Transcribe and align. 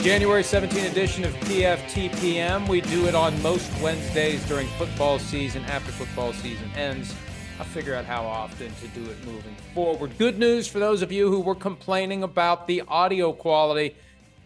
January 0.00 0.44
17 0.44 0.84
edition 0.84 1.24
of 1.24 1.34
PFTPM. 1.40 2.68
We 2.68 2.80
do 2.82 3.06
it 3.06 3.16
on 3.16 3.40
most 3.42 3.68
Wednesdays 3.82 4.46
during 4.46 4.68
football 4.78 5.18
season, 5.18 5.64
after 5.64 5.90
football 5.90 6.32
season 6.32 6.70
ends. 6.76 7.12
I'll 7.58 7.64
figure 7.64 7.96
out 7.96 8.04
how 8.04 8.24
often 8.24 8.72
to 8.76 8.88
do 8.88 9.10
it 9.10 9.26
moving 9.26 9.56
forward. 9.74 10.16
Good 10.16 10.38
news 10.38 10.68
for 10.68 10.78
those 10.78 11.02
of 11.02 11.10
you 11.10 11.28
who 11.28 11.40
were 11.40 11.56
complaining 11.56 12.22
about 12.22 12.68
the 12.68 12.82
audio 12.86 13.32
quality. 13.32 13.96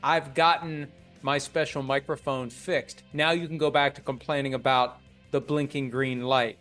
I've 0.02 0.32
gotten 0.32 0.88
my 1.20 1.36
special 1.36 1.82
microphone 1.82 2.48
fixed. 2.48 3.02
Now 3.12 3.32
you 3.32 3.46
can 3.46 3.58
go 3.58 3.70
back 3.70 3.94
to 3.96 4.00
complaining 4.00 4.54
about 4.54 5.00
the 5.32 5.40
blinking 5.40 5.90
green 5.90 6.22
light, 6.22 6.58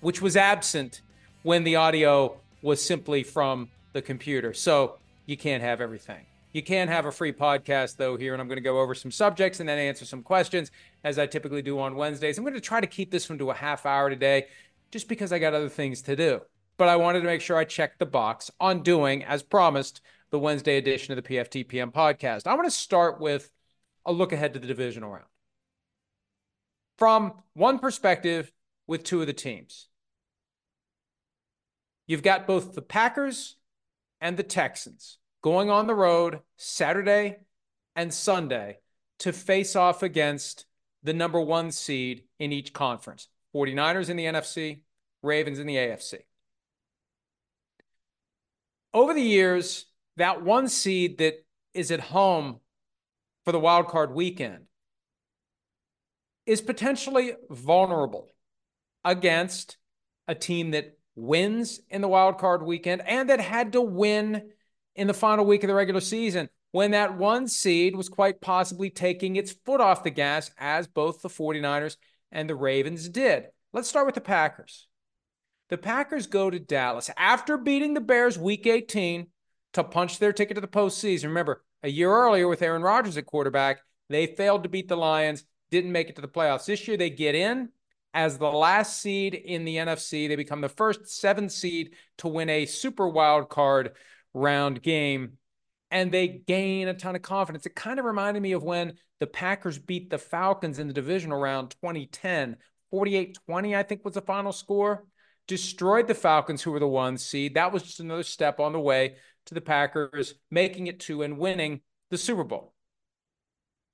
which 0.00 0.20
was 0.20 0.36
absent 0.36 1.00
when 1.42 1.64
the 1.64 1.76
audio 1.76 2.38
was 2.60 2.84
simply 2.84 3.22
from 3.22 3.70
the 3.94 4.02
computer. 4.02 4.52
So 4.52 4.98
you 5.24 5.38
can't 5.38 5.62
have 5.62 5.80
everything. 5.80 6.26
You 6.56 6.62
can 6.62 6.88
have 6.88 7.04
a 7.04 7.12
free 7.12 7.34
podcast, 7.34 7.98
though, 7.98 8.16
here, 8.16 8.32
and 8.32 8.40
I'm 8.40 8.48
going 8.48 8.56
to 8.56 8.62
go 8.62 8.80
over 8.80 8.94
some 8.94 9.10
subjects 9.10 9.60
and 9.60 9.68
then 9.68 9.78
answer 9.78 10.06
some 10.06 10.22
questions, 10.22 10.70
as 11.04 11.18
I 11.18 11.26
typically 11.26 11.60
do 11.60 11.78
on 11.78 11.96
Wednesdays. 11.96 12.38
I'm 12.38 12.44
going 12.44 12.54
to 12.54 12.62
try 12.62 12.80
to 12.80 12.86
keep 12.86 13.10
this 13.10 13.28
one 13.28 13.36
to 13.40 13.50
a 13.50 13.54
half 13.54 13.84
hour 13.84 14.08
today, 14.08 14.46
just 14.90 15.06
because 15.06 15.34
I 15.34 15.38
got 15.38 15.52
other 15.52 15.68
things 15.68 16.00
to 16.00 16.16
do. 16.16 16.40
But 16.78 16.88
I 16.88 16.96
wanted 16.96 17.20
to 17.20 17.26
make 17.26 17.42
sure 17.42 17.58
I 17.58 17.64
checked 17.64 17.98
the 17.98 18.06
box 18.06 18.50
on 18.58 18.82
doing, 18.82 19.22
as 19.22 19.42
promised, 19.42 20.00
the 20.30 20.38
Wednesday 20.38 20.78
edition 20.78 21.12
of 21.12 21.22
the 21.22 21.28
PFTPM 21.28 21.92
podcast. 21.92 22.46
I 22.46 22.54
want 22.54 22.64
to 22.66 22.70
start 22.70 23.20
with 23.20 23.50
a 24.06 24.12
look 24.12 24.32
ahead 24.32 24.54
to 24.54 24.58
the 24.58 24.66
divisional 24.66 25.10
round. 25.10 25.26
From 26.96 27.34
one 27.52 27.78
perspective, 27.78 28.50
with 28.86 29.04
two 29.04 29.20
of 29.20 29.26
the 29.26 29.34
teams. 29.34 29.88
You've 32.06 32.22
got 32.22 32.46
both 32.46 32.74
the 32.74 32.80
Packers 32.80 33.56
and 34.22 34.38
the 34.38 34.42
Texans 34.42 35.18
going 35.46 35.70
on 35.70 35.86
the 35.86 35.94
road 35.94 36.40
Saturday 36.56 37.36
and 37.94 38.12
Sunday 38.12 38.78
to 39.20 39.32
face 39.32 39.76
off 39.76 40.02
against 40.02 40.66
the 41.04 41.12
number 41.12 41.40
one 41.40 41.70
seed 41.70 42.24
in 42.40 42.50
each 42.50 42.72
conference 42.72 43.28
49ers 43.54 44.10
in 44.10 44.16
the 44.16 44.24
NFC, 44.24 44.80
Ravens 45.22 45.60
in 45.60 45.68
the 45.68 45.76
AFC. 45.76 46.16
Over 48.92 49.14
the 49.14 49.22
years, 49.22 49.84
that 50.16 50.42
one 50.42 50.66
seed 50.66 51.18
that 51.18 51.34
is 51.74 51.92
at 51.92 52.00
home 52.00 52.58
for 53.44 53.52
the 53.52 53.60
wild 53.60 53.86
card 53.86 54.12
weekend 54.12 54.64
is 56.44 56.60
potentially 56.60 57.34
vulnerable 57.50 58.32
against 59.04 59.76
a 60.26 60.34
team 60.34 60.72
that 60.72 60.98
wins 61.14 61.78
in 61.88 62.00
the 62.00 62.08
wild 62.08 62.36
card 62.36 62.64
weekend 62.64 63.00
and 63.06 63.30
that 63.30 63.38
had 63.38 63.74
to 63.74 63.80
win 63.80 64.50
in 64.96 65.06
the 65.06 65.14
final 65.14 65.44
week 65.44 65.62
of 65.62 65.68
the 65.68 65.74
regular 65.74 66.00
season 66.00 66.48
when 66.72 66.90
that 66.90 67.16
one 67.16 67.48
seed 67.48 67.96
was 67.96 68.08
quite 68.08 68.40
possibly 68.40 68.90
taking 68.90 69.36
its 69.36 69.52
foot 69.52 69.80
off 69.80 70.02
the 70.02 70.10
gas, 70.10 70.50
as 70.58 70.86
both 70.86 71.22
the 71.22 71.28
49ers 71.28 71.96
and 72.32 72.50
the 72.50 72.54
Ravens 72.54 73.08
did. 73.08 73.46
Let's 73.72 73.88
start 73.88 74.06
with 74.06 74.14
the 74.14 74.20
Packers. 74.20 74.86
The 75.68 75.78
Packers 75.78 76.26
go 76.26 76.50
to 76.50 76.58
Dallas 76.58 77.10
after 77.16 77.56
beating 77.56 77.94
the 77.94 78.00
Bears 78.00 78.38
week 78.38 78.66
18 78.66 79.28
to 79.72 79.84
punch 79.84 80.18
their 80.18 80.32
ticket 80.32 80.56
to 80.56 80.60
the 80.60 80.68
postseason. 80.68 81.24
Remember, 81.24 81.64
a 81.82 81.88
year 81.88 82.10
earlier 82.10 82.48
with 82.48 82.62
Aaron 82.62 82.82
Rodgers 82.82 83.16
at 83.16 83.26
quarterback, 83.26 83.80
they 84.08 84.26
failed 84.26 84.62
to 84.62 84.68
beat 84.68 84.88
the 84.88 84.96
Lions, 84.96 85.44
didn't 85.70 85.92
make 85.92 86.08
it 86.08 86.16
to 86.16 86.22
the 86.22 86.28
playoffs. 86.28 86.66
This 86.66 86.86
year, 86.86 86.96
they 86.96 87.10
get 87.10 87.34
in 87.34 87.70
as 88.14 88.38
the 88.38 88.50
last 88.50 89.00
seed 89.00 89.34
in 89.34 89.64
the 89.64 89.76
NFC. 89.76 90.28
They 90.28 90.36
become 90.36 90.60
the 90.60 90.68
first 90.68 91.08
seven 91.08 91.48
seed 91.48 91.94
to 92.18 92.28
win 92.28 92.48
a 92.48 92.66
super 92.66 93.08
wild 93.08 93.48
card 93.48 93.92
round 94.36 94.82
game 94.82 95.38
and 95.90 96.12
they 96.12 96.28
gain 96.28 96.88
a 96.88 96.94
ton 96.94 97.16
of 97.16 97.22
confidence. 97.22 97.66
It 97.66 97.74
kind 97.74 97.98
of 97.98 98.04
reminded 98.04 98.42
me 98.42 98.52
of 98.52 98.62
when 98.62 98.94
the 99.18 99.26
Packers 99.26 99.78
beat 99.78 100.10
the 100.10 100.18
Falcons 100.18 100.78
in 100.78 100.88
the 100.88 100.92
divisional 100.92 101.38
round 101.38 101.70
2010. 101.82 102.56
48 102.90 103.38
20, 103.46 103.76
I 103.76 103.82
think 103.82 104.04
was 104.04 104.14
the 104.14 104.20
final 104.20 104.52
score. 104.52 105.04
Destroyed 105.48 106.08
the 106.08 106.14
Falcons, 106.14 106.62
who 106.62 106.72
were 106.72 106.80
the 106.80 106.88
one 106.88 107.18
seed. 107.18 107.54
That 107.54 107.72
was 107.72 107.82
just 107.82 108.00
another 108.00 108.22
step 108.22 108.60
on 108.60 108.72
the 108.72 108.80
way 108.80 109.16
to 109.46 109.54
the 109.54 109.60
Packers 109.60 110.34
making 110.50 110.88
it 110.88 111.00
to 111.00 111.22
and 111.22 111.38
winning 111.38 111.80
the 112.10 112.18
Super 112.18 112.44
Bowl. 112.44 112.74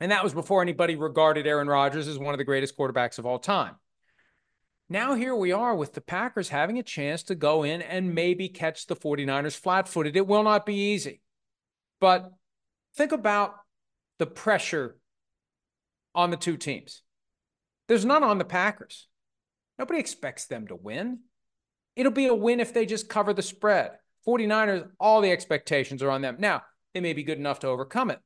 And 0.00 0.10
that 0.10 0.24
was 0.24 0.34
before 0.34 0.62
anybody 0.62 0.96
regarded 0.96 1.46
Aaron 1.46 1.68
Rodgers 1.68 2.08
as 2.08 2.18
one 2.18 2.34
of 2.34 2.38
the 2.38 2.44
greatest 2.44 2.76
quarterbacks 2.76 3.18
of 3.18 3.26
all 3.26 3.38
time. 3.38 3.76
Now, 4.92 5.14
here 5.14 5.34
we 5.34 5.52
are 5.52 5.74
with 5.74 5.94
the 5.94 6.02
Packers 6.02 6.50
having 6.50 6.78
a 6.78 6.82
chance 6.82 7.22
to 7.22 7.34
go 7.34 7.62
in 7.62 7.80
and 7.80 8.14
maybe 8.14 8.50
catch 8.50 8.86
the 8.86 8.94
49ers 8.94 9.56
flat 9.56 9.88
footed. 9.88 10.18
It 10.18 10.26
will 10.26 10.42
not 10.42 10.66
be 10.66 10.74
easy. 10.74 11.22
But 11.98 12.30
think 12.94 13.10
about 13.10 13.54
the 14.18 14.26
pressure 14.26 14.98
on 16.14 16.30
the 16.30 16.36
two 16.36 16.58
teams. 16.58 17.00
There's 17.88 18.04
none 18.04 18.22
on 18.22 18.36
the 18.36 18.44
Packers. 18.44 19.08
Nobody 19.78 19.98
expects 19.98 20.44
them 20.44 20.66
to 20.66 20.76
win. 20.76 21.20
It'll 21.96 22.12
be 22.12 22.26
a 22.26 22.34
win 22.34 22.60
if 22.60 22.74
they 22.74 22.84
just 22.84 23.08
cover 23.08 23.32
the 23.32 23.40
spread. 23.40 23.92
49ers, 24.28 24.90
all 25.00 25.22
the 25.22 25.30
expectations 25.30 26.02
are 26.02 26.10
on 26.10 26.20
them. 26.20 26.36
Now, 26.38 26.64
they 26.92 27.00
may 27.00 27.14
be 27.14 27.22
good 27.22 27.38
enough 27.38 27.60
to 27.60 27.68
overcome 27.68 28.10
it. 28.10 28.20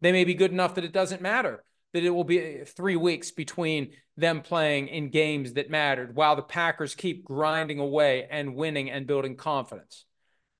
They 0.00 0.10
may 0.10 0.24
be 0.24 0.34
good 0.34 0.50
enough 0.50 0.74
that 0.74 0.84
it 0.84 0.92
doesn't 0.92 1.22
matter 1.22 1.62
that 1.92 2.04
it 2.04 2.10
will 2.10 2.24
be 2.24 2.38
eh, 2.38 2.64
three 2.64 2.96
weeks 2.96 3.30
between 3.30 3.92
them 4.16 4.42
playing 4.42 4.88
in 4.88 5.10
games 5.10 5.54
that 5.54 5.70
mattered 5.70 6.14
while 6.14 6.36
the 6.36 6.42
Packers 6.42 6.94
keep 6.94 7.24
grinding 7.24 7.78
away 7.78 8.26
and 8.30 8.54
winning 8.54 8.90
and 8.90 9.06
building 9.06 9.36
confidence. 9.36 10.04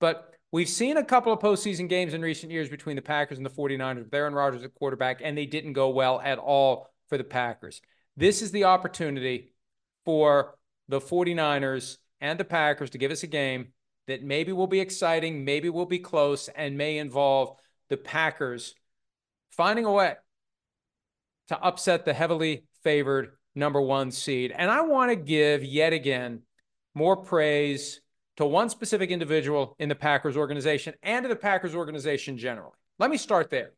But 0.00 0.32
we've 0.50 0.68
seen 0.68 0.96
a 0.96 1.04
couple 1.04 1.32
of 1.32 1.40
postseason 1.40 1.88
games 1.88 2.14
in 2.14 2.22
recent 2.22 2.52
years 2.52 2.68
between 2.68 2.96
the 2.96 3.02
Packers 3.02 3.38
and 3.38 3.46
the 3.46 3.50
49ers 3.50 4.04
with 4.04 4.14
Aaron 4.14 4.34
Rodgers 4.34 4.62
at 4.62 4.74
quarterback, 4.74 5.20
and 5.22 5.36
they 5.36 5.46
didn't 5.46 5.74
go 5.74 5.90
well 5.90 6.20
at 6.20 6.38
all 6.38 6.88
for 7.08 7.18
the 7.18 7.24
Packers. 7.24 7.80
This 8.16 8.42
is 8.42 8.50
the 8.50 8.64
opportunity 8.64 9.52
for 10.04 10.54
the 10.88 11.00
49ers 11.00 11.98
and 12.20 12.38
the 12.38 12.44
Packers 12.44 12.90
to 12.90 12.98
give 12.98 13.12
us 13.12 13.22
a 13.22 13.28
game 13.28 13.68
that 14.06 14.22
maybe 14.24 14.52
will 14.52 14.66
be 14.66 14.80
exciting, 14.80 15.44
maybe 15.44 15.70
will 15.70 15.86
be 15.86 15.98
close, 15.98 16.48
and 16.48 16.76
may 16.76 16.98
involve 16.98 17.56
the 17.88 17.96
Packers 17.96 18.74
finding 19.50 19.84
a 19.84 19.92
way 19.92 20.14
to 21.50 21.60
upset 21.60 22.04
the 22.04 22.14
heavily 22.14 22.64
favored 22.84 23.32
number 23.56 23.80
one 23.80 24.12
seed. 24.12 24.52
And 24.56 24.70
I 24.70 24.82
want 24.82 25.10
to 25.10 25.16
give 25.16 25.64
yet 25.64 25.92
again 25.92 26.42
more 26.94 27.16
praise 27.16 28.00
to 28.36 28.46
one 28.46 28.68
specific 28.68 29.10
individual 29.10 29.74
in 29.80 29.88
the 29.88 29.96
Packers 29.96 30.36
organization 30.36 30.94
and 31.02 31.24
to 31.24 31.28
the 31.28 31.34
Packers 31.34 31.74
organization 31.74 32.38
generally. 32.38 32.76
Let 33.00 33.10
me 33.10 33.16
start 33.16 33.50
there. 33.50 33.72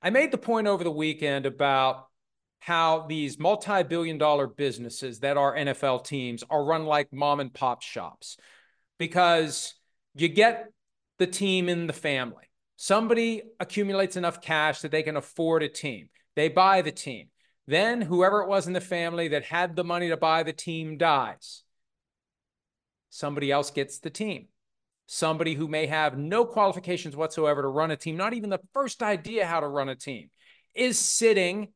I 0.00 0.08
made 0.08 0.30
the 0.30 0.38
point 0.38 0.66
over 0.66 0.82
the 0.82 0.90
weekend 0.90 1.44
about 1.44 2.06
how 2.60 3.06
these 3.06 3.38
multi 3.38 3.82
billion 3.82 4.16
dollar 4.16 4.46
businesses 4.46 5.20
that 5.20 5.36
are 5.36 5.54
NFL 5.54 6.04
teams 6.06 6.42
are 6.48 6.64
run 6.64 6.86
like 6.86 7.12
mom 7.12 7.40
and 7.40 7.52
pop 7.52 7.82
shops 7.82 8.38
because 8.98 9.74
you 10.14 10.28
get 10.28 10.72
the 11.18 11.26
team 11.26 11.68
in 11.68 11.86
the 11.86 11.92
family. 11.92 12.47
Somebody 12.80 13.42
accumulates 13.58 14.14
enough 14.14 14.40
cash 14.40 14.82
that 14.82 14.92
they 14.92 15.02
can 15.02 15.16
afford 15.16 15.64
a 15.64 15.68
team. 15.68 16.10
They 16.36 16.48
buy 16.48 16.80
the 16.80 16.92
team. 16.92 17.26
Then 17.66 18.00
whoever 18.00 18.40
it 18.40 18.48
was 18.48 18.68
in 18.68 18.72
the 18.72 18.80
family 18.80 19.26
that 19.28 19.42
had 19.42 19.74
the 19.74 19.82
money 19.82 20.10
to 20.10 20.16
buy 20.16 20.44
the 20.44 20.52
team 20.52 20.96
dies. 20.96 21.64
Somebody 23.10 23.50
else 23.50 23.72
gets 23.72 23.98
the 23.98 24.10
team. 24.10 24.46
Somebody 25.06 25.54
who 25.54 25.66
may 25.66 25.86
have 25.86 26.16
no 26.16 26.44
qualifications 26.44 27.16
whatsoever 27.16 27.62
to 27.62 27.68
run 27.68 27.90
a 27.90 27.96
team, 27.96 28.16
not 28.16 28.32
even 28.32 28.48
the 28.48 28.60
first 28.72 29.02
idea 29.02 29.44
how 29.44 29.58
to 29.58 29.66
run 29.66 29.88
a 29.88 29.96
team, 29.96 30.30
is 30.72 31.00
sitting 31.00 31.72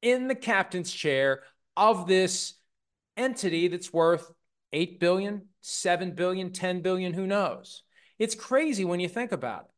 in 0.00 0.28
the 0.28 0.34
captain's 0.34 0.90
chair 0.90 1.42
of 1.76 2.06
this 2.06 2.54
entity 3.18 3.68
that's 3.68 3.92
worth 3.92 4.32
8 4.72 4.98
billion, 4.98 5.42
7 5.60 6.12
billion, 6.12 6.52
10 6.52 6.80
billion, 6.80 7.12
who 7.12 7.26
knows? 7.26 7.82
It's 8.18 8.34
crazy 8.34 8.86
when 8.86 8.98
you 8.98 9.10
think 9.10 9.30
about 9.30 9.64
it. 9.66 9.70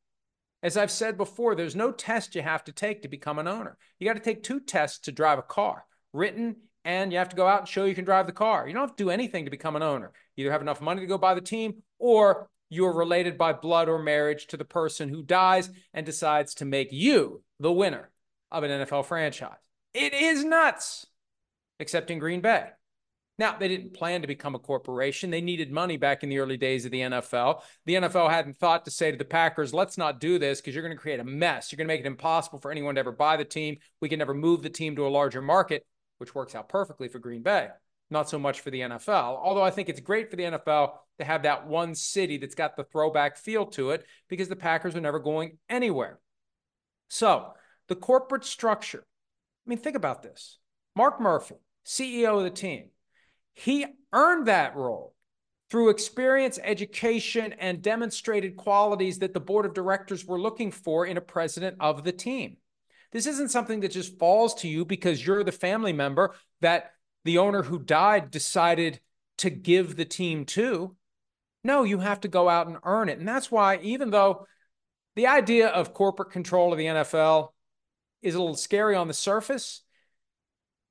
As 0.62 0.76
I've 0.76 0.90
said 0.90 1.16
before, 1.16 1.54
there's 1.54 1.76
no 1.76 1.90
test 1.90 2.34
you 2.34 2.42
have 2.42 2.64
to 2.64 2.72
take 2.72 3.02
to 3.02 3.08
become 3.08 3.38
an 3.38 3.48
owner. 3.48 3.78
You 3.98 4.06
got 4.06 4.14
to 4.14 4.20
take 4.20 4.42
two 4.42 4.60
tests 4.60 4.98
to 5.00 5.12
drive 5.12 5.38
a 5.38 5.42
car 5.42 5.86
written 6.12 6.56
and 6.84 7.12
you 7.12 7.18
have 7.18 7.28
to 7.30 7.36
go 7.36 7.46
out 7.46 7.60
and 7.60 7.68
show 7.68 7.84
you 7.84 7.94
can 7.94 8.04
drive 8.04 8.26
the 8.26 8.32
car. 8.32 8.66
You 8.66 8.74
don't 8.74 8.82
have 8.82 8.96
to 8.96 9.04
do 9.04 9.10
anything 9.10 9.44
to 9.44 9.50
become 9.50 9.76
an 9.76 9.82
owner. 9.82 10.12
Either 10.36 10.50
have 10.50 10.62
enough 10.62 10.80
money 10.80 11.00
to 11.00 11.06
go 11.06 11.18
buy 11.18 11.34
the 11.34 11.40
team 11.40 11.82
or 11.98 12.48
you're 12.68 12.94
related 12.94 13.36
by 13.36 13.52
blood 13.52 13.88
or 13.88 13.98
marriage 13.98 14.46
to 14.48 14.56
the 14.56 14.64
person 14.64 15.08
who 15.08 15.22
dies 15.22 15.70
and 15.92 16.06
decides 16.06 16.54
to 16.54 16.64
make 16.64 16.92
you 16.92 17.42
the 17.58 17.72
winner 17.72 18.10
of 18.50 18.62
an 18.62 18.70
NFL 18.70 19.06
franchise. 19.06 19.58
It 19.92 20.14
is 20.14 20.44
nuts, 20.44 21.06
except 21.78 22.10
in 22.10 22.18
Green 22.18 22.40
Bay. 22.40 22.68
Now, 23.40 23.56
they 23.58 23.68
didn't 23.68 23.94
plan 23.94 24.20
to 24.20 24.26
become 24.26 24.54
a 24.54 24.58
corporation. 24.58 25.30
They 25.30 25.40
needed 25.40 25.72
money 25.72 25.96
back 25.96 26.22
in 26.22 26.28
the 26.28 26.40
early 26.40 26.58
days 26.58 26.84
of 26.84 26.90
the 26.90 27.00
NFL. 27.00 27.62
The 27.86 27.94
NFL 27.94 28.28
hadn't 28.28 28.58
thought 28.58 28.84
to 28.84 28.90
say 28.90 29.10
to 29.10 29.16
the 29.16 29.24
Packers, 29.24 29.72
let's 29.72 29.96
not 29.96 30.20
do 30.20 30.38
this 30.38 30.60
because 30.60 30.74
you're 30.74 30.84
going 30.84 30.94
to 30.94 31.00
create 31.00 31.20
a 31.20 31.24
mess. 31.24 31.72
You're 31.72 31.78
going 31.78 31.88
to 31.88 31.94
make 31.94 32.00
it 32.00 32.06
impossible 32.06 32.58
for 32.58 32.70
anyone 32.70 32.96
to 32.96 32.98
ever 32.98 33.12
buy 33.12 33.38
the 33.38 33.46
team. 33.46 33.78
We 34.02 34.10
can 34.10 34.18
never 34.18 34.34
move 34.34 34.60
the 34.60 34.68
team 34.68 34.94
to 34.96 35.06
a 35.06 35.08
larger 35.08 35.40
market, 35.40 35.86
which 36.18 36.34
works 36.34 36.54
out 36.54 36.68
perfectly 36.68 37.08
for 37.08 37.18
Green 37.18 37.42
Bay. 37.42 37.68
Not 38.10 38.28
so 38.28 38.38
much 38.38 38.60
for 38.60 38.70
the 38.70 38.82
NFL. 38.82 39.38
Although 39.42 39.64
I 39.64 39.70
think 39.70 39.88
it's 39.88 40.00
great 40.00 40.28
for 40.28 40.36
the 40.36 40.42
NFL 40.42 40.96
to 41.18 41.24
have 41.24 41.44
that 41.44 41.66
one 41.66 41.94
city 41.94 42.36
that's 42.36 42.54
got 42.54 42.76
the 42.76 42.84
throwback 42.84 43.38
feel 43.38 43.64
to 43.68 43.92
it 43.92 44.04
because 44.28 44.50
the 44.50 44.56
Packers 44.56 44.94
are 44.96 45.00
never 45.00 45.18
going 45.18 45.56
anywhere. 45.70 46.20
So, 47.08 47.54
the 47.88 47.96
corporate 47.96 48.44
structure. 48.44 49.02
I 49.66 49.70
mean, 49.70 49.78
think 49.78 49.96
about 49.96 50.22
this 50.22 50.58
Mark 50.94 51.22
Murphy, 51.22 51.54
CEO 51.86 52.36
of 52.36 52.44
the 52.44 52.50
team 52.50 52.90
he 53.54 53.86
earned 54.12 54.46
that 54.46 54.76
role 54.76 55.14
through 55.70 55.90
experience, 55.90 56.58
education, 56.62 57.52
and 57.54 57.80
demonstrated 57.80 58.56
qualities 58.56 59.20
that 59.20 59.32
the 59.32 59.40
board 59.40 59.64
of 59.64 59.74
directors 59.74 60.24
were 60.24 60.40
looking 60.40 60.72
for 60.72 61.06
in 61.06 61.16
a 61.16 61.20
president 61.20 61.76
of 61.78 62.02
the 62.02 62.12
team. 62.12 62.56
This 63.12 63.26
isn't 63.26 63.50
something 63.50 63.80
that 63.80 63.92
just 63.92 64.18
falls 64.18 64.54
to 64.56 64.68
you 64.68 64.84
because 64.84 65.24
you're 65.24 65.44
the 65.44 65.52
family 65.52 65.92
member 65.92 66.34
that 66.60 66.92
the 67.24 67.38
owner 67.38 67.62
who 67.62 67.78
died 67.78 68.30
decided 68.30 69.00
to 69.38 69.50
give 69.50 69.96
the 69.96 70.04
team 70.04 70.44
to. 70.44 70.96
No, 71.62 71.82
you 71.82 71.98
have 71.98 72.20
to 72.20 72.28
go 72.28 72.48
out 72.48 72.66
and 72.66 72.78
earn 72.84 73.08
it. 73.08 73.18
And 73.18 73.28
that's 73.28 73.50
why, 73.50 73.78
even 73.82 74.10
though 74.10 74.46
the 75.16 75.26
idea 75.26 75.68
of 75.68 75.92
corporate 75.92 76.30
control 76.30 76.72
of 76.72 76.78
the 76.78 76.86
NFL 76.86 77.48
is 78.22 78.34
a 78.34 78.40
little 78.40 78.56
scary 78.56 78.96
on 78.96 79.08
the 79.08 79.14
surface, 79.14 79.82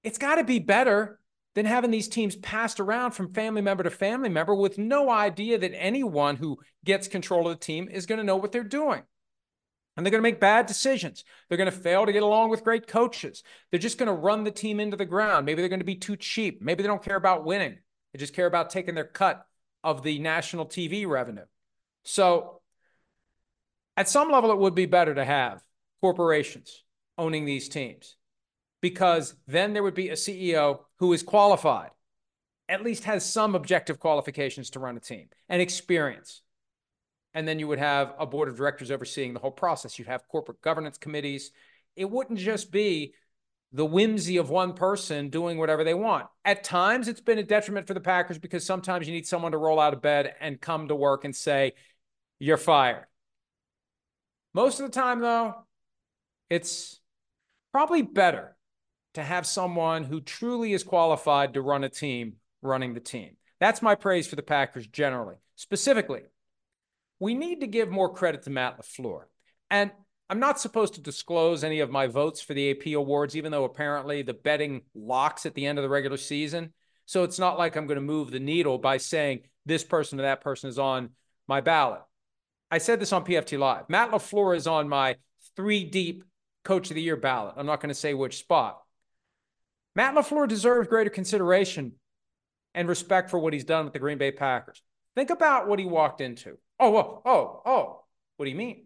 it's 0.03 0.17
got 0.17 0.35
to 0.35 0.43
be 0.43 0.59
better 0.59 1.18
than 1.59 1.65
having 1.65 1.91
these 1.91 2.07
teams 2.07 2.37
passed 2.37 2.79
around 2.79 3.11
from 3.11 3.33
family 3.33 3.61
member 3.61 3.83
to 3.83 3.89
family 3.89 4.29
member 4.29 4.55
with 4.55 4.77
no 4.77 5.09
idea 5.09 5.57
that 5.57 5.77
anyone 5.77 6.37
who 6.37 6.57
gets 6.85 7.09
control 7.09 7.49
of 7.49 7.59
the 7.59 7.65
team 7.65 7.89
is 7.91 8.05
going 8.05 8.17
to 8.17 8.23
know 8.23 8.37
what 8.37 8.53
they're 8.53 8.63
doing. 8.63 9.01
And 9.97 10.05
they're 10.05 10.11
going 10.11 10.23
to 10.23 10.29
make 10.29 10.39
bad 10.39 10.67
decisions. 10.67 11.25
They're 11.49 11.57
going 11.57 11.69
to 11.69 11.77
fail 11.77 12.05
to 12.05 12.13
get 12.13 12.23
along 12.23 12.49
with 12.49 12.63
great 12.63 12.87
coaches. 12.87 13.43
They're 13.69 13.77
just 13.77 13.97
going 13.97 14.07
to 14.07 14.13
run 14.13 14.45
the 14.45 14.51
team 14.51 14.79
into 14.79 14.95
the 14.95 15.03
ground. 15.03 15.45
Maybe 15.45 15.61
they're 15.61 15.67
going 15.67 15.81
to 15.81 15.85
be 15.85 15.97
too 15.97 16.15
cheap. 16.15 16.61
Maybe 16.61 16.81
they 16.81 16.87
don't 16.87 17.03
care 17.03 17.17
about 17.17 17.43
winning. 17.43 17.79
They 18.13 18.19
just 18.19 18.33
care 18.33 18.47
about 18.47 18.69
taking 18.69 18.95
their 18.95 19.03
cut 19.03 19.45
of 19.83 20.01
the 20.01 20.17
national 20.17 20.65
TV 20.65 21.05
revenue. 21.05 21.43
So, 22.05 22.61
at 23.97 24.07
some 24.07 24.31
level, 24.31 24.51
it 24.51 24.59
would 24.59 24.75
be 24.75 24.85
better 24.85 25.13
to 25.13 25.25
have 25.25 25.61
corporations 25.99 26.85
owning 27.17 27.43
these 27.43 27.67
teams 27.67 28.15
because 28.79 29.35
then 29.45 29.73
there 29.73 29.83
would 29.83 29.93
be 29.93 30.07
a 30.07 30.13
CEO 30.13 30.85
who 30.99 31.13
is 31.13 31.23
qualified, 31.23 31.91
at 32.67 32.83
least 32.83 33.05
has 33.05 33.25
some 33.25 33.55
objective 33.55 33.99
qualifications 33.99 34.69
to 34.71 34.79
run 34.79 34.97
a 34.97 34.99
team 34.99 35.29
and 35.47 35.61
experience. 35.61 36.41
And 37.33 37.47
then 37.47 37.59
you 37.59 37.67
would 37.67 37.79
have 37.79 38.13
a 38.19 38.25
board 38.25 38.49
of 38.49 38.57
directors 38.57 38.91
overseeing 38.91 39.33
the 39.33 39.39
whole 39.39 39.51
process. 39.51 39.97
You'd 39.97 40.07
have 40.07 40.27
corporate 40.27 40.61
governance 40.61 40.97
committees. 40.97 41.51
It 41.95 42.09
wouldn't 42.09 42.39
just 42.39 42.71
be 42.71 43.13
the 43.71 43.85
whimsy 43.85 44.37
of 44.37 44.49
one 44.49 44.73
person 44.73 45.29
doing 45.29 45.57
whatever 45.57 45.83
they 45.83 45.93
want. 45.93 46.25
At 46.43 46.63
times, 46.63 47.07
it's 47.07 47.21
been 47.21 47.37
a 47.37 47.43
detriment 47.43 47.87
for 47.87 47.93
the 47.93 47.99
Packers 47.99 48.39
because 48.39 48.65
sometimes 48.65 49.07
you 49.07 49.13
need 49.13 49.27
someone 49.27 49.51
to 49.51 49.59
roll 49.59 49.79
out 49.79 49.93
of 49.93 50.01
bed 50.01 50.33
and 50.41 50.59
come 50.59 50.87
to 50.87 50.95
work 50.95 51.23
and 51.23 51.35
say, 51.35 51.73
You're 52.39 52.57
fired. 52.57 53.05
Most 54.55 54.79
of 54.79 54.87
the 54.87 54.91
time, 54.91 55.19
though, 55.19 55.53
it's 56.49 56.99
probably 57.71 58.01
better 58.01 58.55
to 59.13 59.23
have 59.23 59.45
someone 59.45 60.03
who 60.03 60.21
truly 60.21 60.73
is 60.73 60.83
qualified 60.83 61.53
to 61.53 61.61
run 61.61 61.83
a 61.83 61.89
team 61.89 62.33
running 62.61 62.93
the 62.93 62.99
team. 62.99 63.37
That's 63.59 63.81
my 63.81 63.95
praise 63.95 64.27
for 64.27 64.35
the 64.35 64.43
Packers 64.43 64.87
generally. 64.87 65.35
Specifically, 65.55 66.21
we 67.19 67.33
need 67.33 67.61
to 67.61 67.67
give 67.67 67.89
more 67.89 68.13
credit 68.13 68.43
to 68.43 68.49
Matt 68.49 68.79
LaFleur. 68.79 69.23
And 69.69 69.91
I'm 70.29 70.39
not 70.39 70.59
supposed 70.59 70.93
to 70.93 71.01
disclose 71.01 71.63
any 71.63 71.79
of 71.79 71.89
my 71.89 72.07
votes 72.07 72.39
for 72.39 72.53
the 72.53 72.71
AP 72.71 72.93
awards, 72.93 73.35
even 73.35 73.51
though 73.51 73.65
apparently 73.65 74.21
the 74.21 74.33
betting 74.33 74.83
locks 74.93 75.45
at 75.45 75.55
the 75.55 75.65
end 75.65 75.79
of 75.79 75.83
the 75.83 75.89
regular 75.89 76.17
season. 76.17 76.73
So 77.05 77.23
it's 77.23 77.39
not 77.39 77.57
like 77.57 77.75
I'm 77.75 77.87
going 77.87 77.95
to 77.95 78.01
move 78.01 78.29
the 78.29 78.39
needle 78.39 78.77
by 78.77 78.97
saying 78.97 79.41
this 79.65 79.83
person 79.83 80.19
or 80.19 80.23
that 80.23 80.41
person 80.41 80.69
is 80.69 80.77
on 80.77 81.09
my 81.47 81.61
ballot. 81.61 82.01
I 82.71 82.77
said 82.77 82.99
this 82.99 83.11
on 83.11 83.25
PFT 83.25 83.57
Live. 83.57 83.89
Matt 83.89 84.11
LaFleur 84.11 84.55
is 84.55 84.67
on 84.67 84.87
my 84.87 85.15
three 85.55 85.83
deep 85.83 86.23
coach 86.63 86.91
of 86.91 86.95
the 86.95 87.01
year 87.01 87.17
ballot. 87.17 87.55
I'm 87.57 87.65
not 87.65 87.81
going 87.81 87.89
to 87.89 87.95
say 87.95 88.13
which 88.13 88.37
spot. 88.37 88.79
Matt 89.95 90.15
LaFleur 90.15 90.47
deserves 90.47 90.87
greater 90.87 91.09
consideration 91.09 91.93
and 92.73 92.87
respect 92.87 93.29
for 93.29 93.39
what 93.39 93.53
he's 93.53 93.63
done 93.63 93.85
with 93.85 93.93
the 93.93 93.99
Green 93.99 94.17
Bay 94.17 94.31
Packers. 94.31 94.81
Think 95.15 95.29
about 95.29 95.67
what 95.67 95.79
he 95.79 95.85
walked 95.85 96.21
into. 96.21 96.57
Oh, 96.79 96.95
oh, 96.95 97.21
oh, 97.25 97.61
oh. 97.65 98.03
What 98.37 98.45
do 98.45 98.51
you 98.51 98.57
mean? 98.57 98.85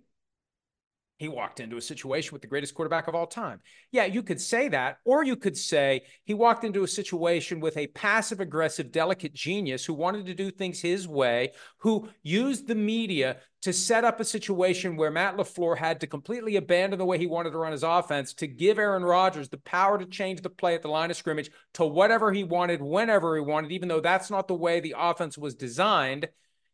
He 1.24 1.30
walked 1.30 1.62
into 1.62 1.78
a 1.78 1.82
situation 1.82 2.34
with 2.34 2.42
the 2.42 2.48
greatest 2.48 2.76
quarterback 2.76 3.08
of 3.08 3.16
all 3.16 3.26
time. 3.26 3.62
Yeah, 3.92 4.06
you 4.06 4.22
could 4.22 4.42
say 4.42 4.68
that, 4.68 4.98
or 5.06 5.24
you 5.24 5.38
could 5.38 5.56
say 5.58 6.02
he 6.26 6.34
walked 6.34 6.66
into 6.66 6.84
a 6.84 6.88
situation 6.88 7.62
with 7.62 7.78
a 7.78 7.88
passive 7.88 8.42
aggressive, 8.42 8.92
delicate 8.92 9.34
genius 9.34 9.86
who 9.86 9.94
wanted 9.94 10.26
to 10.26 10.34
do 10.34 10.52
things 10.52 10.82
his 10.82 11.08
way, 11.08 11.54
who 11.78 12.10
used 12.24 12.68
the 12.68 12.76
media 12.76 13.38
to 13.62 13.72
set 13.72 14.04
up 14.04 14.20
a 14.20 14.26
situation 14.26 14.98
where 14.98 15.10
Matt 15.10 15.38
LaFleur 15.38 15.78
had 15.78 16.02
to 16.02 16.08
completely 16.08 16.58
abandon 16.58 17.00
the 17.00 17.06
way 17.06 17.18
he 17.18 17.28
wanted 17.28 17.52
to 17.52 17.58
run 17.58 17.72
his 17.72 17.84
offense 17.84 18.34
to 18.34 18.46
give 18.46 18.78
Aaron 18.78 19.04
Rodgers 19.04 19.48
the 19.48 19.58
power 19.60 19.98
to 19.98 20.06
change 20.06 20.42
the 20.42 20.50
play 20.50 20.76
at 20.76 20.82
the 20.82 20.90
line 20.90 21.10
of 21.10 21.16
scrimmage 21.16 21.50
to 21.76 21.86
whatever 21.86 22.34
he 22.34 22.44
wanted, 22.44 22.82
whenever 22.82 23.38
he 23.38 23.42
wanted, 23.42 23.72
even 23.72 23.88
though 23.88 24.02
that's 24.02 24.30
not 24.30 24.50
the 24.50 24.54
way 24.54 24.82
the 24.82 24.96
offense 24.98 25.38
was 25.38 25.56
designed. 25.56 26.28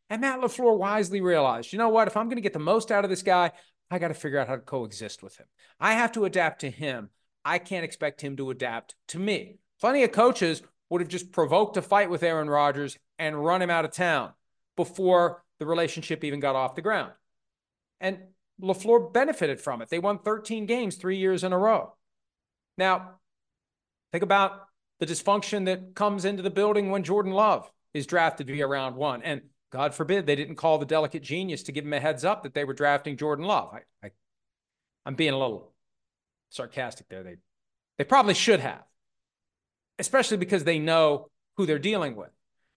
And 0.10 0.22
Matt 0.22 0.40
LaFleur 0.40 0.76
wisely 0.76 1.22
realized, 1.22 1.72
you 1.72 1.78
know 1.78 1.90
what? 1.90 2.08
If 2.08 2.18
I'm 2.18 2.26
going 2.26 2.38
to 2.38 2.42
get 2.42 2.54
the 2.54 2.60
most 2.60 2.92
out 2.92 3.04
of 3.04 3.12
this 3.12 3.22
guy, 3.22 3.52
I 3.92 4.00
got 4.00 4.10
to 4.10 4.14
figure 4.14 4.40
out 4.40 4.48
how 4.48 4.56
to 4.56 4.62
coexist 4.62 5.24
with 5.24 5.38
him. 5.38 5.48
I 5.80 5.94
have 5.94 6.12
to 6.14 6.26
adapt 6.26 6.62
to 6.62 6.70
him. 6.70 7.10
I 7.44 7.58
can't 7.58 7.86
expect 7.86 8.22
him 8.22 8.36
to 8.38 8.52
adapt 8.52 8.96
to 9.10 9.20
me. 9.20 9.60
Plenty 9.82 10.04
of 10.04 10.12
coaches 10.12 10.62
would 10.90 11.02
have 11.02 11.10
just 11.10 11.32
provoked 11.32 11.78
a 11.78 11.82
fight 11.82 12.10
with 12.10 12.24
Aaron 12.24 12.50
Rodgers 12.50 12.98
and 13.18 13.44
run 13.44 13.62
him 13.62 13.70
out 13.70 13.86
of 13.86 13.92
town 13.92 14.32
before 14.76 15.44
the 15.60 15.66
relationship 15.66 16.24
even 16.24 16.40
got 16.40 16.56
off 16.56 16.76
the 16.76 16.82
ground. 16.82 17.12
And 18.00 18.20
LaFleur 18.62 19.12
benefited 19.14 19.60
from 19.60 19.82
it. 19.82 19.90
They 19.90 20.00
won 20.00 20.20
13 20.20 20.66
games 20.66 20.96
three 20.96 21.18
years 21.18 21.44
in 21.44 21.54
a 21.54 21.58
row. 21.58 21.96
Now, 22.78 23.20
think 24.12 24.24
about 24.24 24.68
the 25.00 25.06
dysfunction 25.06 25.66
that 25.66 25.96
comes 25.96 26.26
into 26.26 26.44
the 26.44 26.50
building 26.50 26.92
when 26.92 27.04
Jordan 27.04 27.32
Love 27.32 27.70
is 27.94 28.06
drafted 28.06 28.48
via 28.48 28.68
round 28.68 28.96
one. 28.96 29.22
And 29.22 29.42
God 29.72 29.94
forbid 29.94 30.26
they 30.26 30.36
didn't 30.36 30.56
call 30.56 30.78
the 30.78 30.86
delicate 30.86 31.22
genius 31.22 31.64
to 31.64 31.72
give 31.72 31.86
him 31.86 31.94
a 31.94 32.00
heads 32.00 32.26
up 32.26 32.44
that 32.44 32.54
they 32.54 32.64
were 32.64 32.74
drafting 32.74 33.18
Jordan 33.18 33.46
Love. 33.46 33.70
I, 33.74 34.08
I, 34.08 34.12
I'm 35.06 35.16
being 35.16 35.34
a 35.34 35.38
little 35.38 35.74
sarcastic 36.50 37.08
there. 37.10 37.24
They, 37.24 37.36
they 37.98 38.04
probably 38.04 38.34
should 38.34 38.60
have, 38.60 38.84
especially 40.00 40.38
because 40.38 40.64
they 40.64 40.80
know 40.80 41.30
who 41.58 41.66
they're 41.66 41.80
dealing 41.80 42.16
with. 42.16 42.32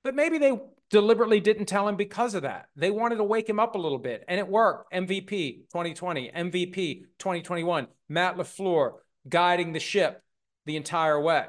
But 0.05 0.15
maybe 0.15 0.39
they 0.39 0.59
deliberately 0.91 1.41
didn't 1.41 1.67
tell 1.67 1.89
him 1.89 1.97
because 1.97 2.35
of 2.35 2.43
that. 2.43 2.67
They 2.77 2.91
wanted 2.91 3.17
to 3.17 3.25
wake 3.25 3.49
him 3.49 3.59
up 3.59 3.75
a 3.75 3.79
little 3.79 3.99
bit, 3.99 4.25
and 4.29 4.39
it 4.39 4.47
worked. 4.47 4.93
MVP 4.93 5.69
2020, 5.73 6.31
MVP 6.31 7.05
2021, 7.19 7.87
Matt 8.09 8.37
LaFleur 8.37 8.95
guiding 9.29 9.73
the 9.73 9.81
ship 9.81 10.23
the 10.67 10.77
entire 10.77 11.21
way. 11.21 11.47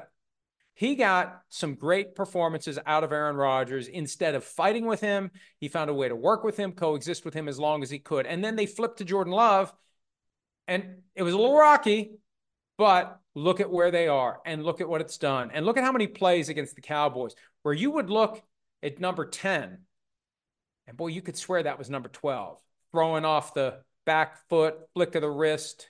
He 0.74 0.96
got 0.96 1.42
some 1.50 1.76
great 1.76 2.16
performances 2.16 2.80
out 2.84 3.04
of 3.04 3.12
Aaron 3.12 3.36
Rodgers. 3.36 3.86
Instead 3.86 4.34
of 4.34 4.44
fighting 4.44 4.86
with 4.86 5.00
him, 5.00 5.30
he 5.60 5.68
found 5.68 5.88
a 5.88 5.94
way 5.94 6.08
to 6.08 6.16
work 6.16 6.42
with 6.42 6.56
him, 6.56 6.72
coexist 6.72 7.24
with 7.24 7.32
him 7.32 7.48
as 7.48 7.60
long 7.60 7.82
as 7.82 7.90
he 7.90 8.00
could. 8.00 8.26
And 8.26 8.44
then 8.44 8.56
they 8.56 8.66
flipped 8.66 8.98
to 8.98 9.04
Jordan 9.04 9.32
Love, 9.32 9.72
and 10.66 11.02
it 11.14 11.22
was 11.22 11.32
a 11.32 11.38
little 11.38 11.56
rocky, 11.56 12.16
but 12.76 13.20
look 13.36 13.60
at 13.60 13.70
where 13.70 13.92
they 13.92 14.08
are 14.08 14.40
and 14.44 14.64
look 14.64 14.80
at 14.80 14.88
what 14.88 15.00
it's 15.00 15.18
done. 15.18 15.52
And 15.52 15.64
look 15.64 15.76
at 15.76 15.84
how 15.84 15.92
many 15.92 16.08
plays 16.08 16.48
against 16.48 16.74
the 16.74 16.80
Cowboys 16.80 17.34
where 17.62 17.74
you 17.74 17.92
would 17.92 18.10
look 18.10 18.42
at 18.82 19.00
number 19.00 19.26
10, 19.26 19.78
and 20.86 20.96
boy, 20.96 21.06
you 21.06 21.22
could 21.22 21.36
swear 21.36 21.62
that 21.62 21.78
was 21.78 21.88
number 21.88 22.08
12, 22.08 22.60
throwing 22.90 23.24
off 23.24 23.54
the 23.54 23.78
back 24.04 24.36
foot, 24.48 24.76
flick 24.92 25.14
of 25.14 25.22
the 25.22 25.30
wrist 25.30 25.88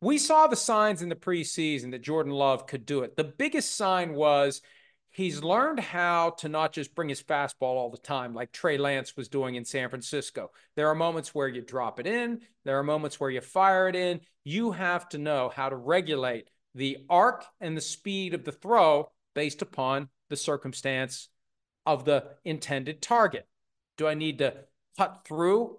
we 0.00 0.18
saw 0.18 0.46
the 0.46 0.56
signs 0.56 1.02
in 1.02 1.08
the 1.08 1.16
preseason 1.16 1.90
that 1.90 2.02
Jordan 2.02 2.32
Love 2.32 2.66
could 2.66 2.86
do 2.86 3.00
it. 3.00 3.16
The 3.16 3.24
biggest 3.24 3.76
sign 3.76 4.14
was 4.14 4.60
he's 5.10 5.42
learned 5.42 5.80
how 5.80 6.30
to 6.38 6.48
not 6.48 6.72
just 6.72 6.94
bring 6.94 7.08
his 7.08 7.22
fastball 7.22 7.62
all 7.62 7.90
the 7.90 7.98
time 7.98 8.34
like 8.34 8.52
Trey 8.52 8.78
Lance 8.78 9.16
was 9.16 9.28
doing 9.28 9.56
in 9.56 9.64
San 9.64 9.88
Francisco. 9.88 10.50
There 10.76 10.88
are 10.88 10.94
moments 10.94 11.34
where 11.34 11.48
you 11.48 11.62
drop 11.62 11.98
it 11.98 12.06
in, 12.06 12.40
there 12.64 12.78
are 12.78 12.84
moments 12.84 13.18
where 13.18 13.30
you 13.30 13.40
fire 13.40 13.88
it 13.88 13.96
in. 13.96 14.20
You 14.44 14.72
have 14.72 15.08
to 15.10 15.18
know 15.18 15.50
how 15.54 15.68
to 15.68 15.76
regulate 15.76 16.48
the 16.74 16.98
arc 17.10 17.44
and 17.60 17.76
the 17.76 17.80
speed 17.80 18.34
of 18.34 18.44
the 18.44 18.52
throw 18.52 19.10
based 19.34 19.62
upon 19.62 20.08
the 20.28 20.36
circumstance 20.36 21.28
of 21.86 22.04
the 22.04 22.24
intended 22.44 23.02
target. 23.02 23.46
Do 23.96 24.06
I 24.06 24.14
need 24.14 24.38
to 24.38 24.54
cut 24.96 25.22
through 25.26 25.78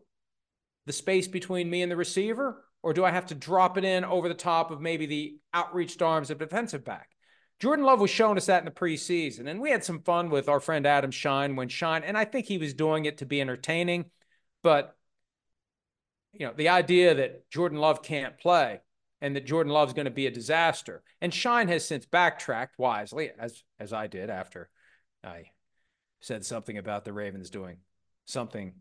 the 0.85 0.93
space 0.93 1.27
between 1.27 1.69
me 1.69 1.83
and 1.83 1.91
the 1.91 1.95
receiver, 1.95 2.65
or 2.81 2.93
do 2.93 3.03
I 3.03 3.11
have 3.11 3.27
to 3.27 3.35
drop 3.35 3.77
it 3.77 3.83
in 3.83 4.05
over 4.05 4.27
the 4.27 4.33
top 4.33 4.71
of 4.71 4.81
maybe 4.81 5.05
the 5.05 5.37
outreached 5.53 6.01
arms 6.01 6.29
of 6.29 6.39
defensive 6.39 6.83
back? 6.83 7.09
Jordan 7.59 7.85
Love 7.85 7.99
was 7.99 8.09
showing 8.09 8.37
us 8.37 8.45
that 8.45 8.59
in 8.59 8.65
the 8.65 8.71
preseason, 8.71 9.49
and 9.49 9.59
we 9.59 9.69
had 9.69 9.83
some 9.83 10.01
fun 10.01 10.29
with 10.29 10.47
our 10.47 10.61
friend 10.61 10.85
Adam 10.85 11.11
Schein 11.11 11.55
when 11.55 11.67
Schein, 11.67 12.03
and 12.03 12.17
I 12.17 12.23
think 12.23 12.45
he 12.45 12.57
was 12.57 12.73
doing 12.73 13.05
it 13.05 13.17
to 13.17 13.25
be 13.25 13.41
entertaining, 13.41 14.05
but 14.63 14.95
you 16.33 16.45
know, 16.45 16.53
the 16.55 16.69
idea 16.69 17.15
that 17.15 17.49
Jordan 17.49 17.79
Love 17.79 18.01
can't 18.01 18.37
play 18.37 18.79
and 19.21 19.35
that 19.35 19.45
Jordan 19.45 19.73
Love's 19.73 19.93
going 19.93 20.05
to 20.05 20.11
be 20.11 20.27
a 20.27 20.31
disaster. 20.31 21.03
And 21.21 21.33
Schein 21.33 21.67
has 21.67 21.85
since 21.85 22.05
backtracked 22.05 22.77
wisely, 22.79 23.31
as 23.37 23.63
as 23.79 23.93
I 23.93 24.07
did 24.07 24.29
after 24.29 24.69
I 25.23 25.45
said 26.21 26.45
something 26.45 26.77
about 26.77 27.05
the 27.05 27.13
Ravens 27.13 27.49
doing 27.49 27.77
something 28.25 28.73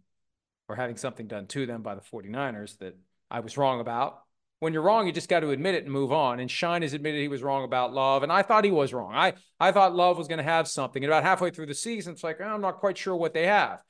or 0.68 0.76
having 0.76 0.96
something 0.96 1.26
done 1.26 1.46
to 1.48 1.66
them 1.66 1.82
by 1.82 1.94
the 1.94 2.00
49ers 2.00 2.78
that 2.78 2.96
I 3.30 3.40
was 3.40 3.56
wrong 3.56 3.80
about. 3.80 4.20
When 4.60 4.72
you're 4.72 4.82
wrong, 4.82 5.06
you 5.06 5.12
just 5.12 5.28
got 5.28 5.40
to 5.40 5.50
admit 5.50 5.76
it 5.76 5.84
and 5.84 5.92
move 5.92 6.10
on. 6.12 6.40
And 6.40 6.50
Schein 6.50 6.82
has 6.82 6.92
admitted 6.92 7.20
he 7.20 7.28
was 7.28 7.44
wrong 7.44 7.62
about 7.62 7.92
Love, 7.92 8.24
and 8.24 8.32
I 8.32 8.42
thought 8.42 8.64
he 8.64 8.72
was 8.72 8.92
wrong. 8.92 9.14
I 9.14 9.34
I 9.60 9.70
thought 9.70 9.94
Love 9.94 10.18
was 10.18 10.28
going 10.28 10.38
to 10.38 10.44
have 10.44 10.66
something. 10.66 11.04
And 11.04 11.12
about 11.12 11.22
halfway 11.22 11.50
through 11.50 11.66
the 11.66 11.74
season, 11.74 12.14
it's 12.14 12.24
like 12.24 12.38
oh, 12.40 12.44
I'm 12.44 12.60
not 12.60 12.78
quite 12.78 12.98
sure 12.98 13.14
what 13.14 13.34
they 13.34 13.46
have. 13.46 13.82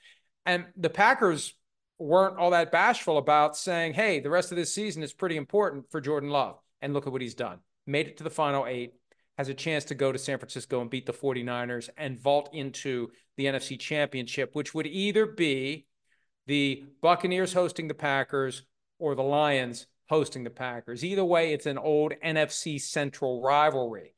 And 0.44 0.66
the 0.76 0.90
Packers 0.90 1.54
weren't 1.98 2.38
all 2.38 2.50
that 2.50 2.72
bashful 2.72 3.18
about 3.18 3.56
saying, 3.56 3.94
hey, 3.94 4.20
the 4.20 4.30
rest 4.30 4.52
of 4.52 4.56
this 4.56 4.74
season 4.74 5.02
is 5.02 5.12
pretty 5.12 5.36
important 5.36 5.90
for 5.90 6.00
Jordan 6.00 6.30
Love. 6.30 6.58
And 6.80 6.94
look 6.94 7.06
at 7.06 7.12
what 7.12 7.22
he's 7.22 7.34
done. 7.34 7.58
Made 7.86 8.06
it 8.06 8.16
to 8.18 8.24
the 8.24 8.30
final 8.30 8.66
eight, 8.66 8.92
has 9.36 9.48
a 9.48 9.54
chance 9.54 9.84
to 9.86 9.94
go 9.94 10.12
to 10.12 10.18
San 10.18 10.38
Francisco 10.38 10.80
and 10.80 10.90
beat 10.90 11.06
the 11.06 11.12
49ers 11.12 11.88
and 11.96 12.18
vault 12.18 12.50
into 12.52 13.08
the 13.36 13.46
NFC 13.46 13.78
Championship, 13.78 14.54
which 14.54 14.74
would 14.74 14.86
either 14.86 15.26
be 15.26 15.86
the 16.46 16.84
Buccaneers 17.02 17.52
hosting 17.52 17.88
the 17.88 17.94
Packers 17.94 18.62
or 18.98 19.14
the 19.14 19.22
Lions 19.22 19.86
hosting 20.08 20.44
the 20.44 20.50
Packers. 20.50 21.04
Either 21.04 21.24
way, 21.24 21.52
it's 21.52 21.66
an 21.66 21.78
old 21.78 22.12
NFC 22.24 22.80
Central 22.80 23.42
rivalry. 23.42 24.14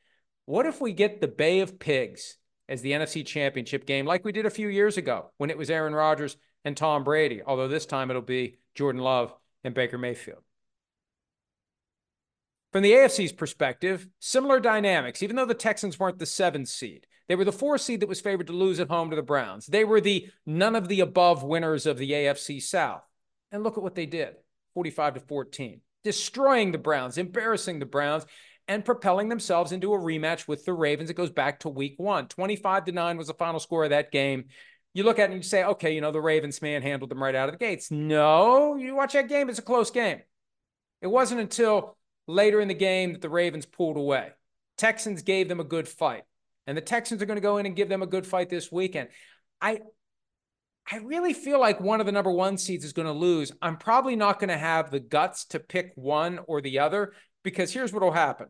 What 0.47 0.67
if 0.67 0.81
we 0.81 0.93
get 0.93 1.21
the 1.21 1.29
Bay 1.29 1.61
of 1.61 1.79
Pigs 1.79 2.37
as 2.69 2.83
the 2.83 2.93
NFC 2.93 3.27
Championship 3.27 3.87
game, 3.87 4.07
like 4.07 4.25
we 4.25 4.33
did 4.33 4.47
a 4.47 4.51
few 4.51 4.69
years 4.69 4.97
ago 4.97 5.31
when 5.37 5.51
it 5.51 5.59
was 5.59 5.71
Aaron 5.71 5.95
Rodgers 5.95 6.37
and 6.65 6.77
Tom 6.77 7.05
Brady, 7.05 7.43
although 7.45 7.69
this 7.69 7.87
time 7.87 8.11
it'll 8.11 8.23
be 8.23 8.57
Jordan 8.75 9.03
Love 9.03 9.35
and 9.65 9.75
Baker 9.75 9.99
Mayfield. 9.99 10.43
From 12.73 12.83
the 12.83 12.93
AFC's 12.93 13.33
perspective, 13.33 14.07
similar 14.21 14.61
dynamics, 14.61 15.23
even 15.23 15.35
though 15.35 15.47
the 15.47 15.55
Texans 15.55 15.99
weren't 15.99 16.21
the 16.21 16.27
seventh 16.27 16.69
seed. 16.69 17.07
They 17.27 17.35
were 17.35 17.45
the 17.45 17.53
four 17.53 17.79
seed 17.79 18.01
that 18.01 18.09
was 18.09 18.21
favored 18.21 18.49
to 18.49 18.53
lose 18.53 18.81
at 18.81 18.89
home 18.89 19.11
to 19.11 19.17
the 19.17 19.23
Browns. 19.23 19.67
They 19.67 19.85
were 19.85 20.01
the 20.01 20.29
none 20.47 20.75
of 20.75 20.89
the 20.89 21.01
above 21.01 21.43
winners 21.43 21.87
of 21.87 21.99
the 21.99 22.11
AFC 22.11 22.61
South. 22.63 23.03
And 23.53 23.63
look 23.63 23.77
at 23.77 23.83
what 23.83 23.95
they 23.95 24.07
did 24.07 24.35
45 24.75 25.15
to 25.15 25.21
14, 25.21 25.81
destroying 26.05 26.73
the 26.73 26.79
Browns, 26.79 27.19
embarrassing 27.19 27.79
the 27.79 27.87
Browns, 27.87 28.27
and 28.69 28.85
propelling 28.85 29.29
themselves 29.29 29.73
into 29.73 29.95
a 29.95 29.99
rematch 29.99 30.47
with 30.47 30.65
the 30.65 30.73
Ravens. 30.73 31.11
It 31.11 31.15
goes 31.15 31.31
back 31.31 31.61
to 31.61 31.69
week 31.69 31.95
one. 31.99 32.29
25 32.29 32.85
to 32.87 32.93
9 32.93 33.17
was 33.17 33.27
the 33.27 33.35
final 33.35 33.61
score 33.61 33.85
of 33.85 33.91
that 33.91 34.13
game 34.13 34.45
you 34.93 35.05
look 35.05 35.19
at 35.19 35.25
it 35.25 35.33
and 35.33 35.37
you 35.37 35.43
say, 35.43 35.65
okay, 35.65 35.95
you 35.95 36.01
know, 36.01 36.11
the 36.11 36.21
Ravens 36.21 36.61
man 36.61 36.83
handled 36.83 37.11
them 37.11 37.23
right 37.23 37.35
out 37.35 37.49
of 37.49 37.55
the 37.55 37.65
gates. 37.65 37.91
No, 37.91 38.77
you 38.77 38.95
watch 38.97 39.13
that 39.13 39.29
game, 39.29 39.49
it's 39.49 39.59
a 39.59 39.63
close 39.63 39.91
game. 39.91 40.21
It 41.01 41.07
wasn't 41.07 41.41
until 41.41 41.97
later 42.27 42.61
in 42.61 42.69
the 42.69 42.75
game 42.75 43.13
that 43.13 43.23
the 43.23 43.29
Ravens 43.29 43.67
pulled 43.67 43.97
away. 43.97 44.31
Texans 44.77 45.23
gave 45.23 45.49
them 45.49 45.61
a 45.61 45.65
good 45.65 45.89
fight. 45.89 46.25
And 46.67 46.77
the 46.77 46.83
Texans 46.83 47.23
are 47.23 47.27
going 47.27 47.37
to 47.37 47.43
go 47.43 47.59
in 47.59 47.67
and 47.67 47.77
give 47.77 47.89
them 47.89 48.03
a 48.03 48.07
good 48.07 48.27
fight 48.27 48.49
this 48.49 48.71
weekend. 48.71 49.09
I 49.61 49.81
I 50.91 50.97
really 50.97 51.33
feel 51.33 51.61
like 51.61 51.81
one 51.81 52.01
of 52.01 52.07
the 52.07 52.13
number 52.13 52.33
one 52.33 52.59
seeds 52.59 52.85
is 52.85 52.93
going 52.93 53.07
to 53.07 53.13
lose. 53.13 53.53
I'm 53.63 53.77
probably 53.77 54.17
not 54.17 54.41
going 54.41 54.49
to 54.49 54.59
have 54.59 54.91
the 54.91 54.99
guts 54.99 55.45
to 55.47 55.61
pick 55.61 55.93
one 55.95 56.41
or 56.47 56.61
the 56.61 56.81
other 56.81 57.13
because 57.45 57.73
here's 57.73 57.93
what 57.93 58.03
will 58.03 58.11
happen. 58.11 58.49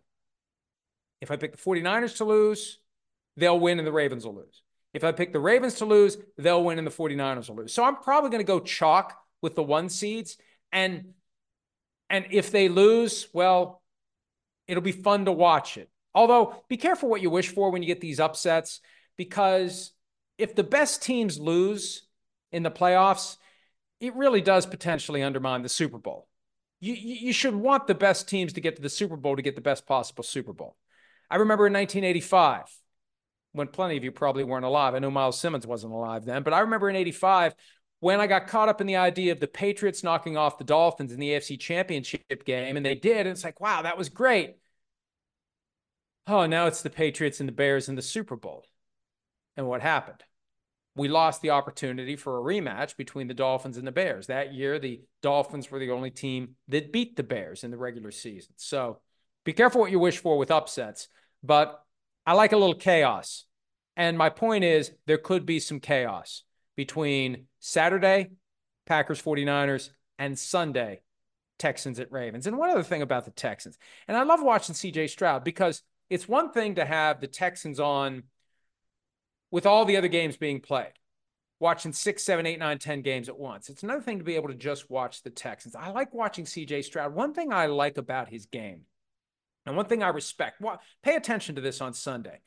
If 1.20 1.30
I 1.30 1.36
pick 1.36 1.52
the 1.52 1.58
49ers 1.58 2.16
to 2.16 2.24
lose, 2.24 2.78
they'll 3.36 3.60
win 3.60 3.78
and 3.78 3.86
the 3.86 3.92
Ravens 3.92 4.24
will 4.24 4.36
lose. 4.36 4.62
If 4.94 5.04
I 5.04 5.12
pick 5.12 5.32
the 5.32 5.40
Ravens 5.40 5.74
to 5.74 5.84
lose, 5.84 6.16
they'll 6.38 6.64
win 6.64 6.78
and 6.78 6.86
the 6.86 6.90
49ers 6.90 7.48
will 7.48 7.56
lose. 7.56 7.74
So 7.74 7.84
I'm 7.84 7.96
probably 7.96 8.30
going 8.30 8.40
to 8.40 8.44
go 8.44 8.60
chalk 8.60 9.16
with 9.42 9.54
the 9.54 9.62
one 9.62 9.88
seeds. 9.88 10.38
And 10.72 11.12
and 12.08 12.26
if 12.30 12.50
they 12.50 12.68
lose, 12.68 13.28
well, 13.32 13.82
it'll 14.66 14.82
be 14.82 14.92
fun 14.92 15.26
to 15.26 15.32
watch 15.32 15.76
it. 15.76 15.90
Although 16.14 16.64
be 16.68 16.76
careful 16.76 17.08
what 17.08 17.20
you 17.20 17.30
wish 17.30 17.48
for 17.50 17.70
when 17.70 17.82
you 17.82 17.86
get 17.86 18.00
these 18.00 18.18
upsets, 18.18 18.80
because 19.16 19.92
if 20.38 20.56
the 20.56 20.64
best 20.64 21.02
teams 21.02 21.38
lose 21.38 22.08
in 22.52 22.62
the 22.62 22.70
playoffs, 22.70 23.36
it 24.00 24.14
really 24.14 24.40
does 24.40 24.66
potentially 24.66 25.22
undermine 25.22 25.62
the 25.62 25.68
Super 25.68 25.98
Bowl. 25.98 26.28
You, 26.80 26.94
you 26.94 27.32
should 27.32 27.54
want 27.54 27.86
the 27.86 27.94
best 27.94 28.28
teams 28.28 28.54
to 28.54 28.60
get 28.60 28.76
to 28.76 28.82
the 28.82 28.88
Super 28.88 29.16
Bowl 29.16 29.36
to 29.36 29.42
get 29.42 29.54
the 29.54 29.60
best 29.60 29.86
possible 29.86 30.24
Super 30.24 30.52
Bowl. 30.52 30.76
I 31.30 31.36
remember 31.36 31.66
in 31.66 31.74
1985, 31.74 32.64
when 33.52 33.68
plenty 33.68 33.96
of 33.96 34.04
you 34.04 34.12
probably 34.12 34.44
weren't 34.44 34.64
alive. 34.64 34.94
I 34.94 34.98
know 34.98 35.10
Myles 35.10 35.40
Simmons 35.40 35.66
wasn't 35.66 35.92
alive 35.92 36.24
then, 36.24 36.42
but 36.42 36.52
I 36.52 36.60
remember 36.60 36.88
in 36.88 36.96
85 36.96 37.54
when 38.00 38.20
I 38.20 38.26
got 38.26 38.46
caught 38.46 38.68
up 38.68 38.80
in 38.80 38.86
the 38.86 38.96
idea 38.96 39.32
of 39.32 39.40
the 39.40 39.46
Patriots 39.46 40.02
knocking 40.02 40.36
off 40.36 40.58
the 40.58 40.64
Dolphins 40.64 41.12
in 41.12 41.20
the 41.20 41.30
AFC 41.30 41.58
Championship 41.60 42.44
game, 42.44 42.76
and 42.76 42.86
they 42.86 42.94
did. 42.94 43.26
And 43.26 43.30
it's 43.30 43.44
like, 43.44 43.60
wow, 43.60 43.82
that 43.82 43.98
was 43.98 44.08
great. 44.08 44.56
Oh, 46.26 46.46
now 46.46 46.66
it's 46.66 46.82
the 46.82 46.90
Patriots 46.90 47.40
and 47.40 47.48
the 47.48 47.52
Bears 47.52 47.88
in 47.88 47.96
the 47.96 48.02
Super 48.02 48.36
Bowl. 48.36 48.64
And 49.56 49.66
what 49.66 49.82
happened? 49.82 50.22
We 50.96 51.08
lost 51.08 51.40
the 51.40 51.50
opportunity 51.50 52.16
for 52.16 52.38
a 52.38 52.42
rematch 52.42 52.96
between 52.96 53.28
the 53.28 53.34
Dolphins 53.34 53.76
and 53.76 53.86
the 53.86 53.92
Bears. 53.92 54.26
That 54.26 54.52
year, 54.52 54.78
the 54.78 55.02
Dolphins 55.22 55.70
were 55.70 55.78
the 55.78 55.92
only 55.92 56.10
team 56.10 56.56
that 56.68 56.92
beat 56.92 57.16
the 57.16 57.22
Bears 57.22 57.62
in 57.62 57.70
the 57.70 57.76
regular 57.76 58.10
season. 58.10 58.54
So 58.56 59.00
be 59.44 59.52
careful 59.52 59.80
what 59.80 59.90
you 59.90 59.98
wish 59.98 60.18
for 60.18 60.36
with 60.36 60.50
upsets. 60.50 61.08
But 61.42 61.82
I 62.26 62.34
like 62.34 62.52
a 62.52 62.56
little 62.56 62.74
chaos. 62.74 63.44
And 63.96 64.18
my 64.18 64.30
point 64.30 64.64
is, 64.64 64.92
there 65.06 65.18
could 65.18 65.46
be 65.46 65.60
some 65.60 65.80
chaos 65.80 66.42
between 66.76 67.46
Saturday, 67.58 68.30
Packers 68.86 69.22
49ers, 69.22 69.90
and 70.18 70.38
Sunday, 70.38 71.02
Texans 71.58 72.00
at 72.00 72.10
Ravens. 72.10 72.46
And 72.46 72.56
one 72.58 72.70
other 72.70 72.82
thing 72.82 73.02
about 73.02 73.24
the 73.24 73.30
Texans, 73.30 73.78
and 74.08 74.16
I 74.16 74.22
love 74.22 74.42
watching 74.42 74.74
CJ 74.74 75.10
Stroud 75.10 75.44
because 75.44 75.82
it's 76.08 76.28
one 76.28 76.50
thing 76.52 76.76
to 76.76 76.84
have 76.84 77.20
the 77.20 77.26
Texans 77.26 77.78
on 77.78 78.24
with 79.50 79.66
all 79.66 79.84
the 79.84 79.96
other 79.96 80.08
games 80.08 80.36
being 80.36 80.60
played, 80.60 80.92
watching 81.58 81.92
six, 81.92 82.22
seven, 82.22 82.46
eight, 82.46 82.58
nine, 82.58 82.78
ten 82.78 83.02
games 83.02 83.28
at 83.28 83.38
once. 83.38 83.68
It's 83.68 83.82
another 83.82 84.02
thing 84.02 84.18
to 84.18 84.24
be 84.24 84.36
able 84.36 84.48
to 84.48 84.54
just 84.54 84.90
watch 84.90 85.22
the 85.22 85.30
Texans. 85.30 85.74
I 85.74 85.90
like 85.90 86.14
watching 86.14 86.44
CJ 86.44 86.84
Stroud. 86.84 87.14
One 87.14 87.34
thing 87.34 87.52
I 87.52 87.66
like 87.66 87.98
about 87.98 88.28
his 88.28 88.46
game 88.46 88.82
and 89.66 89.76
one 89.76 89.86
thing 89.86 90.02
I 90.02 90.08
respect, 90.08 90.60
well, 90.60 90.80
pay 91.02 91.16
attention 91.16 91.56
to 91.56 91.60
this 91.60 91.80
on 91.80 91.92
Sunday. 91.92 92.40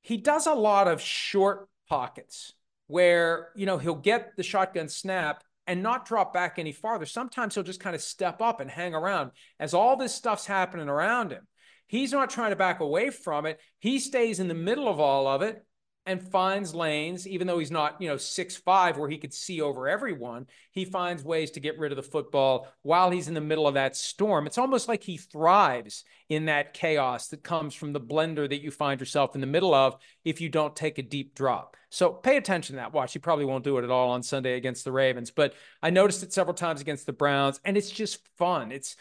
He 0.00 0.16
does 0.16 0.46
a 0.46 0.54
lot 0.54 0.88
of 0.88 1.00
short 1.00 1.68
pockets 1.88 2.54
where, 2.88 3.50
you 3.54 3.66
know, 3.66 3.78
he'll 3.78 3.94
get 3.94 4.36
the 4.36 4.42
shotgun 4.42 4.88
snap 4.88 5.44
and 5.66 5.82
not 5.82 6.06
drop 6.06 6.34
back 6.34 6.58
any 6.58 6.72
farther. 6.72 7.06
Sometimes 7.06 7.54
he'll 7.54 7.62
just 7.62 7.80
kind 7.80 7.94
of 7.94 8.02
step 8.02 8.42
up 8.42 8.60
and 8.60 8.70
hang 8.70 8.94
around 8.94 9.30
as 9.60 9.74
all 9.74 9.96
this 9.96 10.14
stuff's 10.14 10.46
happening 10.46 10.88
around 10.88 11.30
him. 11.30 11.46
He's 11.86 12.12
not 12.12 12.30
trying 12.30 12.50
to 12.50 12.56
back 12.56 12.80
away 12.80 13.10
from 13.10 13.46
it. 13.46 13.60
He 13.78 13.98
stays 13.98 14.40
in 14.40 14.48
the 14.48 14.54
middle 14.54 14.88
of 14.88 14.98
all 14.98 15.28
of 15.28 15.42
it 15.42 15.64
and 16.04 16.20
finds 16.20 16.74
lanes, 16.74 17.28
even 17.28 17.46
though 17.46 17.60
he's 17.60 17.70
not, 17.70 18.00
you 18.00 18.08
know, 18.08 18.16
six 18.16 18.56
five 18.56 18.98
where 18.98 19.08
he 19.08 19.18
could 19.18 19.32
see 19.32 19.60
over 19.60 19.88
everyone. 19.88 20.46
He 20.72 20.84
finds 20.84 21.22
ways 21.22 21.52
to 21.52 21.60
get 21.60 21.78
rid 21.78 21.92
of 21.92 21.96
the 21.96 22.02
football 22.02 22.66
while 22.82 23.10
he's 23.10 23.28
in 23.28 23.34
the 23.34 23.40
middle 23.40 23.68
of 23.68 23.74
that 23.74 23.94
storm. 23.94 24.46
It's 24.46 24.58
almost 24.58 24.88
like 24.88 25.04
he 25.04 25.16
thrives 25.16 26.04
in 26.28 26.46
that 26.46 26.74
chaos 26.74 27.28
that 27.28 27.44
comes 27.44 27.74
from 27.74 27.92
the 27.92 28.00
blender 28.00 28.48
that 28.48 28.62
you 28.62 28.70
find 28.70 28.98
yourself 28.98 29.34
in 29.34 29.40
the 29.40 29.46
middle 29.46 29.74
of 29.74 29.94
if 30.24 30.40
you 30.40 30.48
don't 30.48 30.74
take 30.74 30.98
a 30.98 31.02
deep 31.02 31.34
drop. 31.36 31.76
So 31.90 32.10
pay 32.12 32.36
attention 32.36 32.74
to 32.74 32.80
that. 32.80 32.92
Watch, 32.92 33.12
he 33.12 33.18
probably 33.18 33.44
won't 33.44 33.64
do 33.64 33.78
it 33.78 33.84
at 33.84 33.90
all 33.90 34.10
on 34.10 34.22
Sunday 34.22 34.56
against 34.56 34.84
the 34.84 34.92
Ravens, 34.92 35.30
but 35.30 35.54
I 35.82 35.90
noticed 35.90 36.22
it 36.22 36.32
several 36.32 36.54
times 36.54 36.80
against 36.80 37.06
the 37.06 37.12
Browns, 37.12 37.60
and 37.64 37.76
it's 37.76 37.90
just 37.90 38.18
fun. 38.38 38.72
It's 38.72 38.96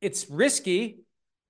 it's 0.00 0.30
risky, 0.30 1.00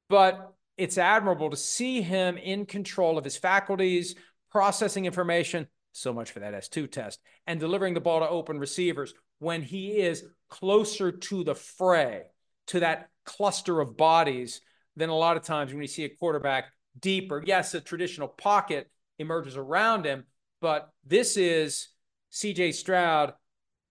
but 0.08 0.54
it's 0.78 0.96
admirable 0.96 1.50
to 1.50 1.56
see 1.56 2.02
him 2.02 2.38
in 2.38 2.64
control 2.64 3.18
of 3.18 3.24
his 3.24 3.36
faculties, 3.36 4.14
processing 4.50 5.06
information, 5.06 5.66
so 5.92 6.12
much 6.12 6.30
for 6.30 6.40
that 6.40 6.54
S2 6.54 6.90
test, 6.90 7.20
and 7.46 7.60
delivering 7.60 7.94
the 7.94 8.00
ball 8.00 8.20
to 8.20 8.28
open 8.28 8.58
receivers 8.58 9.14
when 9.38 9.62
he 9.62 9.98
is 9.98 10.24
closer 10.48 11.12
to 11.12 11.44
the 11.44 11.54
fray, 11.54 12.22
to 12.68 12.80
that 12.80 13.08
cluster 13.24 13.80
of 13.80 13.96
bodies, 13.96 14.60
than 14.96 15.10
a 15.10 15.16
lot 15.16 15.36
of 15.36 15.44
times 15.44 15.72
when 15.72 15.82
you 15.82 15.88
see 15.88 16.04
a 16.04 16.08
quarterback 16.08 16.66
deeper. 16.98 17.42
Yes, 17.46 17.74
a 17.74 17.80
traditional 17.80 18.28
pocket 18.28 18.90
emerges 19.18 19.56
around 19.56 20.04
him, 20.04 20.24
but 20.60 20.90
this 21.06 21.36
is 21.36 21.88
CJ 22.32 22.74
Stroud 22.74 23.32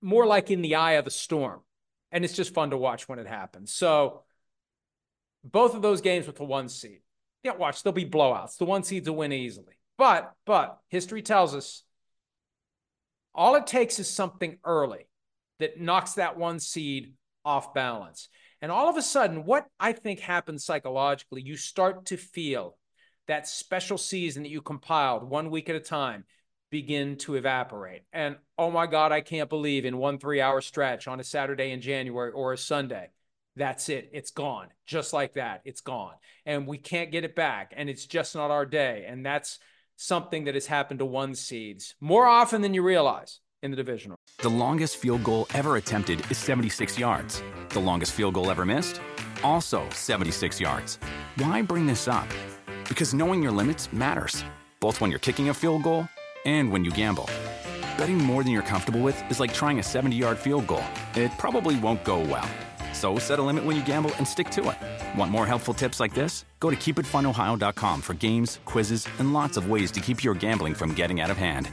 more 0.02 0.26
like 0.26 0.52
in 0.52 0.62
the 0.62 0.76
eye 0.76 0.94
of 0.94 1.06
the 1.06 1.12
storm. 1.12 1.62
And 2.12 2.24
it's 2.24 2.36
just 2.36 2.54
fun 2.54 2.70
to 2.70 2.78
watch 2.78 3.10
when 3.10 3.20
it 3.20 3.28
happens. 3.28 3.74
So 3.74 4.24
both 5.44 5.76
of 5.76 5.82
those 5.82 6.02
games 6.02 6.28
with 6.28 6.38
the 6.38 6.46
one 6.46 6.70
seed. 6.70 7.02
Yeah, 7.44 7.56
watch, 7.56 7.84
there'll 7.84 7.94
be 7.94 8.06
blowouts. 8.06 8.58
The 8.58 8.66
one 8.66 8.84
seeds 8.84 9.10
will 9.10 9.18
win 9.18 9.32
easily. 9.32 9.77
But, 9.98 10.32
but 10.46 10.78
history 10.90 11.22
tells 11.22 11.56
us 11.56 11.84
all 13.34 13.56
it 13.56 13.68
takes 13.68 14.00
is 14.00 14.10
something 14.10 14.58
early 14.64 15.08
that 15.60 15.80
knocks 15.80 16.14
that 16.14 16.38
one 16.38 16.60
seed 16.60 17.14
off 17.46 17.74
balance. 17.74 18.30
And 18.62 18.72
all 18.72 18.90
of 18.90 18.98
a 18.98 19.02
sudden, 19.02 19.46
what 19.46 19.66
I 19.80 19.92
think 19.92 20.20
happens 20.20 20.66
psychologically, 20.66 21.42
you 21.42 21.58
start 21.58 22.08
to 22.08 22.18
feel 22.18 22.78
that 23.28 23.48
special 23.48 23.98
season 23.98 24.44
that 24.44 24.50
you 24.50 24.62
compiled 24.62 25.30
one 25.30 25.52
week 25.52 25.70
at 25.70 25.76
a 25.76 25.80
time 25.80 26.26
begin 26.70 27.18
to 27.18 27.36
evaporate. 27.36 28.02
And 28.12 28.38
oh 28.58 28.72
my 28.72 28.88
God, 28.88 29.12
I 29.12 29.22
can't 29.22 29.50
believe 29.50 29.86
in 29.86 29.98
one 29.98 30.20
three 30.20 30.42
hour 30.42 30.62
stretch 30.62 31.08
on 31.08 31.20
a 31.20 31.24
Saturday 31.24 31.72
in 31.72 31.82
January 31.82 32.32
or 32.32 32.54
a 32.54 32.58
Sunday, 32.58 33.10
that's 33.56 33.90
it. 33.90 34.10
It's 34.14 34.32
gone. 34.32 34.68
Just 34.86 35.14
like 35.14 35.34
that, 35.34 35.62
it's 35.66 35.82
gone. 35.82 36.14
And 36.46 36.68
we 36.68 36.78
can't 36.78 37.12
get 37.12 37.24
it 37.24 37.36
back. 37.36 37.74
And 37.76 37.90
it's 37.90 38.06
just 38.06 38.36
not 38.36 38.52
our 38.52 38.66
day. 38.66 39.06
And 39.08 39.26
that's 39.26 39.60
something 39.98 40.46
that 40.46 40.54
has 40.54 40.68
happened 40.68 41.00
to 41.00 41.06
one 41.06 41.36
seeds 41.36 41.96
more 42.00 42.26
often 42.26 42.62
than 42.62 42.74
you 42.74 42.82
realize 42.82 43.42
in 43.62 43.72
the 43.72 43.78
divisional. 43.78 44.18
The 44.42 44.50
longest 44.50 44.98
field 44.98 45.24
goal 45.24 45.48
ever 45.54 45.76
attempted 45.76 46.22
is 46.32 46.38
76 46.38 46.98
yards. 46.98 47.44
The 47.70 47.80
longest 47.80 48.14
field 48.14 48.36
goal 48.36 48.50
ever 48.50 48.66
missed? 48.66 49.02
Also 49.44 49.88
76 49.90 50.62
yards. 50.62 51.00
Why 51.38 51.62
bring 51.62 51.86
this 51.88 52.08
up? 52.08 52.28
Because 52.88 53.14
knowing 53.14 53.44
your 53.44 53.52
limits 53.52 53.92
matters, 53.92 54.44
both 54.80 55.02
when 55.02 55.10
you're 55.10 55.20
kicking 55.20 55.50
a 55.50 55.54
field 55.54 55.84
goal 55.84 56.08
and 56.46 56.72
when 56.72 56.86
you 56.86 56.92
gamble. 56.92 57.30
Betting 57.98 58.20
more 58.20 58.44
than 58.44 58.54
you're 58.54 58.62
comfortable 58.62 59.02
with 59.02 59.20
is 59.32 59.40
like 59.40 59.54
trying 59.54 59.80
a 59.80 59.84
70 59.84 60.16
yard 60.16 60.38
field 60.38 60.68
goal, 60.68 60.84
it 61.16 61.32
probably 61.38 61.76
won't 61.80 62.04
go 62.04 62.20
well. 62.20 62.48
So 62.98 63.20
set 63.20 63.38
a 63.38 63.44
limit 63.44 63.64
when 63.64 63.76
you 63.76 63.84
gamble 63.84 64.10
and 64.16 64.28
stick 64.28 64.50
to 64.52 64.70
it. 64.72 65.20
Want 65.20 65.32
more 65.32 65.46
helpful 65.46 65.74
tips 65.76 66.00
like 66.00 66.16
this? 66.16 66.46
Go 66.60 66.72
to 66.72 66.76
keepitfunohio.com 66.76 68.02
for 68.02 68.16
games, 68.16 68.60
quizzes, 68.66 69.08
and 69.20 69.34
lots 69.34 69.56
of 69.56 69.70
ways 69.70 69.92
to 69.92 70.00
keep 70.00 70.24
your 70.24 70.34
gambling 70.34 70.74
from 70.74 70.96
getting 70.96 71.22
out 71.22 71.30
of 71.30 71.38
hand. 71.38 71.70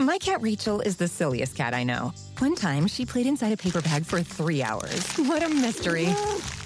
My 0.00 0.18
cat 0.18 0.42
Rachel 0.42 0.80
is 0.80 0.96
the 0.96 1.08
silliest 1.08 1.54
cat 1.54 1.74
I 1.74 1.84
know. 1.84 2.12
One 2.38 2.54
time, 2.54 2.86
she 2.88 3.06
played 3.06 3.26
inside 3.26 3.52
a 3.52 3.56
paper 3.56 3.80
bag 3.80 4.04
for 4.04 4.20
three 4.22 4.62
hours. 4.62 5.16
What 5.18 5.42
a 5.44 5.48
mystery. 5.48 6.08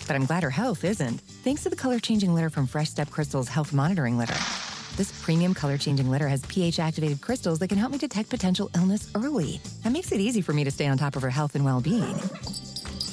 But 0.07 0.17
I'm 0.17 0.25
glad 0.25 0.43
her 0.43 0.51
health 0.51 0.85
isn't, 0.85 1.21
thanks 1.45 1.63
to 1.65 1.69
the 1.69 1.77
color 1.77 1.99
changing 1.99 2.35
litter 2.35 2.51
from 2.51 2.67
Fresh 2.67 2.89
Step 2.89 3.11
Crystal's 3.11 3.49
Health 3.49 3.73
Monitoring 3.73 4.17
Litter. 4.17 4.70
This 4.97 5.23
premium 5.23 5.55
color 5.55 5.79
changing 5.79 6.11
litter 6.11 6.29
has 6.29 6.45
pH 6.47 6.79
activated 6.79 7.21
crystals 7.21 7.59
that 7.61 7.69
can 7.69 7.79
help 7.79 7.93
me 7.93 7.99
detect 7.99 8.31
potential 8.31 8.71
illness 8.75 9.11
early. 9.15 9.61
That 9.83 9.93
makes 9.93 10.13
it 10.13 10.21
easy 10.21 10.43
for 10.43 10.53
me 10.53 10.65
to 10.65 10.71
stay 10.71 10.87
on 10.87 10.99
top 10.99 11.17
of 11.17 11.23
her 11.23 11.31
health 11.31 11.55
and 11.55 11.65
well 11.65 11.81
being. 11.81 12.19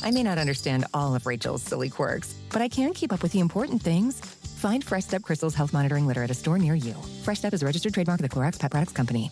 I 0.04 0.12
may 0.12 0.24
not 0.24 0.38
understand 0.38 0.86
all 0.94 1.16
of 1.16 1.26
Rachel's 1.26 1.64
silly 1.64 1.90
quirks, 1.90 2.34
but 2.52 2.62
I 2.62 2.68
can 2.68 2.94
keep 2.94 3.12
up 3.12 3.24
with 3.24 3.32
the 3.32 3.40
important 3.40 3.82
things. 3.82 4.20
Find 4.20 4.84
Fresh 4.84 5.06
Step 5.06 5.24
Crystal's 5.24 5.56
health 5.56 5.74
monitoring 5.74 6.08
litter 6.08 6.24
at 6.24 6.32
a 6.32 6.34
store 6.34 6.58
near 6.58 6.76
you. 6.76 6.94
Fresh 7.24 7.40
Step 7.40 7.54
is 7.54 7.62
a 7.62 7.66
registered 7.66 7.94
trademark 7.94 8.20
of 8.22 8.30
the 8.30 8.36
Clorox 8.36 8.60
Pet 8.60 8.72
Products 8.72 8.94
Company. 8.94 9.32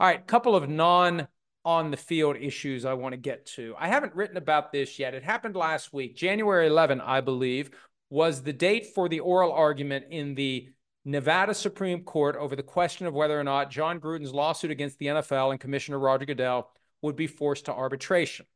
All 0.00 0.06
right, 0.06 0.26
couple 0.26 0.56
of 0.56 0.66
non 0.66 1.28
on 1.62 1.90
the 1.90 1.96
field 1.98 2.36
issues 2.40 2.86
I 2.86 2.94
want 2.94 3.12
to 3.12 3.18
get 3.18 3.44
to. 3.56 3.74
I 3.78 3.88
haven't 3.88 4.14
written 4.14 4.38
about 4.38 4.72
this 4.72 4.98
yet. 4.98 5.12
It 5.12 5.22
happened 5.22 5.56
last 5.56 5.92
week. 5.92 6.16
January 6.16 6.68
11, 6.68 7.02
I 7.02 7.20
believe, 7.20 7.70
was 8.08 8.42
the 8.42 8.54
date 8.54 8.94
for 8.94 9.10
the 9.10 9.20
oral 9.20 9.52
argument 9.52 10.06
in 10.08 10.34
the 10.34 10.70
Nevada 11.04 11.52
Supreme 11.52 12.02
Court 12.02 12.34
over 12.36 12.56
the 12.56 12.62
question 12.62 13.06
of 13.06 13.12
whether 13.12 13.38
or 13.38 13.44
not 13.44 13.70
Jon 13.70 14.00
Gruden's 14.00 14.32
lawsuit 14.32 14.70
against 14.70 14.98
the 14.98 15.08
NFL 15.08 15.50
and 15.50 15.60
Commissioner 15.60 15.98
Roger 15.98 16.24
Goodell 16.24 16.70
would 17.02 17.14
be 17.14 17.26
forced 17.26 17.66
to 17.66 17.74
arbitration. 17.74 18.46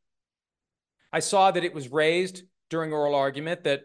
I 1.12 1.20
saw 1.20 1.50
that 1.50 1.62
it 1.62 1.74
was 1.74 1.92
raised 1.92 2.44
during 2.70 2.90
oral 2.90 3.14
argument 3.14 3.64
that, 3.64 3.82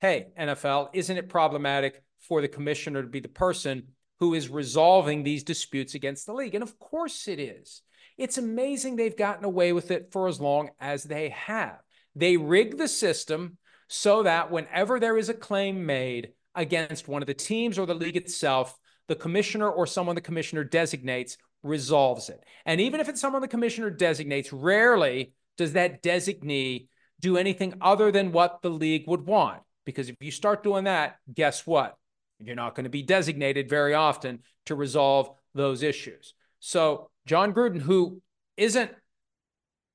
hey, 0.00 0.26
NFL, 0.36 0.90
isn't 0.92 1.16
it 1.16 1.28
problematic 1.28 2.02
for 2.18 2.40
the 2.40 2.48
commissioner 2.48 3.00
to 3.02 3.08
be 3.08 3.20
the 3.20 3.28
person 3.28 3.92
who 4.20 4.34
is 4.34 4.48
resolving 4.48 5.22
these 5.22 5.42
disputes 5.42 5.94
against 5.94 6.26
the 6.26 6.34
league. 6.34 6.54
And 6.54 6.62
of 6.62 6.78
course 6.78 7.26
it 7.26 7.40
is. 7.40 7.82
It's 8.18 8.38
amazing 8.38 8.96
they've 8.96 9.16
gotten 9.16 9.44
away 9.44 9.72
with 9.72 9.90
it 9.90 10.12
for 10.12 10.28
as 10.28 10.40
long 10.40 10.70
as 10.78 11.04
they 11.04 11.30
have. 11.30 11.78
They 12.14 12.36
rig 12.36 12.76
the 12.76 12.88
system 12.88 13.56
so 13.88 14.22
that 14.22 14.50
whenever 14.50 15.00
there 15.00 15.16
is 15.16 15.30
a 15.30 15.34
claim 15.34 15.86
made 15.86 16.32
against 16.54 17.08
one 17.08 17.22
of 17.22 17.26
the 17.26 17.34
teams 17.34 17.78
or 17.78 17.86
the 17.86 17.94
league 17.94 18.16
itself, 18.16 18.76
the 19.08 19.16
commissioner 19.16 19.70
or 19.70 19.86
someone 19.86 20.14
the 20.14 20.20
commissioner 20.20 20.64
designates 20.64 21.38
resolves 21.62 22.28
it. 22.28 22.44
And 22.66 22.80
even 22.80 23.00
if 23.00 23.08
it's 23.08 23.20
someone 23.20 23.42
the 23.42 23.48
commissioner 23.48 23.90
designates, 23.90 24.52
rarely 24.52 25.32
does 25.56 25.72
that 25.72 26.02
designee 26.02 26.88
do 27.20 27.36
anything 27.36 27.74
other 27.80 28.10
than 28.10 28.32
what 28.32 28.62
the 28.62 28.70
league 28.70 29.04
would 29.06 29.26
want. 29.26 29.62
Because 29.84 30.08
if 30.08 30.16
you 30.20 30.30
start 30.30 30.62
doing 30.62 30.84
that, 30.84 31.16
guess 31.32 31.66
what? 31.66 31.96
You're 32.42 32.56
not 32.56 32.74
going 32.74 32.84
to 32.84 32.90
be 32.90 33.02
designated 33.02 33.68
very 33.68 33.94
often 33.94 34.40
to 34.66 34.74
resolve 34.74 35.30
those 35.54 35.82
issues. 35.82 36.34
So, 36.58 37.10
Jon 37.26 37.52
Gruden, 37.52 37.80
who 37.80 38.22
isn't 38.56 38.90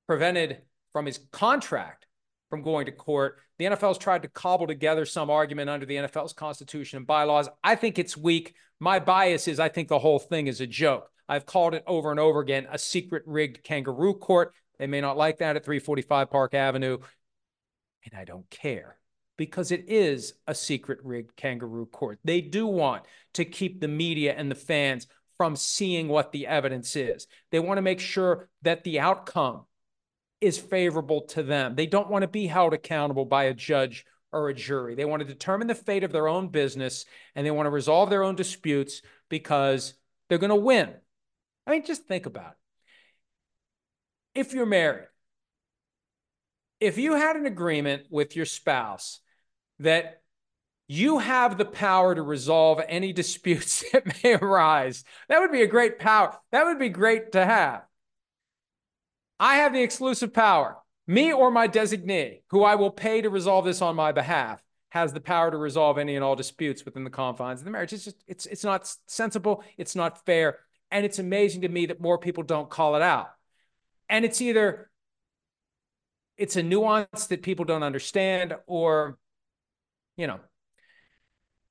prevented 0.08 0.62
from 0.94 1.06
his 1.06 1.20
contract 1.32 2.06
from 2.50 2.62
going 2.62 2.86
to 2.86 2.92
court, 2.92 3.40
the 3.58 3.66
NFL's 3.66 3.98
tried 3.98 4.24
to 4.24 4.28
cobble 4.28 4.68
together 4.68 5.06
some 5.06 5.30
argument 5.30 5.70
under 5.70 5.86
the 5.86 5.96
NFL's 5.96 6.34
constitution 6.34 6.98
and 6.98 7.08
bylaws. 7.08 7.50
I 7.64 7.76
think 7.76 7.98
it's 7.98 8.18
weak. 8.18 8.54
My 8.80 9.00
bias 9.00 9.48
is 9.48 9.60
I 9.60 9.70
think 9.70 9.88
the 9.88 10.00
whole 10.00 10.20
thing 10.20 10.48
is 10.48 10.62
a 10.62 10.68
joke. 10.68 11.10
I've 11.28 11.46
called 11.46 11.74
it 11.74 11.84
over 11.88 12.12
and 12.12 12.20
over 12.20 12.40
again 12.40 12.68
a 12.70 12.78
secret 12.78 13.24
rigged 13.26 13.64
kangaroo 13.64 14.14
court. 14.14 14.54
They 14.78 14.88
may 14.88 15.02
not 15.02 15.18
like 15.18 15.40
that 15.40 15.56
at 15.56 15.66
345 15.66 16.30
Park 16.30 16.54
Avenue, 16.54 17.00
and 18.04 18.20
I 18.20 18.26
don't 18.26 18.48
care 18.50 18.98
because 19.38 19.72
it 19.72 19.86
is 19.88 20.34
a 20.48 20.56
secret 20.56 21.00
rigged 21.04 21.36
kangaroo 21.36 21.86
court. 21.86 22.20
They 22.24 22.42
do 22.42 22.68
want 22.68 23.04
to 23.34 23.46
keep 23.46 23.80
the 23.80 23.88
media 23.88 24.34
and 24.36 24.50
the 24.50 24.56
fans 24.56 25.08
from 25.38 25.56
seeing 25.56 26.08
what 26.08 26.32
the 26.32 26.48
evidence 26.48 26.96
is. 26.96 27.28
They 27.52 27.60
want 27.60 27.78
to 27.78 27.82
make 27.82 28.00
sure 28.00 28.48
that 28.62 28.84
the 28.84 29.00
outcome 29.00 29.66
is 30.42 30.58
favorable 30.58 31.22
to 31.22 31.44
them. 31.44 31.76
They 31.76 31.88
don't 31.88 32.10
want 32.10 32.24
to 32.24 32.28
be 32.28 32.48
held 32.48 32.74
accountable 32.74 33.26
by 33.26 33.46
a 33.46 33.54
judge 33.54 34.06
or 34.32 34.50
a 34.50 34.54
jury. 34.54 34.96
They 34.96 35.06
want 35.06 35.22
to 35.22 35.28
determine 35.28 35.68
the 35.68 35.76
fate 35.76 36.04
of 36.04 36.12
their 36.12 36.28
own 36.28 36.50
business 36.50 37.06
and 37.36 37.46
they 37.46 37.52
want 37.52 37.68
to 37.68 37.72
resolve 37.72 38.10
their 38.10 38.24
own 38.24 38.36
disputes 38.36 39.02
because 39.30 39.94
they're 40.30 40.38
going 40.38 40.50
to 40.50 40.56
win. 40.56 40.94
I 41.66 41.72
mean, 41.72 41.86
just 41.86 42.06
think 42.06 42.26
about 42.26 42.52
it. 42.52 44.40
If 44.40 44.54
you're 44.54 44.66
married, 44.66 45.08
if 46.80 46.98
you 46.98 47.14
had 47.14 47.38
an 47.38 47.46
agreement 47.46 48.08
with 48.10 48.36
your 48.36 48.46
spouse 48.46 49.22
that 49.80 50.22
you 50.88 51.20
have 51.20 51.58
the 51.58 51.66
power 51.66 52.14
to 52.14 52.22
resolve 52.22 52.82
any 52.88 53.12
disputes 53.12 53.84
that 53.94 54.24
may 54.24 54.34
arise. 54.34 55.04
That 55.30 55.40
would 55.40 55.52
be 55.52 55.64
a 55.64 55.68
great 55.68 56.00
power. 56.00 56.38
That 56.52 56.66
would 56.66 56.80
be 56.80 56.90
great 56.90 57.32
to 57.34 57.46
have. 57.46 57.84
I 59.40 59.58
have 59.58 59.74
the 59.74 59.82
exclusive 59.82 60.34
power. 60.34 60.78
Me 61.08 61.34
or 61.34 61.52
my 61.52 61.68
designee, 61.68 62.42
who 62.50 62.64
I 62.64 62.76
will 62.76 62.92
pay 62.92 63.22
to 63.22 63.30
resolve 63.30 63.66
this 63.66 63.82
on 63.82 63.96
my 63.96 64.12
behalf, 64.12 64.62
has 64.90 65.14
the 65.14 65.20
power 65.20 65.52
to 65.52 65.58
resolve 65.58 65.98
any 65.98 66.16
and 66.16 66.24
all 66.24 66.36
disputes 66.36 66.86
within 66.86 67.04
the 67.04 67.10
confines 67.10 67.60
of 67.60 67.66
the 67.66 67.72
marriage. 67.72 67.94
It's 67.94 68.06
just 68.06 68.24
it's 68.28 68.46
it's 68.46 68.64
not 68.64 68.90
sensible, 69.08 69.64
it's 69.78 69.96
not 69.96 70.26
fair, 70.26 70.60
and 70.90 71.06
it's 71.06 71.20
amazing 71.20 71.62
to 71.62 71.70
me 71.70 71.88
that 71.88 72.00
more 72.00 72.18
people 72.18 72.44
don't 72.44 72.70
call 72.70 72.96
it 72.96 73.02
out. 73.02 73.30
And 74.10 74.24
it's 74.24 74.42
either 74.42 74.90
it's 76.38 76.56
a 76.56 76.64
nuance 76.64 77.28
that 77.28 77.44
people 77.44 77.66
don't 77.66 77.84
understand 77.84 78.56
or 78.68 79.18
you 80.18 80.28
know, 80.28 80.40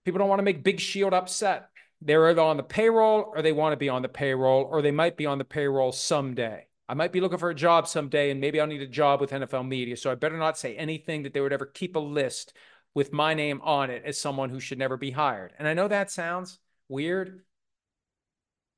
people 0.04 0.18
don't 0.18 0.28
want 0.28 0.40
to 0.40 0.44
make 0.44 0.64
Big 0.64 0.80
Shield 0.80 1.14
upset. 1.14 1.68
They're 2.00 2.28
either 2.28 2.42
on 2.42 2.56
the 2.56 2.62
payroll 2.62 3.32
or 3.34 3.42
they 3.42 3.52
want 3.52 3.72
to 3.72 3.78
be 3.78 3.88
on 3.88 4.02
the 4.02 4.08
payroll, 4.08 4.64
or 4.64 4.82
they 4.82 4.90
might 4.90 5.16
be 5.16 5.26
on 5.26 5.38
the 5.38 5.44
payroll 5.44 5.92
someday. 5.92 6.66
I 6.86 6.94
might 6.94 7.12
be 7.12 7.20
looking 7.20 7.38
for 7.38 7.48
a 7.48 7.54
job 7.54 7.88
someday, 7.88 8.30
and 8.30 8.40
maybe 8.40 8.60
I'll 8.60 8.66
need 8.66 8.82
a 8.82 8.86
job 8.86 9.20
with 9.20 9.30
NFL 9.30 9.66
media. 9.66 9.96
So 9.96 10.10
I 10.10 10.16
better 10.16 10.36
not 10.36 10.58
say 10.58 10.76
anything 10.76 11.22
that 11.22 11.32
they 11.32 11.40
would 11.40 11.52
ever 11.52 11.64
keep 11.64 11.96
a 11.96 12.00
list 12.00 12.52
with 12.94 13.12
my 13.12 13.32
name 13.32 13.60
on 13.62 13.90
it 13.90 14.02
as 14.04 14.18
someone 14.18 14.50
who 14.50 14.60
should 14.60 14.78
never 14.78 14.96
be 14.96 15.10
hired. 15.10 15.52
And 15.58 15.66
I 15.66 15.74
know 15.74 15.88
that 15.88 16.10
sounds 16.10 16.58
weird, 16.88 17.40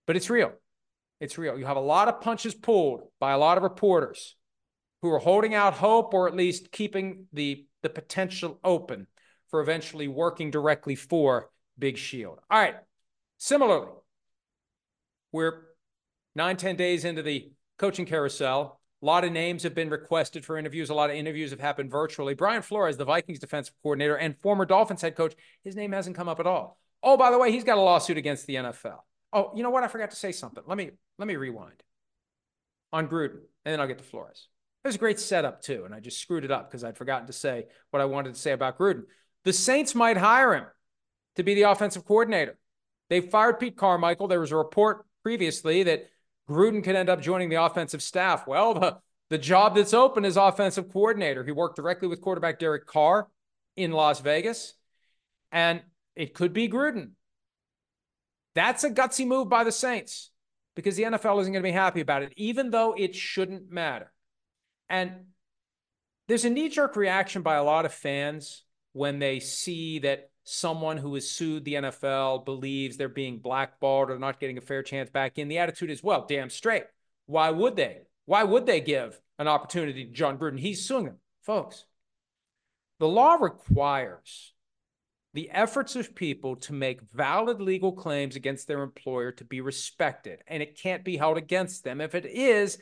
but 0.06 0.16
it's 0.16 0.30
real. 0.30 0.52
It's 1.20 1.36
real. 1.36 1.58
You 1.58 1.66
have 1.66 1.76
a 1.76 1.80
lot 1.80 2.08
of 2.08 2.20
punches 2.20 2.54
pulled 2.54 3.02
by 3.18 3.32
a 3.32 3.38
lot 3.38 3.56
of 3.56 3.64
reporters 3.64 4.36
who 5.02 5.10
are 5.12 5.18
holding 5.18 5.54
out 5.54 5.74
hope 5.74 6.14
or 6.14 6.28
at 6.28 6.36
least 6.36 6.70
keeping 6.70 7.26
the, 7.32 7.66
the 7.82 7.90
potential 7.90 8.58
open 8.62 9.06
for 9.50 9.60
eventually 9.60 10.08
working 10.08 10.50
directly 10.50 10.94
for 10.94 11.50
Big 11.78 11.96
Shield. 11.96 12.40
All 12.50 12.60
right. 12.60 12.76
Similarly, 13.38 13.92
we're 15.32 15.62
nine, 16.34 16.56
10 16.56 16.76
days 16.76 17.04
into 17.04 17.22
the 17.22 17.50
coaching 17.78 18.06
carousel. 18.06 18.80
A 19.02 19.06
lot 19.06 19.24
of 19.24 19.32
names 19.32 19.62
have 19.62 19.74
been 19.74 19.90
requested 19.90 20.44
for 20.44 20.56
interviews. 20.56 20.88
A 20.88 20.94
lot 20.94 21.10
of 21.10 21.16
interviews 21.16 21.50
have 21.50 21.60
happened 21.60 21.90
virtually. 21.90 22.34
Brian 22.34 22.62
Flores, 22.62 22.96
the 22.96 23.04
Vikings 23.04 23.38
defensive 23.38 23.74
coordinator 23.82 24.16
and 24.16 24.38
former 24.40 24.64
Dolphins 24.64 25.02
head 25.02 25.16
coach, 25.16 25.34
his 25.62 25.76
name 25.76 25.92
hasn't 25.92 26.16
come 26.16 26.28
up 26.28 26.40
at 26.40 26.46
all. 26.46 26.78
Oh, 27.02 27.16
by 27.16 27.30
the 27.30 27.38
way, 27.38 27.52
he's 27.52 27.64
got 27.64 27.78
a 27.78 27.82
lawsuit 27.82 28.16
against 28.16 28.46
the 28.46 28.54
NFL. 28.54 29.00
Oh, 29.32 29.52
you 29.54 29.62
know 29.62 29.70
what? 29.70 29.84
I 29.84 29.88
forgot 29.88 30.10
to 30.10 30.16
say 30.16 30.32
something. 30.32 30.64
Let 30.66 30.78
me 30.78 30.90
let 31.18 31.28
me 31.28 31.36
rewind 31.36 31.82
on 32.92 33.06
Gruden, 33.08 33.40
and 33.64 33.72
then 33.72 33.80
I'll 33.80 33.86
get 33.86 33.98
to 33.98 34.04
Flores. 34.04 34.48
It 34.82 34.88
was 34.88 34.94
a 34.94 35.00
great 35.00 35.20
setup 35.20 35.60
too, 35.60 35.84
and 35.84 35.94
I 35.94 36.00
just 36.00 36.18
screwed 36.18 36.44
it 36.44 36.50
up 36.50 36.70
because 36.70 36.84
I'd 36.84 36.96
forgotten 36.96 37.26
to 37.26 37.32
say 37.32 37.66
what 37.90 38.00
I 38.00 38.06
wanted 38.06 38.34
to 38.34 38.40
say 38.40 38.52
about 38.52 38.78
Gruden. 38.78 39.02
The 39.46 39.52
Saints 39.52 39.94
might 39.94 40.16
hire 40.16 40.54
him 40.54 40.66
to 41.36 41.44
be 41.44 41.54
the 41.54 41.62
offensive 41.62 42.04
coordinator. 42.04 42.58
They 43.08 43.20
fired 43.20 43.60
Pete 43.60 43.76
Carmichael. 43.76 44.26
There 44.26 44.40
was 44.40 44.50
a 44.50 44.56
report 44.56 45.06
previously 45.22 45.84
that 45.84 46.08
Gruden 46.50 46.82
could 46.82 46.96
end 46.96 47.08
up 47.08 47.22
joining 47.22 47.48
the 47.48 47.62
offensive 47.62 48.02
staff. 48.02 48.48
Well, 48.48 48.74
the, 48.74 48.96
the 49.30 49.38
job 49.38 49.76
that's 49.76 49.94
open 49.94 50.24
is 50.24 50.36
offensive 50.36 50.92
coordinator. 50.92 51.44
He 51.44 51.52
worked 51.52 51.76
directly 51.76 52.08
with 52.08 52.20
quarterback 52.20 52.58
Derek 52.58 52.86
Carr 52.86 53.28
in 53.76 53.92
Las 53.92 54.18
Vegas, 54.18 54.74
and 55.52 55.80
it 56.16 56.34
could 56.34 56.52
be 56.52 56.68
Gruden. 56.68 57.10
That's 58.56 58.82
a 58.82 58.90
gutsy 58.90 59.28
move 59.28 59.48
by 59.48 59.62
the 59.62 59.70
Saints 59.70 60.32
because 60.74 60.96
the 60.96 61.04
NFL 61.04 61.40
isn't 61.42 61.52
going 61.52 61.62
to 61.62 61.68
be 61.68 61.70
happy 61.70 62.00
about 62.00 62.24
it, 62.24 62.32
even 62.36 62.70
though 62.70 62.96
it 62.98 63.14
shouldn't 63.14 63.70
matter. 63.70 64.12
And 64.88 65.26
there's 66.26 66.44
a 66.44 66.50
knee 66.50 66.68
jerk 66.68 66.96
reaction 66.96 67.42
by 67.42 67.54
a 67.54 67.62
lot 67.62 67.84
of 67.84 67.94
fans 67.94 68.64
when 68.96 69.18
they 69.18 69.38
see 69.38 69.98
that 69.98 70.30
someone 70.44 70.96
who 70.96 71.12
has 71.14 71.28
sued 71.28 71.66
the 71.66 71.74
NFL 71.74 72.46
believes 72.46 72.96
they're 72.96 73.10
being 73.10 73.38
blackballed 73.38 74.10
or 74.10 74.18
not 74.18 74.40
getting 74.40 74.56
a 74.56 74.62
fair 74.62 74.82
chance 74.82 75.10
back 75.10 75.36
in. 75.36 75.48
The 75.48 75.58
attitude 75.58 75.90
is, 75.90 76.02
well, 76.02 76.24
damn 76.26 76.48
straight. 76.48 76.84
Why 77.26 77.50
would 77.50 77.76
they? 77.76 77.98
Why 78.24 78.42
would 78.42 78.64
they 78.64 78.80
give 78.80 79.20
an 79.38 79.48
opportunity 79.48 80.06
to 80.06 80.12
Jon 80.12 80.38
Gruden? 80.38 80.58
He's 80.58 80.86
suing 80.86 81.04
them. 81.04 81.18
Folks, 81.42 81.84
the 82.98 83.06
law 83.06 83.34
requires 83.34 84.54
the 85.34 85.50
efforts 85.50 85.94
of 85.94 86.14
people 86.14 86.56
to 86.56 86.72
make 86.72 87.02
valid 87.02 87.60
legal 87.60 87.92
claims 87.92 88.34
against 88.34 88.66
their 88.66 88.82
employer 88.82 89.30
to 89.32 89.44
be 89.44 89.60
respected, 89.60 90.42
and 90.46 90.62
it 90.62 90.80
can't 90.80 91.04
be 91.04 91.18
held 91.18 91.36
against 91.36 91.84
them. 91.84 92.00
If 92.00 92.14
it 92.14 92.24
is, 92.24 92.78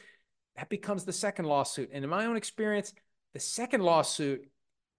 that 0.57 0.69
becomes 0.69 1.05
the 1.05 1.13
second 1.13 1.47
lawsuit. 1.47 1.91
And 1.93 2.05
in 2.05 2.11
my 2.11 2.27
own 2.27 2.37
experience, 2.37 2.95
the 3.33 3.41
second 3.41 3.83
lawsuit 3.83 4.49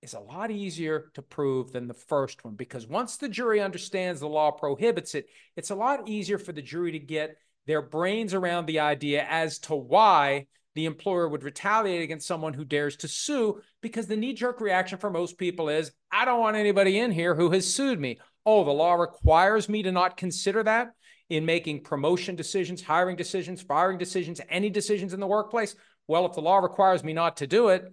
is 0.06 0.14
a 0.14 0.20
lot 0.20 0.52
easier 0.52 1.12
to 1.16 1.22
prove 1.22 1.72
than 1.72 1.88
the 1.88 1.94
first 1.94 2.46
one 2.46 2.56
because 2.56 2.88
once 2.88 3.18
the 3.18 3.28
jury 3.28 3.60
understands 3.60 4.20
the 4.20 4.28
law 4.28 4.52
prohibits 4.52 5.16
it, 5.16 5.28
it's 5.58 5.72
a 5.72 5.76
lot 5.76 6.08
easier 6.08 6.38
for 6.38 6.54
the 6.54 6.62
jury 6.62 6.92
to 6.92 7.00
get 7.00 7.38
their 7.66 7.82
brains 7.82 8.34
around 8.34 8.68
the 8.68 8.80
idea 8.80 9.26
as 9.28 9.60
to 9.60 9.76
why 9.76 10.46
the 10.76 10.86
employer 10.86 11.28
would 11.28 11.44
retaliate 11.44 12.04
against 12.04 12.28
someone 12.28 12.54
who 12.54 12.64
dares 12.64 12.98
to 12.98 13.08
sue 13.08 13.60
because 13.82 14.08
the 14.08 14.16
knee 14.16 14.34
jerk 14.34 14.62
reaction 14.62 14.98
for 15.00 15.10
most 15.10 15.38
people 15.38 15.70
is, 15.70 15.92
I 16.12 16.26
don't 16.26 16.42
want 16.42 16.58
anybody 16.58 17.00
in 17.00 17.12
here 17.12 17.34
who 17.34 17.50
has 17.52 17.74
sued 17.74 18.00
me. 18.00 18.20
Oh, 18.46 18.64
the 18.64 18.72
law 18.72 18.94
requires 18.94 19.68
me 19.68 19.84
to 19.84 19.92
not 19.92 20.18
consider 20.18 20.62
that 20.64 20.92
in 21.30 21.46
making 21.46 21.82
promotion 21.82 22.36
decisions, 22.36 22.84
hiring 22.84 23.16
decisions, 23.16 23.62
firing 23.62 23.98
decisions, 23.98 24.40
any 24.50 24.70
decisions 24.70 25.14
in 25.14 25.20
the 25.20 25.26
workplace. 25.26 25.76
Well, 26.08 26.28
if 26.28 26.34
the 26.34 26.42
law 26.42 26.58
requires 26.58 27.04
me 27.04 27.14
not 27.14 27.38
to 27.38 27.48
do 27.48 27.70
it, 27.70 27.92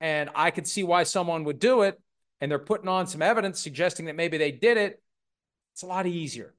and 0.00 0.30
I 0.34 0.50
could 0.50 0.66
see 0.66 0.84
why 0.84 1.02
someone 1.02 1.44
would 1.44 1.58
do 1.58 1.82
it, 1.82 2.00
and 2.40 2.50
they're 2.50 2.58
putting 2.58 2.88
on 2.88 3.06
some 3.06 3.22
evidence 3.22 3.60
suggesting 3.60 4.06
that 4.06 4.16
maybe 4.16 4.38
they 4.38 4.52
did 4.52 4.76
it, 4.76 5.02
it's 5.72 5.82
a 5.82 5.86
lot 5.86 6.06
easier 6.06 6.54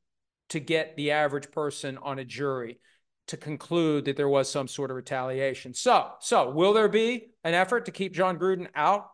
to 0.50 0.60
get 0.60 0.96
the 0.96 1.12
average 1.12 1.52
person 1.52 1.98
on 1.98 2.20
a 2.20 2.26
jury 2.26 2.80
to 3.28 3.38
conclude 3.38 4.06
that 4.06 4.18
there 4.18 4.28
was 4.28 4.50
some 4.50 4.68
sort 4.68 4.90
of 4.90 4.98
retaliation. 4.98 5.74
So, 5.74 6.12
so 6.20 6.50
will 6.50 6.74
there 6.74 6.88
be 6.88 7.28
an 7.44 7.54
effort 7.54 7.86
to 7.86 7.92
keep 7.92 8.14
Jon 8.14 8.40
Gruden 8.40 8.68
out 8.74 9.10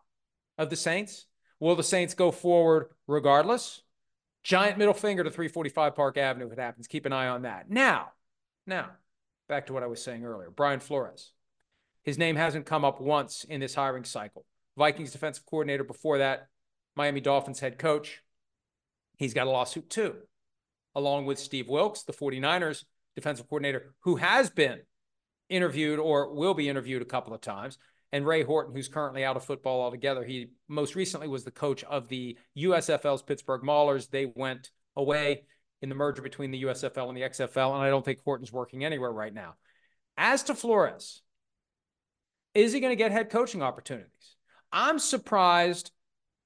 of 0.56 0.70
the 0.70 0.76
Saints? 0.76 1.26
Will 1.60 1.76
the 1.76 1.82
Saints 1.82 2.14
go 2.14 2.30
forward 2.30 2.88
regardless? 3.06 3.82
Giant 4.42 4.78
middle 4.78 4.94
finger 4.94 5.22
to 5.24 5.30
345 5.30 5.94
Park 5.94 6.16
Avenue 6.16 6.46
if 6.46 6.52
it 6.52 6.58
happens. 6.58 6.86
Keep 6.86 7.04
an 7.04 7.12
eye 7.12 7.28
on 7.28 7.42
that. 7.42 7.68
Now, 7.68 8.12
now, 8.66 8.90
back 9.48 9.66
to 9.66 9.72
what 9.72 9.82
I 9.82 9.86
was 9.86 10.02
saying 10.02 10.24
earlier. 10.24 10.50
Brian 10.50 10.80
Flores. 10.80 11.32
His 12.06 12.16
name 12.16 12.36
hasn't 12.36 12.66
come 12.66 12.84
up 12.84 13.00
once 13.00 13.44
in 13.44 13.60
this 13.60 13.74
hiring 13.74 14.04
cycle. 14.04 14.46
Vikings 14.78 15.10
defensive 15.10 15.44
coordinator 15.44 15.84
before 15.84 16.18
that, 16.18 16.48
Miami 16.94 17.20
Dolphins 17.20 17.60
head 17.60 17.78
coach. 17.78 18.22
He's 19.16 19.34
got 19.34 19.46
a 19.46 19.50
lawsuit 19.50 19.90
too, 19.90 20.14
along 20.94 21.26
with 21.26 21.38
Steve 21.38 21.68
Wilks, 21.68 22.04
the 22.04 22.12
49ers 22.12 22.84
defensive 23.16 23.48
coordinator, 23.48 23.94
who 24.00 24.16
has 24.16 24.50
been 24.50 24.80
interviewed 25.48 25.98
or 25.98 26.32
will 26.32 26.54
be 26.54 26.68
interviewed 26.68 27.02
a 27.02 27.06
couple 27.06 27.34
of 27.34 27.40
times, 27.40 27.78
and 28.12 28.26
Ray 28.26 28.44
Horton, 28.44 28.74
who's 28.74 28.88
currently 28.88 29.24
out 29.24 29.36
of 29.36 29.44
football 29.44 29.80
altogether. 29.80 30.22
He 30.22 30.50
most 30.68 30.94
recently 30.94 31.26
was 31.26 31.44
the 31.44 31.50
coach 31.50 31.82
of 31.84 32.08
the 32.08 32.38
USFL's 32.56 33.22
Pittsburgh 33.22 33.62
Maulers. 33.62 34.10
They 34.10 34.32
went 34.36 34.70
away 34.94 35.44
in 35.82 35.88
the 35.88 35.94
merger 35.94 36.22
between 36.22 36.50
the 36.50 36.62
USFL 36.62 37.08
and 37.08 37.16
the 37.16 37.22
XFL, 37.22 37.74
and 37.74 37.82
I 37.82 37.90
don't 37.90 38.04
think 38.04 38.22
Horton's 38.22 38.52
working 38.52 38.84
anywhere 38.84 39.12
right 39.12 39.34
now. 39.34 39.54
As 40.16 40.44
to 40.44 40.54
Flores, 40.54 41.22
is 42.56 42.72
he 42.72 42.80
going 42.80 42.92
to 42.92 42.96
get 42.96 43.12
head 43.12 43.30
coaching 43.30 43.62
opportunities? 43.62 44.36
I'm 44.72 44.98
surprised 44.98 45.92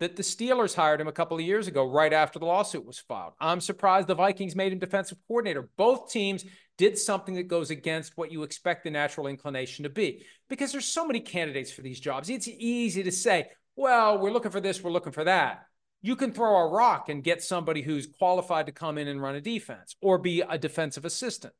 that 0.00 0.16
the 0.16 0.22
Steelers 0.22 0.74
hired 0.74 1.00
him 1.00 1.08
a 1.08 1.12
couple 1.12 1.36
of 1.36 1.44
years 1.44 1.68
ago, 1.68 1.84
right 1.84 2.12
after 2.12 2.38
the 2.38 2.46
lawsuit 2.46 2.84
was 2.84 2.98
filed. 2.98 3.34
I'm 3.38 3.60
surprised 3.60 4.08
the 4.08 4.14
Vikings 4.14 4.56
made 4.56 4.72
him 4.72 4.78
defensive 4.78 5.18
coordinator. 5.28 5.68
Both 5.76 6.10
teams 6.10 6.44
did 6.78 6.98
something 6.98 7.34
that 7.34 7.48
goes 7.48 7.70
against 7.70 8.16
what 8.16 8.32
you 8.32 8.42
expect 8.42 8.84
the 8.84 8.90
natural 8.90 9.26
inclination 9.26 9.82
to 9.82 9.90
be 9.90 10.24
because 10.48 10.72
there's 10.72 10.86
so 10.86 11.06
many 11.06 11.20
candidates 11.20 11.70
for 11.70 11.82
these 11.82 12.00
jobs. 12.00 12.30
It's 12.30 12.48
easy 12.48 13.02
to 13.02 13.12
say, 13.12 13.48
well, 13.76 14.18
we're 14.18 14.32
looking 14.32 14.50
for 14.50 14.60
this, 14.60 14.82
we're 14.82 14.90
looking 14.90 15.12
for 15.12 15.24
that. 15.24 15.66
You 16.02 16.16
can 16.16 16.32
throw 16.32 16.56
a 16.56 16.70
rock 16.70 17.10
and 17.10 17.22
get 17.22 17.42
somebody 17.42 17.82
who's 17.82 18.06
qualified 18.06 18.66
to 18.66 18.72
come 18.72 18.96
in 18.96 19.06
and 19.06 19.20
run 19.20 19.34
a 19.34 19.40
defense 19.40 19.94
or 20.00 20.16
be 20.16 20.40
a 20.40 20.56
defensive 20.56 21.04
assistant. 21.04 21.52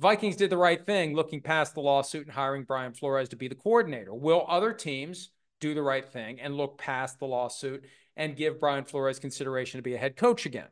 Vikings 0.00 0.36
did 0.36 0.48
the 0.48 0.56
right 0.56 0.82
thing 0.86 1.14
looking 1.14 1.42
past 1.42 1.74
the 1.74 1.82
lawsuit 1.82 2.24
and 2.24 2.34
hiring 2.34 2.64
Brian 2.64 2.94
Flores 2.94 3.28
to 3.28 3.36
be 3.36 3.48
the 3.48 3.54
coordinator. 3.54 4.14
Will 4.14 4.46
other 4.48 4.72
teams 4.72 5.28
do 5.60 5.74
the 5.74 5.82
right 5.82 6.08
thing 6.08 6.40
and 6.40 6.56
look 6.56 6.78
past 6.78 7.18
the 7.18 7.26
lawsuit 7.26 7.84
and 8.16 8.34
give 8.34 8.58
Brian 8.58 8.84
Flores 8.84 9.18
consideration 9.18 9.76
to 9.76 9.82
be 9.82 9.94
a 9.94 9.98
head 9.98 10.16
coach 10.16 10.46
again? 10.46 10.68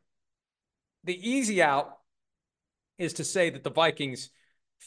The 1.05 1.29
easy 1.31 1.63
out 1.63 1.99
is 2.97 3.13
to 3.15 3.25
say 3.25 3.51
that 3.51 3.65
the 3.65 3.71
Vikings 3.71 4.31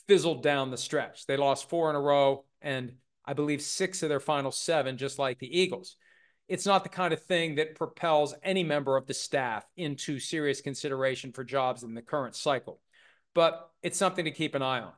fizzled 0.08 0.42
down 0.42 0.72
the 0.72 0.78
stretch. 0.78 1.28
They 1.28 1.38
lost 1.38 1.70
four 1.70 1.92
in 1.92 1.96
a 1.96 2.02
row 2.02 2.46
and 2.64 2.94
I 3.24 3.34
believe 3.34 3.62
six 3.62 4.02
of 4.02 4.10
their 4.10 4.20
final 4.20 4.52
seven, 4.52 4.98
just 4.98 5.20
like 5.20 5.38
the 5.38 5.60
Eagles. 5.60 5.98
It's 6.48 6.66
not 6.66 6.82
the 6.82 6.90
kind 6.90 7.14
of 7.14 7.22
thing 7.22 7.56
that 7.56 7.76
propels 7.76 8.34
any 8.42 8.64
member 8.64 8.98
of 8.98 9.06
the 9.06 9.14
staff 9.14 9.68
into 9.78 10.20
serious 10.20 10.62
consideration 10.62 11.32
for 11.32 11.44
jobs 11.44 11.84
in 11.84 11.94
the 11.94 12.02
current 12.02 12.36
cycle 12.36 12.82
but 13.34 13.70
it's 13.82 13.98
something 13.98 14.26
to 14.26 14.32
keep 14.32 14.56
an 14.56 14.62
eye 14.62 14.82
on. 14.82 14.94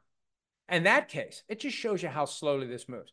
In 0.70 0.84
that 0.84 1.10
case, 1.10 1.44
it 1.48 1.60
just 1.60 1.78
shows 1.78 2.02
you 2.02 2.10
how 2.10 2.26
slowly 2.26 2.68
this 2.68 2.90
moves. 2.90 3.12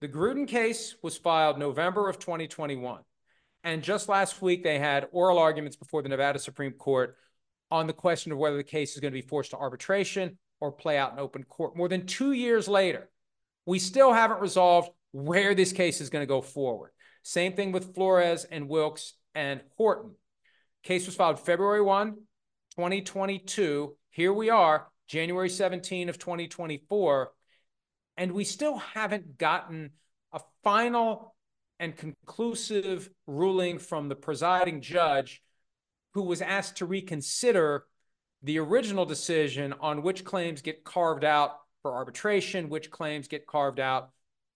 The 0.00 0.08
Gruden 0.08 0.46
case 0.46 0.96
was 1.02 1.16
filed 1.16 1.58
November 1.58 2.08
of 2.08 2.18
2021. 2.18 3.00
And 3.64 3.82
just 3.82 4.08
last 4.08 4.40
week, 4.40 4.62
they 4.62 4.78
had 4.78 5.08
oral 5.10 5.38
arguments 5.38 5.76
before 5.76 6.02
the 6.02 6.08
Nevada 6.08 6.38
Supreme 6.38 6.72
Court 6.72 7.16
on 7.70 7.86
the 7.86 7.92
question 7.92 8.32
of 8.32 8.38
whether 8.38 8.56
the 8.56 8.64
case 8.64 8.94
is 8.94 9.00
going 9.00 9.12
to 9.12 9.20
be 9.20 9.26
forced 9.26 9.50
to 9.50 9.56
arbitration 9.56 10.38
or 10.60 10.72
play 10.72 10.96
out 10.96 11.12
in 11.12 11.18
open 11.18 11.44
court. 11.44 11.76
More 11.76 11.88
than 11.88 12.06
two 12.06 12.32
years 12.32 12.68
later, 12.68 13.10
we 13.66 13.78
still 13.78 14.12
haven't 14.12 14.40
resolved 14.40 14.90
where 15.12 15.54
this 15.54 15.72
case 15.72 16.00
is 16.00 16.10
going 16.10 16.22
to 16.22 16.26
go 16.26 16.40
forward. 16.40 16.90
Same 17.22 17.52
thing 17.52 17.72
with 17.72 17.94
Flores 17.94 18.44
and 18.44 18.68
Wilks 18.68 19.14
and 19.34 19.60
Horton. 19.76 20.12
Case 20.82 21.06
was 21.06 21.16
filed 21.16 21.40
February 21.40 21.82
1, 21.82 22.14
2022 22.76 23.96
here 24.18 24.32
we 24.32 24.50
are, 24.50 24.88
January 25.06 25.48
17 25.48 26.08
of 26.08 26.18
2024, 26.18 27.30
and 28.16 28.32
we 28.32 28.42
still 28.42 28.78
haven't 28.78 29.38
gotten 29.38 29.90
a 30.32 30.40
final 30.64 31.36
and 31.78 31.96
conclusive 31.96 33.08
ruling 33.28 33.78
from 33.78 34.08
the 34.08 34.16
presiding 34.16 34.80
judge 34.80 35.40
who 36.14 36.22
was 36.22 36.42
asked 36.42 36.78
to 36.78 36.84
reconsider 36.84 37.84
the 38.42 38.58
original 38.58 39.06
decision 39.06 39.72
on 39.78 40.02
which 40.02 40.24
claims 40.24 40.62
get 40.62 40.82
carved 40.82 41.22
out 41.22 41.52
for 41.82 41.94
arbitration, 41.94 42.68
which 42.68 42.90
claims 42.90 43.28
get 43.28 43.46
carved 43.46 43.78
out 43.78 44.10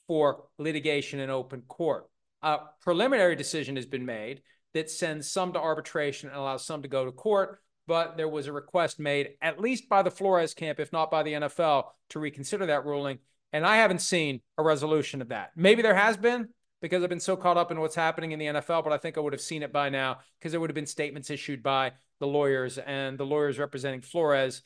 for 0.09 0.43
litigation 0.59 1.21
in 1.21 1.31
open 1.31 1.63
court. 1.69 2.09
A 2.43 2.59
preliminary 2.81 3.37
decision 3.37 3.77
has 3.77 3.87
been 3.87 4.07
made 4.07 4.43
that 4.75 4.91
sends 4.91 5.31
some 5.31 5.53
to 5.53 5.61
arbitration 5.61 6.31
and 6.31 6.37
allows 6.37 6.67
some 6.67 6.83
to 6.83 6.89
go 6.89 7.05
to 7.05 7.13
court 7.13 7.61
but 7.93 8.17
there 8.17 8.27
was 8.27 8.47
a 8.47 8.53
request 8.55 8.99
made, 8.99 9.33
at 9.43 9.61
least 9.61 9.87
by 9.87 10.01
the 10.01 10.11
Flores 10.11 10.55
camp, 10.55 10.81
if 10.81 10.95
not 10.95 11.11
by 11.11 11.23
the 11.23 11.35
NFL, 11.35 11.89
to 12.09 12.19
reconsider 12.19 12.65
that 12.65 12.87
ruling. 12.87 13.19
And 13.53 13.67
I 13.67 13.77
haven't 13.77 14.01
seen 14.01 14.41
a 14.57 14.63
resolution 14.63 15.21
of 15.21 15.29
that. 15.29 15.51
Maybe 15.57 15.83
there 15.83 15.95
has 15.95 16.17
been 16.17 16.49
because 16.81 17.03
I've 17.03 17.11
been 17.11 17.21
so 17.21 17.37
caught 17.37 17.59
up 17.59 17.71
in 17.71 17.79
what's 17.79 17.95
happening 17.95 18.33
in 18.33 18.39
the 18.39 18.47
NFL, 18.47 18.83
but 18.83 18.95
I 18.95 18.97
think 18.97 19.19
I 19.19 19.21
would 19.21 19.35
have 19.35 19.43
seen 19.43 19.63
it 19.63 19.75
by 19.75 19.91
now 19.91 20.21
because 20.39 20.53
there 20.53 20.61
would 20.63 20.71
have 20.71 20.75
been 20.75 20.87
statements 20.87 21.29
issued 21.29 21.63
by 21.63 21.93
the 22.19 22.27
lawyers 22.27 22.79
and 22.79 23.19
the 23.19 23.27
lawyers 23.27 23.59
representing 23.59 24.01
Flores 24.01 24.63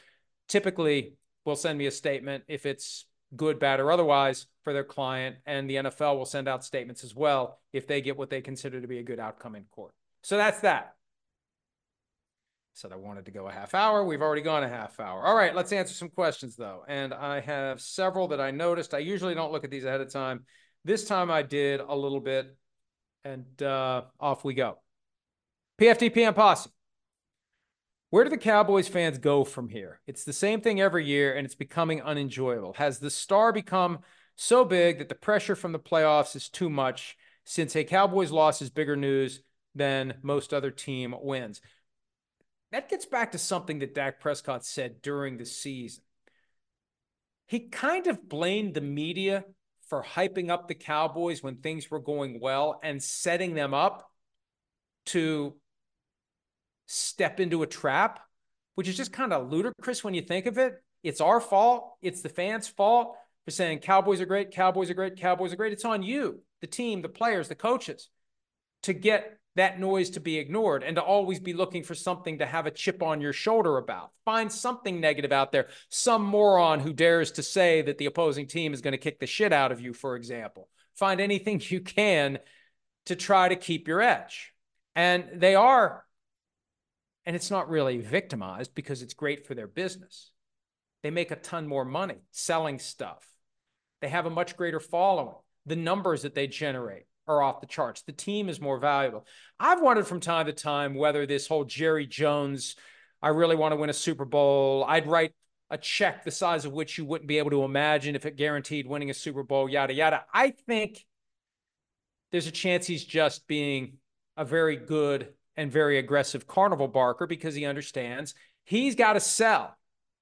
typically 0.47 1.15
will 1.45 1.57
send 1.57 1.79
me 1.79 1.87
a 1.87 1.91
statement 1.91 2.45
if 2.47 2.65
it's 2.65 3.07
good, 3.35 3.59
bad, 3.59 3.81
or 3.81 3.91
otherwise 3.91 4.47
for 4.63 4.73
their 4.73 4.85
client. 4.85 5.35
And 5.47 5.69
the 5.69 5.75
NFL 5.75 6.17
will 6.17 6.27
send 6.27 6.47
out 6.47 6.65
statements 6.65 7.03
as 7.03 7.13
well 7.13 7.59
if 7.73 7.89
they 7.89 8.01
get 8.03 8.17
what 8.17 8.31
they 8.31 8.41
consider 8.41 8.81
to 8.81 8.87
be 8.87 9.01
a 9.01 9.03
good 9.03 9.19
outcome 9.19 9.57
in 9.57 9.65
court. 9.73 9.91
So 10.23 10.37
that's 10.37 10.61
that. 10.61 10.93
Said 12.77 12.93
I 12.93 12.97
wanted 12.97 13.25
to 13.25 13.31
go 13.31 13.49
a 13.49 13.53
half 13.53 13.75
hour. 13.75 14.05
We've 14.05 14.21
already 14.21 14.43
gone 14.43 14.63
a 14.63 14.69
half 14.69 15.01
hour. 15.01 15.25
All 15.25 15.35
right, 15.35 15.55
let's 15.55 15.73
answer 15.73 15.95
some 15.95 16.11
questions 16.11 16.57
though. 16.57 16.85
And 16.87 17.15
I 17.15 17.41
have 17.41 17.81
several 17.81 18.29
that 18.29 18.41
I 18.41 18.51
noticed. 18.51 18.93
I 18.93 18.99
usually 18.99 19.35
don't 19.35 19.51
look 19.51 19.65
at 19.65 19.71
these 19.71 19.87
ahead 19.87 20.03
of 20.03 20.13
time. 20.13 20.45
This 20.85 21.07
time 21.07 21.31
I 21.31 21.41
did 21.41 21.81
a 21.81 21.97
little 21.97 22.21
bit, 22.21 22.55
and 23.25 23.63
uh, 23.63 24.03
off 24.21 24.45
we 24.45 24.53
go. 24.53 24.77
PFTPM 25.81 26.35
Posse. 26.35 26.69
Where 28.11 28.25
do 28.25 28.29
the 28.29 28.37
Cowboys 28.37 28.89
fans 28.89 29.17
go 29.17 29.43
from 29.43 29.71
here? 29.71 30.03
It's 30.07 30.25
the 30.25 30.35
same 30.35 30.61
thing 30.61 30.79
every 30.79 31.07
year, 31.07 31.35
and 31.35 31.47
it's 31.47 31.55
becoming 31.55 32.03
unenjoyable. 32.03 32.75
Has 32.75 32.99
the 32.99 33.09
star 33.09 33.55
become 33.55 34.01
so 34.37 34.67
big 34.67 34.99
that 34.99 35.09
the 35.09 35.15
pressure 35.15 35.57
from 35.57 35.73
the 35.73 35.79
playoffs 35.79 36.37
is 36.37 36.51
too 36.51 36.69
much 36.69 37.17
since 37.43 37.75
a 37.75 37.85
Cowboys 37.85 38.33
loss 38.33 38.61
is 38.61 38.69
bigger 38.69 38.97
news 38.97 39.41
than 39.75 40.19
most 40.21 40.53
other 40.53 40.71
team 40.71 41.15
wins? 41.23 41.63
That 42.73 42.89
gets 42.89 43.07
back 43.07 43.33
to 43.33 43.39
something 43.39 43.79
that 43.79 43.95
Dak 43.95 44.21
Prescott 44.21 44.65
said 44.65 45.03
during 45.03 45.37
the 45.37 45.47
season. 45.47 46.03
He 47.47 47.61
kind 47.69 48.07
of 48.07 48.29
blamed 48.29 48.75
the 48.75 48.81
media 48.81 49.45
for 49.89 50.03
hyping 50.03 50.51
up 50.51 50.67
the 50.67 50.75
Cowboys 50.75 51.43
when 51.43 51.57
things 51.57 51.91
were 51.91 52.01
going 52.01 52.41
well 52.41 52.81
and 52.83 53.01
setting 53.03 53.55
them 53.55 53.73
up 53.73 54.11
to 55.07 55.55
step 56.87 57.39
into 57.39 57.63
a 57.63 57.67
trap, 57.67 58.21
which 58.75 58.89
is 58.89 58.97
just 58.97 59.13
kind 59.13 59.33
of 59.33 59.51
ludicrous 59.51 60.03
when 60.03 60.15
you 60.15 60.23
think 60.23 60.47
of 60.47 60.59
it. 60.59 60.75
It's 61.05 61.21
our 61.21 61.41
fault. 61.41 61.97
It's 62.03 62.23
the 62.23 62.29
fans' 62.29 62.67
fault 62.67 63.17
for 63.45 63.53
saying 63.53 63.79
Cowboys 63.79 64.21
are 64.21 64.27
great, 64.27 64.51
Cowboys 64.51 64.91
are 64.91 64.95
great, 64.95 65.17
Cowboys 65.17 65.53
are 65.53 65.57
great. 65.57 65.73
It's 65.73 65.85
on 65.85 66.03
you, 66.03 66.43
the 66.61 66.67
team, 66.67 67.01
the 67.01 67.09
players, 67.09 67.47
the 67.47 67.55
coaches, 67.55 68.09
to 68.83 68.93
get 68.93 69.39
that 69.57 69.81
noise 69.81 70.11
to 70.11 70.21
be 70.21 70.39
ignored 70.39 70.83
and 70.83 70.97
to 70.97 71.03
always 71.03 71.41
be 71.41 71.55
looking 71.55 71.83
for 71.83 71.95
something 71.95 72.39
to 72.39 72.47
have 72.47 72.67
a 72.67 72.71
chip 72.71 73.03
on 73.03 73.21
your 73.21 73.33
shoulder 73.33 73.79
about. 73.79 74.13
Find 74.25 74.53
something 74.53 75.01
negative 75.01 75.33
out 75.33 75.51
there. 75.51 75.69
Some 75.89 76.23
moron 76.23 76.81
who 76.81 76.93
dares 76.93 77.33
to 77.33 77.43
say 77.43 77.83
that 77.83 77.99
the 77.99 78.07
opposing 78.07 78.47
team 78.47 78.75
is 78.75 78.83
going 78.83 78.93
to 78.93 78.99
kick 78.99 79.19
the 79.19 79.27
shit 79.27 79.53
out 79.53 79.73
of 79.73 79.81
you, 79.81 79.95
for 79.95 80.15
example. 80.15 80.69
Find 80.95 81.21
anything 81.21 81.61
you 81.69 81.81
can 81.81 82.39
to 83.07 83.17
try 83.17 83.49
to 83.49 83.57
keep 83.57 83.89
your 83.89 84.03
edge. 84.03 84.53
And 84.95 85.25
they 85.35 85.55
are, 85.55 86.05
and 87.25 87.35
it's 87.35 87.51
not 87.51 87.69
really 87.69 87.99
victimized 87.99 88.75
because 88.75 89.03
it's 89.03 89.15
great 89.15 89.47
for 89.47 89.55
their 89.55 89.67
business. 89.67 90.31
They 91.03 91.11
make 91.11 91.31
a 91.31 91.37
ton 91.37 91.67
more 91.67 91.85
money 91.85 92.17
selling 92.31 92.79
stuff. 92.79 93.27
They 94.01 94.09
have 94.09 94.27
a 94.27 94.31
much 94.31 94.57
greater 94.57 94.81
following. 94.81 95.37
The 95.65 95.77
numbers 95.77 96.23
that 96.23 96.35
they 96.35 96.47
generate 96.47 97.07
are 97.27 97.43
off 97.43 97.61
the 97.61 97.67
charts. 97.67 98.03
The 98.03 98.13
team 98.13 98.49
is 98.49 98.61
more 98.61 98.79
valuable. 98.79 99.27
I've 99.59 99.81
wondered 99.81 100.07
from 100.07 100.21
time 100.21 100.47
to 100.47 100.53
time 100.53 100.95
whether 100.95 101.27
this 101.27 101.47
whole 101.47 101.65
Jerry 101.65 102.07
Jones, 102.07 102.77
I 103.23 103.29
really 103.29 103.57
want 103.57 103.73
to 103.73 103.77
win 103.77 103.91
a 103.91 103.95
Super 103.95 104.25
Bowl. 104.25 104.85
I'd 104.87 105.07
write 105.07 105.33
a 105.71 105.79
check 105.79 106.25
the 106.25 106.31
size 106.31 106.65
of 106.65 106.73
which 106.73 106.97
you 106.97 107.05
wouldn't 107.05 107.29
be 107.29 107.39
able 107.39 107.51
to 107.51 107.65
imagine 107.65 108.15
if 108.15 108.27
it 108.27 108.37
guaranteed 108.37 108.87
winning 108.87 109.11
a 109.11 109.15
Super 109.15 109.43
Bowl, 109.43 109.69
yada, 109.69 109.93
yada. 109.93 110.25
I 110.33 110.51
think 110.51 111.05
there's 112.31 112.47
a 112.47 112.53
chance 112.53 112.87
he's 112.87 113.05
just 113.05 113.47
being 113.49 113.99
a 114.37 114.45
very 114.45 114.77
good 114.77 115.29
and 115.57 115.73
very 115.73 115.99
aggressive 115.99 116.47
carnival 116.47 116.89
barker 116.89 117.27
because 117.27 117.55
he 117.55 117.65
understands 117.65 118.35
he's 118.65 118.95
got 118.95 119.15
to 119.15 119.21
sell. 119.21 119.77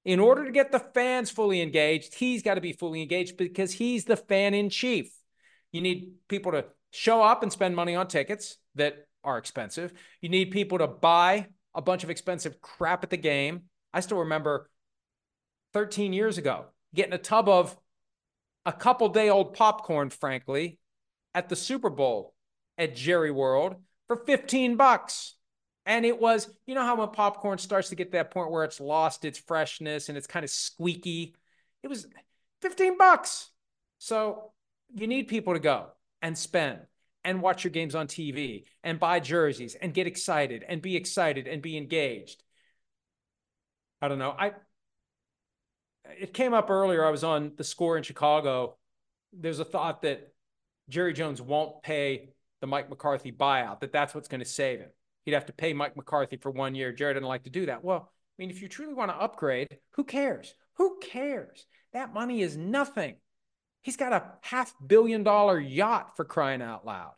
In 0.05 0.19
order 0.19 0.45
to 0.45 0.51
get 0.51 0.71
the 0.71 0.79
fans 0.79 1.31
fully 1.31 1.61
engaged, 1.61 2.13
he's 2.13 2.43
got 2.43 2.55
to 2.55 2.61
be 2.61 2.73
fully 2.73 3.01
engaged 3.01 3.37
because 3.37 3.73
he's 3.73 4.05
the 4.05 4.15
fan 4.15 4.53
in 4.53 4.69
chief. 4.69 5.11
You 5.71 5.81
need 5.81 6.13
people 6.27 6.51
to 6.51 6.65
show 6.95 7.21
up 7.21 7.43
and 7.43 7.51
spend 7.51 7.75
money 7.75 7.95
on 7.95 8.07
tickets 8.07 8.57
that 8.75 9.07
are 9.23 9.37
expensive. 9.37 9.93
You 10.21 10.29
need 10.29 10.51
people 10.51 10.77
to 10.77 10.87
buy 10.87 11.47
a 11.73 11.81
bunch 11.81 12.03
of 12.03 12.09
expensive 12.09 12.61
crap 12.61 13.03
at 13.03 13.09
the 13.09 13.17
game. 13.17 13.63
I 13.93 13.99
still 13.99 14.19
remember 14.19 14.69
13 15.73 16.13
years 16.13 16.37
ago 16.37 16.65
getting 16.93 17.13
a 17.13 17.17
tub 17.17 17.49
of 17.49 17.77
a 18.65 18.71
couple 18.71 19.09
day 19.09 19.29
old 19.29 19.53
popcorn, 19.53 20.09
frankly, 20.09 20.79
at 21.33 21.49
the 21.49 21.55
Super 21.55 21.89
Bowl 21.89 22.33
at 22.77 22.95
Jerry 22.95 23.31
World 23.31 23.75
for 24.07 24.15
15 24.15 24.77
bucks. 24.77 25.35
And 25.85 26.05
it 26.05 26.19
was, 26.19 26.49
you 26.65 26.73
know 26.73 26.83
how 26.83 26.95
when 26.95 27.09
popcorn 27.09 27.57
starts 27.57 27.89
to 27.89 27.95
get 27.95 28.13
that 28.13 28.31
point 28.31 28.51
where 28.51 28.63
it's 28.63 28.79
lost 28.79 29.25
its 29.25 29.37
freshness 29.37 30.09
and 30.09 30.17
it's 30.17 30.27
kind 30.27 30.43
of 30.43 30.49
squeaky? 30.49 31.35
It 31.83 31.89
was 31.89 32.07
15 32.61 32.97
bucks. 32.97 33.51
So 33.99 34.53
you 34.95 35.07
need 35.07 35.27
people 35.27 35.53
to 35.53 35.59
go 35.59 35.87
and 36.25 36.35
spend 36.35 36.79
and 37.23 37.39
watch 37.39 37.63
your 37.63 37.69
games 37.69 37.93
on 37.93 38.07
TV 38.07 38.63
and 38.83 38.99
buy 38.99 39.19
jerseys 39.19 39.75
and 39.75 39.93
get 39.93 40.07
excited 40.07 40.65
and 40.67 40.81
be 40.81 40.95
excited 40.95 41.47
and 41.47 41.61
be 41.61 41.77
engaged. 41.77 42.41
I 44.01 44.07
don't 44.07 44.17
know. 44.17 44.35
I 44.37 44.53
it 46.19 46.33
came 46.33 46.55
up 46.55 46.71
earlier. 46.71 47.05
I 47.05 47.11
was 47.11 47.23
on 47.23 47.51
the 47.57 47.63
score 47.63 47.95
in 47.95 48.01
Chicago. 48.01 48.75
There's 49.33 49.59
a 49.59 49.65
thought 49.65 50.01
that 50.01 50.33
Jerry 50.89 51.13
Jones 51.13 51.43
won't 51.43 51.83
pay 51.83 52.29
the 52.59 52.67
Mike 52.67 52.89
McCarthy 52.89 53.31
buyout, 53.31 53.81
that 53.81 53.91
that's 53.91 54.15
what's 54.15 54.27
going 54.27 54.39
to 54.39 54.49
save 54.49 54.79
him. 54.79 54.89
He'd 55.25 55.33
have 55.33 55.45
to 55.45 55.53
pay 55.53 55.73
Mike 55.73 55.95
McCarthy 55.95 56.37
for 56.37 56.49
one 56.49 56.73
year. 56.73 56.91
Jerry 56.91 57.13
didn't 57.13 57.29
like 57.29 57.43
to 57.43 57.51
do 57.51 57.67
that. 57.67 57.83
Well, 57.83 58.09
I 58.09 58.35
mean, 58.39 58.49
if 58.49 58.63
you 58.63 58.67
truly 58.67 58.95
want 58.95 59.11
to 59.11 59.17
upgrade, 59.17 59.77
who 59.91 60.03
cares? 60.03 60.55
Who 60.75 60.97
cares? 61.01 61.67
That 61.93 62.13
money 62.13 62.41
is 62.41 62.57
nothing. 62.57 63.15
He's 63.85 63.97
got 63.97 64.13
a 64.13 64.23
half 64.41 64.73
billion 64.83 65.21
dollar 65.21 65.59
yacht 65.59 66.15
for 66.15 66.25
crying 66.25 66.63
out 66.63 66.87
loud. 66.87 67.11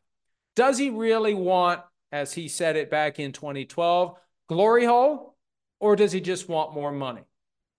Does 0.53 0.77
he 0.77 0.89
really 0.89 1.33
want, 1.33 1.79
as 2.11 2.33
he 2.33 2.49
said 2.49 2.75
it 2.75 2.91
back 2.91 3.19
in 3.19 3.31
2012, 3.31 4.17
glory 4.49 4.83
hole, 4.83 5.37
or 5.79 5.95
does 5.95 6.11
he 6.11 6.19
just 6.19 6.49
want 6.49 6.73
more 6.73 6.91
money? 6.91 7.21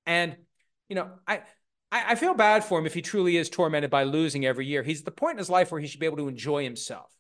And, 0.07 0.35
you 0.89 0.97
know, 0.97 1.11
I, 1.27 1.43
I 1.93 2.15
feel 2.15 2.33
bad 2.33 2.65
for 2.65 2.79
him 2.79 2.87
if 2.87 2.95
he 2.95 3.03
truly 3.03 3.37
is 3.37 3.51
tormented 3.51 3.91
by 3.91 4.05
losing 4.05 4.47
every 4.47 4.65
year. 4.65 4.83
He's 4.83 5.01
at 5.01 5.05
the 5.05 5.11
point 5.11 5.33
in 5.33 5.39
his 5.39 5.51
life 5.51 5.71
where 5.71 5.83
he 5.83 5.87
should 5.87 6.01
be 6.01 6.07
able 6.07 6.17
to 6.17 6.29
enjoy 6.29 6.65
himself. 6.65 7.15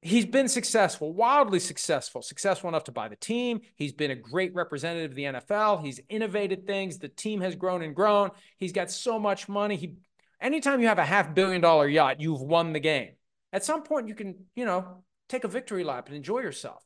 He's 0.00 0.26
been 0.26 0.46
successful, 0.46 1.12
wildly 1.12 1.58
successful, 1.58 2.22
successful 2.22 2.68
enough 2.68 2.84
to 2.84 2.92
buy 2.92 3.08
the 3.08 3.16
team. 3.16 3.62
He's 3.74 3.92
been 3.92 4.12
a 4.12 4.16
great 4.16 4.54
representative 4.54 5.10
of 5.10 5.16
the 5.16 5.24
NFL. 5.24 5.84
He's 5.84 5.98
innovated 6.08 6.68
things. 6.68 6.98
The 6.98 7.08
team 7.08 7.40
has 7.40 7.56
grown 7.56 7.82
and 7.82 7.96
grown. 7.96 8.30
He's 8.58 8.72
got 8.72 8.92
so 8.92 9.18
much 9.18 9.48
money. 9.48 9.74
He 9.74 9.96
Anytime 10.40 10.80
you 10.80 10.88
have 10.88 10.98
a 10.98 11.04
half 11.04 11.34
billion 11.34 11.60
dollar 11.60 11.86
yacht, 11.86 12.20
you've 12.20 12.40
won 12.40 12.72
the 12.72 12.80
game. 12.80 13.12
At 13.52 13.64
some 13.64 13.82
point, 13.82 14.08
you 14.08 14.14
can, 14.14 14.46
you 14.54 14.64
know, 14.64 15.04
take 15.28 15.44
a 15.44 15.48
victory 15.48 15.84
lap 15.84 16.06
and 16.06 16.16
enjoy 16.16 16.40
yourself. 16.40 16.82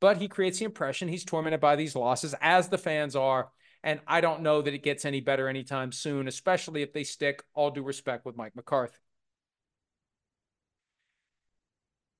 But 0.00 0.16
he 0.16 0.28
creates 0.28 0.58
the 0.58 0.64
impression 0.64 1.08
he's 1.08 1.24
tormented 1.24 1.60
by 1.60 1.76
these 1.76 1.94
losses, 1.94 2.34
as 2.40 2.68
the 2.68 2.78
fans 2.78 3.16
are. 3.16 3.50
And 3.82 4.00
I 4.06 4.20
don't 4.20 4.42
know 4.42 4.60
that 4.60 4.74
it 4.74 4.82
gets 4.82 5.04
any 5.04 5.20
better 5.20 5.48
anytime 5.48 5.92
soon, 5.92 6.28
especially 6.28 6.82
if 6.82 6.92
they 6.92 7.04
stick, 7.04 7.42
all 7.54 7.70
due 7.70 7.82
respect, 7.82 8.26
with 8.26 8.36
Mike 8.36 8.54
McCarthy. 8.56 8.96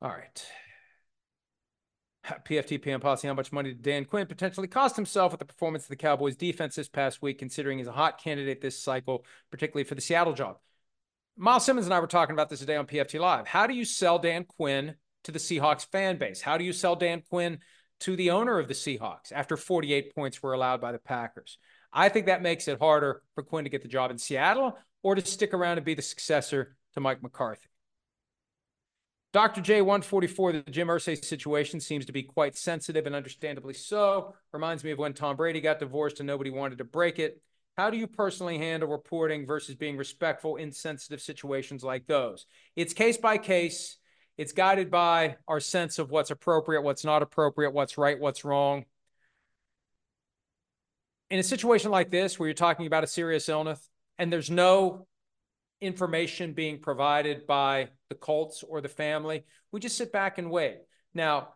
All 0.01 0.11
right. 0.11 0.47
PFTPM 2.47 3.01
Posse, 3.01 3.29
how 3.29 3.35
much 3.35 3.53
money 3.53 3.71
did 3.71 3.83
Dan 3.83 4.05
Quinn 4.07 4.27
potentially 4.27 4.69
cost 4.69 4.97
himself 4.97 5.33
with 5.33 5.41
the 5.41 5.45
performance 5.45 5.85
of 5.85 5.89
the 5.91 5.97
Cowboys 5.97 6.37
defense 6.37 6.77
this 6.77 6.89
past 6.89 7.21
week, 7.21 7.39
considering 7.39 7.79
he's 7.79 7.87
a 7.87 7.93
hot 7.93 8.23
candidate 8.23 8.61
this 8.63 8.79
cycle, 8.79 9.25
particularly 9.51 9.85
for 9.85 9.95
the 9.95 10.01
Seattle 10.01 10.33
job? 10.33 10.57
Myles 11.43 11.65
Simmons 11.65 11.87
and 11.87 11.95
I 11.95 12.01
were 12.01 12.07
talking 12.07 12.35
about 12.35 12.51
this 12.51 12.61
today 12.61 12.77
on 12.77 12.87
PFT 12.87 13.19
Live. 13.19 13.47
How 13.47 13.67
do 13.67 13.73
you 13.73 13.87
sell 13.87 14.19
Dan 14.19 14.45
Quinn 14.45 14.97
to 15.25 15.33
the 15.33 15.39
Seahawks 15.39 15.87
fan 15.87 16.19
base? 16.19 16.43
How 16.43 16.59
do 16.59 16.65
you 16.65 16.75
sell 16.75 16.97
Dan 16.97 17.23
Quinn 17.31 17.61
to 18.01 18.15
the 18.15 18.31
owner 18.31 18.59
of 18.59 18.69
the 18.69 18.75
Seahawks 18.75 19.33
after 19.33 19.57
48 19.57 20.15
points 20.15 20.43
were 20.43 20.53
allowed 20.53 20.83
by 20.83 20.93
the 20.93 20.99
Packers? 20.99 21.57
I 21.95 22.11
think 22.11 22.27
that 22.27 22.43
makes 22.43 22.69
it 22.69 22.79
harder 22.79 23.23
for 23.35 23.43
Quinn 23.43 23.65
to 23.65 23.71
get 23.71 23.81
the 23.81 23.89
job 23.89 24.11
in 24.11 24.19
Seattle 24.19 24.77
or 25.03 25.15
to 25.15 25.25
stick 25.25 25.55
around 25.55 25.79
and 25.79 25.85
be 25.87 25.95
the 25.95 26.03
successor 26.03 26.77
to 26.93 27.01
Mike 27.01 27.23
McCarthy. 27.23 27.71
Dr. 29.33 29.63
J144, 29.63 30.65
the 30.67 30.71
Jim 30.71 30.89
Irsay 30.89 31.25
situation 31.25 31.81
seems 31.81 32.05
to 32.05 32.13
be 32.13 32.23
quite 32.23 32.55
sensitive 32.55 33.07
and 33.07 33.15
understandably 33.15 33.73
so. 33.73 34.35
Reminds 34.53 34.85
me 34.85 34.91
of 34.91 34.99
when 34.99 35.15
Tom 35.15 35.37
Brady 35.37 35.63
got 35.63 35.79
divorced 35.79 36.21
and 36.21 36.27
nobody 36.27 36.51
wanted 36.51 36.77
to 36.79 36.85
break 36.85 37.19
it. 37.19 37.41
How 37.81 37.89
do 37.89 37.97
you 37.97 38.07
personally 38.07 38.59
handle 38.59 38.91
reporting 38.91 39.47
versus 39.47 39.75
being 39.75 39.97
respectful 39.97 40.57
in 40.57 40.71
sensitive 40.71 41.23
situations 41.23 41.83
like 41.83 42.07
those? 42.07 42.45
It's 42.77 42.93
case 42.93 43.17
by 43.17 43.39
case. 43.39 43.97
It's 44.37 44.53
guided 44.53 44.91
by 44.91 45.37
our 45.49 45.61
sense 45.61 45.99
of 45.99 46.11
what's 46.11 46.31
appropriate, 46.31 46.83
what's 46.83 47.07
not 47.07 47.23
appropriate, 47.23 47.73
what's 47.73 47.97
right, 47.97 48.21
what's 48.21 48.45
wrong. 48.45 48.85
In 51.31 51.39
a 51.39 51.43
situation 51.43 51.91
like 51.91 52.11
this, 52.11 52.39
where 52.39 52.49
you're 52.49 52.55
talking 52.55 52.87
about 52.87 53.03
a 53.03 53.07
serious 53.07 53.49
illness 53.49 53.81
and 54.19 54.31
there's 54.31 54.51
no 54.51 55.07
information 55.81 56.53
being 56.53 56.81
provided 56.81 57.47
by 57.47 57.89
the 58.11 58.15
Colts 58.15 58.63
or 58.63 58.83
the 58.83 58.91
family. 58.91 59.47
We 59.73 59.81
just 59.81 59.97
sit 59.97 60.13
back 60.13 60.37
and 60.37 60.51
wait. 60.51 60.81
Now, 61.15 61.55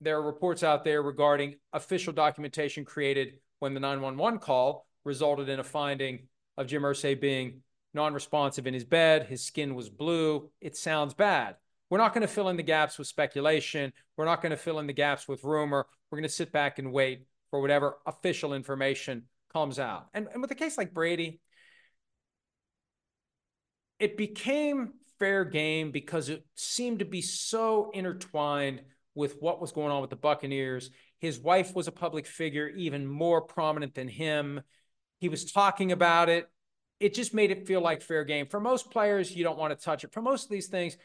there 0.00 0.16
are 0.16 0.22
reports 0.22 0.62
out 0.62 0.84
there 0.84 1.02
regarding 1.02 1.56
official 1.70 2.14
documentation 2.14 2.86
created 2.86 3.40
when 3.58 3.74
the 3.74 3.80
911 3.80 4.38
call 4.38 4.86
resulted 5.04 5.48
in 5.48 5.60
a 5.60 5.64
finding 5.64 6.28
of 6.56 6.66
Jim 6.66 6.82
Irsay 6.82 7.20
being 7.20 7.62
non 7.92 8.14
responsive 8.14 8.66
in 8.66 8.74
his 8.74 8.84
bed. 8.84 9.26
His 9.26 9.44
skin 9.44 9.74
was 9.74 9.88
blue. 9.88 10.50
It 10.60 10.76
sounds 10.76 11.14
bad. 11.14 11.56
We're 11.90 11.98
not 11.98 12.14
going 12.14 12.22
to 12.22 12.28
fill 12.28 12.48
in 12.48 12.56
the 12.56 12.62
gaps 12.62 12.98
with 12.98 13.06
speculation. 13.06 13.92
We're 14.16 14.24
not 14.24 14.42
going 14.42 14.50
to 14.50 14.56
fill 14.56 14.78
in 14.78 14.86
the 14.86 14.92
gaps 14.92 15.28
with 15.28 15.44
rumor. 15.44 15.86
We're 16.10 16.18
going 16.18 16.28
to 16.28 16.34
sit 16.34 16.50
back 16.50 16.78
and 16.78 16.92
wait 16.92 17.26
for 17.50 17.60
whatever 17.60 17.98
official 18.06 18.54
information 18.54 19.24
comes 19.52 19.78
out. 19.78 20.08
And, 20.14 20.26
and 20.32 20.42
with 20.42 20.50
a 20.50 20.56
case 20.56 20.76
like 20.76 20.92
Brady, 20.92 21.40
it 23.98 24.16
became 24.16 24.94
fair 25.18 25.44
game 25.44 25.92
because 25.92 26.28
it 26.28 26.44
seemed 26.54 26.98
to 26.98 27.04
be 27.04 27.22
so 27.22 27.90
intertwined 27.94 28.82
with 29.14 29.36
what 29.40 29.60
was 29.60 29.72
going 29.72 29.92
on 29.92 30.00
with 30.00 30.10
the 30.10 30.16
Buccaneers. 30.16 30.90
His 31.20 31.38
wife 31.38 31.74
was 31.74 31.86
a 31.86 31.92
public 31.92 32.26
figure, 32.26 32.68
even 32.68 33.06
more 33.06 33.40
prominent 33.40 33.94
than 33.94 34.08
him. 34.08 34.60
He 35.24 35.30
was 35.30 35.50
talking 35.50 35.90
about 35.90 36.28
it. 36.28 36.50
It 37.00 37.14
just 37.14 37.32
made 37.32 37.50
it 37.50 37.66
feel 37.66 37.80
like 37.80 38.02
fair 38.02 38.24
game. 38.24 38.44
For 38.44 38.60
most 38.60 38.90
players, 38.90 39.34
you 39.34 39.42
don't 39.42 39.56
want 39.56 39.72
to 39.72 39.82
touch 39.82 40.04
it. 40.04 40.12
For 40.12 40.20
most 40.20 40.44
of 40.44 40.50
these 40.50 40.66
things, 40.66 40.98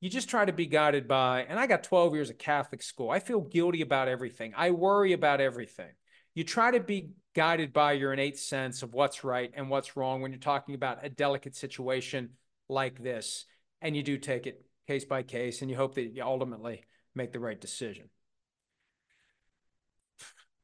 you 0.00 0.08
just 0.08 0.30
try 0.30 0.46
to 0.46 0.52
be 0.54 0.64
guided 0.64 1.06
by, 1.06 1.42
and 1.46 1.60
I 1.60 1.66
got 1.66 1.84
12 1.84 2.14
years 2.14 2.30
of 2.30 2.38
Catholic 2.38 2.82
school. 2.82 3.10
I 3.10 3.18
feel 3.18 3.42
guilty 3.42 3.82
about 3.82 4.08
everything. 4.08 4.54
I 4.56 4.70
worry 4.70 5.12
about 5.12 5.42
everything. 5.42 5.90
You 6.34 6.42
try 6.42 6.70
to 6.70 6.80
be 6.80 7.10
guided 7.34 7.74
by 7.74 7.92
your 7.92 8.14
innate 8.14 8.38
sense 8.38 8.82
of 8.82 8.94
what's 8.94 9.24
right 9.24 9.50
and 9.52 9.68
what's 9.68 9.94
wrong 9.94 10.22
when 10.22 10.30
you're 10.30 10.40
talking 10.40 10.74
about 10.74 11.04
a 11.04 11.10
delicate 11.10 11.54
situation 11.54 12.30
like 12.70 13.02
this. 13.02 13.44
And 13.82 13.94
you 13.94 14.02
do 14.02 14.16
take 14.16 14.46
it 14.46 14.64
case 14.86 15.04
by 15.04 15.22
case, 15.22 15.60
and 15.60 15.70
you 15.70 15.76
hope 15.76 15.96
that 15.96 16.14
you 16.14 16.22
ultimately 16.22 16.84
make 17.14 17.32
the 17.32 17.40
right 17.40 17.60
decision. 17.60 18.08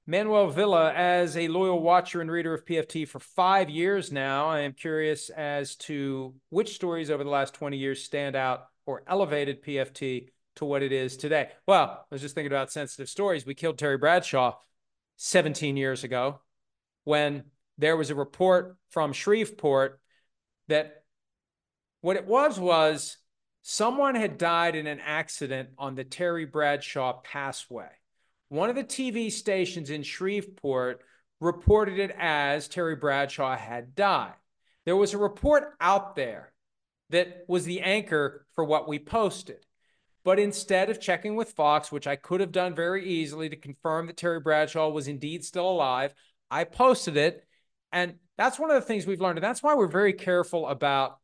Manuel 0.04 0.48
Villa, 0.48 0.92
as 0.92 1.36
a 1.36 1.46
loyal 1.46 1.80
watcher 1.80 2.20
and 2.20 2.30
reader 2.30 2.52
of 2.52 2.64
PFT 2.64 3.06
for 3.06 3.20
five 3.20 3.70
years 3.70 4.10
now, 4.10 4.48
I 4.48 4.60
am 4.60 4.72
curious 4.72 5.30
as 5.30 5.76
to 5.76 6.34
which 6.50 6.74
stories 6.74 7.08
over 7.08 7.22
the 7.22 7.30
last 7.30 7.54
20 7.54 7.76
years 7.76 8.02
stand 8.02 8.34
out 8.34 8.66
or 8.84 9.04
elevated 9.06 9.62
PFT 9.62 10.30
to 10.56 10.64
what 10.64 10.82
it 10.82 10.90
is 10.90 11.16
today. 11.16 11.50
Well, 11.68 11.84
I 11.84 12.14
was 12.14 12.20
just 12.20 12.34
thinking 12.34 12.50
about 12.50 12.72
sensitive 12.72 13.08
stories. 13.08 13.46
We 13.46 13.54
killed 13.54 13.78
Terry 13.78 13.96
Bradshaw 13.96 14.56
17 15.18 15.76
years 15.76 16.02
ago 16.02 16.40
when 17.04 17.44
there 17.78 17.96
was 17.96 18.10
a 18.10 18.16
report 18.16 18.76
from 18.90 19.12
Shreveport 19.12 20.00
that 20.66 21.04
what 22.00 22.16
it 22.16 22.26
was 22.26 22.58
was 22.58 23.18
someone 23.62 24.16
had 24.16 24.36
died 24.36 24.74
in 24.74 24.88
an 24.88 24.98
accident 24.98 25.68
on 25.78 25.94
the 25.94 26.02
Terry 26.02 26.44
Bradshaw 26.44 27.20
Passway. 27.22 27.88
One 28.52 28.68
of 28.68 28.76
the 28.76 28.84
TV 28.84 29.32
stations 29.32 29.88
in 29.88 30.02
Shreveport 30.02 31.00
reported 31.40 31.98
it 31.98 32.14
as 32.18 32.68
Terry 32.68 32.94
Bradshaw 32.94 33.56
had 33.56 33.94
died. 33.94 34.34
There 34.84 34.94
was 34.94 35.14
a 35.14 35.18
report 35.18 35.72
out 35.80 36.16
there 36.16 36.52
that 37.08 37.46
was 37.48 37.64
the 37.64 37.80
anchor 37.80 38.44
for 38.54 38.62
what 38.62 38.86
we 38.86 38.98
posted. 38.98 39.64
But 40.22 40.38
instead 40.38 40.90
of 40.90 41.00
checking 41.00 41.34
with 41.34 41.52
Fox, 41.52 41.90
which 41.90 42.06
I 42.06 42.16
could 42.16 42.40
have 42.40 42.52
done 42.52 42.74
very 42.74 43.08
easily 43.08 43.48
to 43.48 43.56
confirm 43.56 44.06
that 44.08 44.18
Terry 44.18 44.40
Bradshaw 44.40 44.90
was 44.90 45.08
indeed 45.08 45.46
still 45.46 45.70
alive, 45.70 46.12
I 46.50 46.64
posted 46.64 47.16
it. 47.16 47.46
And 47.90 48.16
that's 48.36 48.58
one 48.58 48.70
of 48.70 48.78
the 48.78 48.86
things 48.86 49.06
we've 49.06 49.18
learned. 49.18 49.38
And 49.38 49.44
that's 49.44 49.62
why 49.62 49.76
we're 49.76 49.86
very 49.86 50.12
careful 50.12 50.68
about 50.68 51.16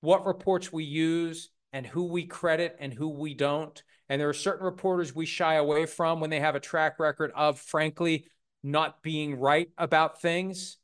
what 0.00 0.24
reports 0.24 0.72
we 0.72 0.84
use 0.84 1.50
and 1.74 1.86
who 1.86 2.04
we 2.04 2.24
credit 2.24 2.78
and 2.80 2.90
who 2.90 3.10
we 3.10 3.34
don't. 3.34 3.82
And 4.10 4.20
there 4.20 4.28
are 4.28 4.34
certain 4.34 4.66
reporters 4.66 5.14
we 5.14 5.24
shy 5.24 5.54
away 5.54 5.86
from 5.86 6.20
when 6.20 6.28
they 6.28 6.40
have 6.40 6.54
a 6.54 6.60
track 6.60 6.98
record 6.98 7.32
of, 7.34 7.58
frankly, 7.58 8.26
not 8.62 9.02
being 9.02 9.40
right 9.40 9.70
about 9.78 10.20
things 10.20 10.76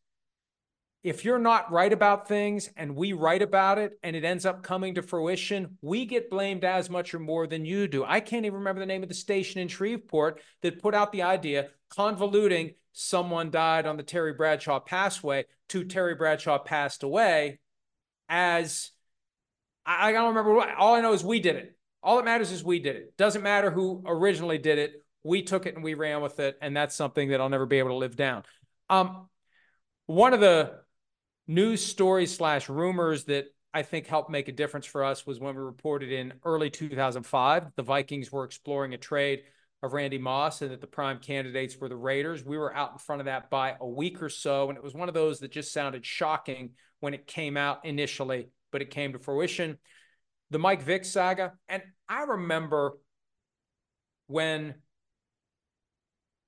if 1.06 1.24
you're 1.24 1.38
not 1.38 1.70
right 1.70 1.92
about 1.92 2.26
things 2.26 2.68
and 2.76 2.96
we 2.96 3.12
write 3.12 3.40
about 3.40 3.78
it 3.78 3.96
and 4.02 4.16
it 4.16 4.24
ends 4.24 4.44
up 4.44 4.64
coming 4.64 4.96
to 4.96 5.02
fruition, 5.02 5.78
we 5.80 6.04
get 6.04 6.28
blamed 6.28 6.64
as 6.64 6.90
much 6.90 7.14
or 7.14 7.20
more 7.20 7.46
than 7.46 7.64
you 7.64 7.86
do. 7.86 8.04
I 8.04 8.18
can't 8.18 8.44
even 8.44 8.58
remember 8.58 8.80
the 8.80 8.86
name 8.86 9.04
of 9.04 9.08
the 9.08 9.14
station 9.14 9.60
in 9.60 9.68
Shreveport 9.68 10.40
that 10.62 10.82
put 10.82 10.94
out 10.94 11.12
the 11.12 11.22
idea 11.22 11.68
convoluting 11.96 12.74
someone 12.90 13.52
died 13.52 13.86
on 13.86 13.96
the 13.96 14.02
Terry 14.02 14.32
Bradshaw 14.32 14.80
Passway 14.80 15.44
to 15.68 15.84
Terry 15.84 16.16
Bradshaw 16.16 16.58
passed 16.58 17.04
away 17.04 17.60
as 18.28 18.90
I, 19.84 20.08
I 20.08 20.12
don't 20.12 20.30
remember 20.30 20.54
what 20.54 20.74
all 20.74 20.96
I 20.96 21.02
know 21.02 21.12
is 21.12 21.22
we 21.22 21.38
did 21.38 21.54
it. 21.54 21.75
All 22.06 22.16
that 22.16 22.24
matters 22.24 22.52
is 22.52 22.62
we 22.62 22.78
did 22.78 22.94
it. 22.94 23.16
Doesn't 23.16 23.42
matter 23.42 23.68
who 23.68 24.04
originally 24.06 24.58
did 24.58 24.78
it. 24.78 25.04
We 25.24 25.42
took 25.42 25.66
it 25.66 25.74
and 25.74 25.82
we 25.82 25.94
ran 25.94 26.22
with 26.22 26.38
it. 26.38 26.56
And 26.62 26.76
that's 26.76 26.94
something 26.94 27.30
that 27.30 27.40
I'll 27.40 27.48
never 27.48 27.66
be 27.66 27.80
able 27.80 27.90
to 27.90 27.96
live 27.96 28.14
down. 28.14 28.44
Um, 28.88 29.28
one 30.06 30.32
of 30.32 30.38
the 30.38 30.74
news 31.48 31.84
stories 31.84 32.32
slash 32.32 32.68
rumors 32.68 33.24
that 33.24 33.46
I 33.74 33.82
think 33.82 34.06
helped 34.06 34.30
make 34.30 34.46
a 34.46 34.52
difference 34.52 34.86
for 34.86 35.02
us 35.02 35.26
was 35.26 35.40
when 35.40 35.56
we 35.56 35.60
reported 35.60 36.12
in 36.12 36.34
early 36.44 36.70
2005 36.70 37.72
the 37.74 37.82
Vikings 37.82 38.30
were 38.30 38.44
exploring 38.44 38.94
a 38.94 38.98
trade 38.98 39.42
of 39.82 39.92
Randy 39.92 40.18
Moss 40.18 40.62
and 40.62 40.70
that 40.70 40.80
the 40.80 40.86
prime 40.86 41.18
candidates 41.18 41.76
were 41.76 41.88
the 41.88 41.96
Raiders. 41.96 42.44
We 42.44 42.56
were 42.56 42.74
out 42.74 42.92
in 42.92 42.98
front 42.98 43.20
of 43.20 43.26
that 43.26 43.50
by 43.50 43.74
a 43.80 43.86
week 43.86 44.22
or 44.22 44.28
so, 44.28 44.68
and 44.68 44.78
it 44.78 44.84
was 44.84 44.94
one 44.94 45.08
of 45.08 45.14
those 45.14 45.40
that 45.40 45.50
just 45.50 45.72
sounded 45.72 46.06
shocking 46.06 46.70
when 47.00 47.14
it 47.14 47.26
came 47.26 47.56
out 47.56 47.84
initially, 47.84 48.48
but 48.70 48.80
it 48.80 48.90
came 48.90 49.12
to 49.12 49.18
fruition. 49.18 49.78
The 50.50 50.58
Mike 50.58 50.82
Vick 50.82 51.04
saga, 51.04 51.54
and 51.68 51.82
I 52.08 52.22
remember 52.22 52.98
when 54.28 54.74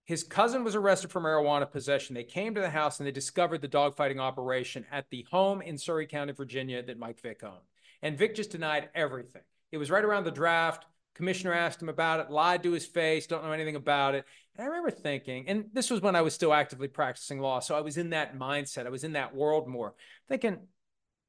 his 0.05 0.25
cousin 0.25 0.65
was 0.65 0.75
arrested 0.75 1.11
for 1.11 1.21
marijuana 1.21 1.71
possession. 1.71 2.15
They 2.15 2.25
came 2.25 2.55
to 2.55 2.63
the 2.63 2.71
house 2.71 2.99
and 2.99 3.07
they 3.07 3.13
discovered 3.13 3.61
the 3.61 3.69
dogfighting 3.69 4.19
operation 4.19 4.87
at 4.91 5.11
the 5.11 5.27
home 5.31 5.61
in 5.61 5.77
Surry 5.77 6.07
County, 6.07 6.33
Virginia 6.33 6.83
that 6.83 6.99
Mike 6.99 7.21
Vick 7.21 7.43
owned. 7.45 7.61
And 8.01 8.17
Vick 8.17 8.35
just 8.35 8.51
denied 8.51 8.89
everything. 8.95 9.43
It 9.71 9.77
was 9.77 9.91
right 9.91 10.05
around 10.05 10.25
the 10.25 10.31
draft. 10.31 10.87
Commissioner 11.15 11.53
asked 11.53 11.83
him 11.83 11.91
about 11.91 12.21
it, 12.21 12.31
lied 12.31 12.63
to 12.63 12.73
his 12.73 12.87
face, 12.87 13.27
don't 13.27 13.45
know 13.45 13.53
anything 13.53 13.77
about 13.77 14.15
it. 14.15 14.25
And 14.57 14.65
I 14.65 14.69
remember 14.69 14.91
thinking, 14.91 15.49
and 15.49 15.67
this 15.73 15.91
was 15.91 16.01
when 16.01 16.17
I 16.17 16.23
was 16.23 16.33
still 16.33 16.55
actively 16.55 16.89
practicing 16.89 17.41
law. 17.41 17.61
So 17.61 17.75
I 17.75 17.81
was 17.81 17.99
in 17.99 18.11
that 18.11 18.39
mindset. 18.39 18.87
I 18.87 18.91
was 18.91 19.05
in 19.05 19.13
that 19.13 19.35
world 19.35 19.69
more, 19.69 19.95
thinking, 20.29 20.61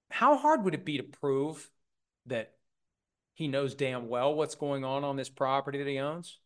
how 0.10 0.38
hard 0.38 0.63
would 0.63 0.75
it 0.75 0.86
be 0.86 0.97
to 0.97 1.03
prove 1.03 1.69
that 2.27 2.53
he 3.39 3.47
knows 3.47 3.73
damn 3.73 4.10
well 4.10 4.36
what's 4.36 4.56
going 4.56 4.84
on 4.84 5.06
on 5.06 5.15
this 5.15 5.30
property 5.30 5.78
that 5.78 5.88
he 5.88 5.97
owns? 5.97 6.39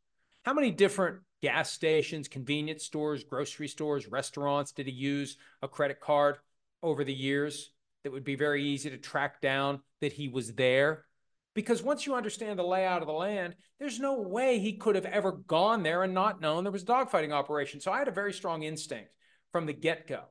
How 0.46 0.54
many 0.54 0.70
different 0.70 1.22
gas 1.42 1.72
stations, 1.72 2.28
convenience 2.28 2.84
stores, 2.84 3.24
grocery 3.24 3.68
stores, 3.68 4.08
restaurants 4.08 4.74
did 4.74 4.86
he 4.86 4.92
use 4.92 5.38
a 5.64 5.68
credit 5.68 6.00
card 6.00 6.36
over 6.84 7.04
the 7.04 7.12
years 7.12 7.72
that 8.04 8.12
would 8.12 8.24
be 8.24 8.36
very 8.36 8.64
easy 8.64 8.92
to 8.92 9.00
track 9.00 9.42
down 9.42 9.82
that 10.02 10.14
he 10.14 10.28
was 10.28 10.54
there? 10.54 11.06
Because 11.56 11.82
once 11.82 12.06
you 12.06 12.14
understand 12.14 12.60
the 12.60 12.64
layout 12.64 13.02
of 13.02 13.08
the 13.08 13.14
land, 13.14 13.56
there's 13.80 14.00
no 14.00 14.22
way 14.22 14.60
he 14.60 14.74
could 14.74 14.94
have 14.94 15.06
ever 15.06 15.32
gone 15.32 15.82
there 15.82 16.04
and 16.04 16.14
not 16.14 16.42
known 16.42 16.64
there 16.64 16.72
was 16.72 16.84
a 16.84 16.86
dogfighting 16.86 17.32
operation. 17.32 17.82
So 17.82 17.92
I 17.92 17.98
had 17.98 18.08
a 18.08 18.12
very 18.12 18.34
strong 18.34 18.62
instinct 18.62 19.10
from 19.52 19.66
the 19.66 19.74
get 19.74 20.06
go 20.08 20.26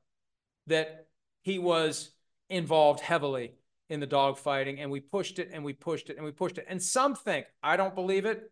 that 0.68 1.08
he 1.42 1.58
was 1.58 2.12
involved 2.48 3.00
heavily 3.00 3.56
in 3.92 4.00
the 4.00 4.06
dogfighting, 4.06 4.80
and 4.80 4.90
we 4.90 5.00
pushed 5.00 5.38
it 5.38 5.50
and 5.52 5.62
we 5.62 5.74
pushed 5.74 6.08
it 6.08 6.16
and 6.16 6.24
we 6.24 6.32
pushed 6.32 6.56
it. 6.56 6.64
And 6.66 6.82
some 6.82 7.14
think, 7.14 7.46
I 7.62 7.76
don't 7.76 7.94
believe 7.94 8.24
it, 8.24 8.50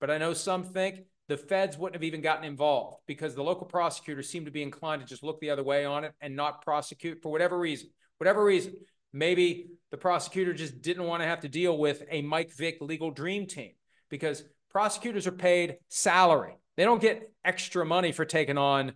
but 0.00 0.10
I 0.10 0.18
know 0.18 0.32
some 0.32 0.62
think 0.62 1.00
the 1.28 1.36
feds 1.36 1.76
wouldn't 1.76 1.96
have 1.96 2.04
even 2.04 2.20
gotten 2.20 2.44
involved 2.44 2.98
because 3.06 3.34
the 3.34 3.42
local 3.42 3.66
prosecutors 3.66 4.30
seem 4.30 4.44
to 4.44 4.52
be 4.52 4.62
inclined 4.62 5.02
to 5.02 5.08
just 5.08 5.24
look 5.24 5.40
the 5.40 5.50
other 5.50 5.64
way 5.64 5.84
on 5.84 6.04
it 6.04 6.12
and 6.20 6.36
not 6.36 6.62
prosecute 6.62 7.20
for 7.20 7.32
whatever 7.32 7.58
reason. 7.58 7.90
Whatever 8.18 8.44
reason. 8.44 8.74
Maybe 9.12 9.70
the 9.90 9.96
prosecutor 9.96 10.52
just 10.52 10.82
didn't 10.82 11.04
want 11.04 11.22
to 11.22 11.26
have 11.26 11.40
to 11.40 11.48
deal 11.48 11.76
with 11.76 12.04
a 12.08 12.22
Mike 12.22 12.52
Vick 12.56 12.76
legal 12.80 13.10
dream 13.10 13.46
team 13.46 13.72
because 14.08 14.44
prosecutors 14.70 15.26
are 15.26 15.32
paid 15.32 15.78
salary. 15.88 16.54
They 16.76 16.84
don't 16.84 17.02
get 17.02 17.32
extra 17.44 17.84
money 17.84 18.12
for 18.12 18.24
taking 18.24 18.58
on 18.58 18.92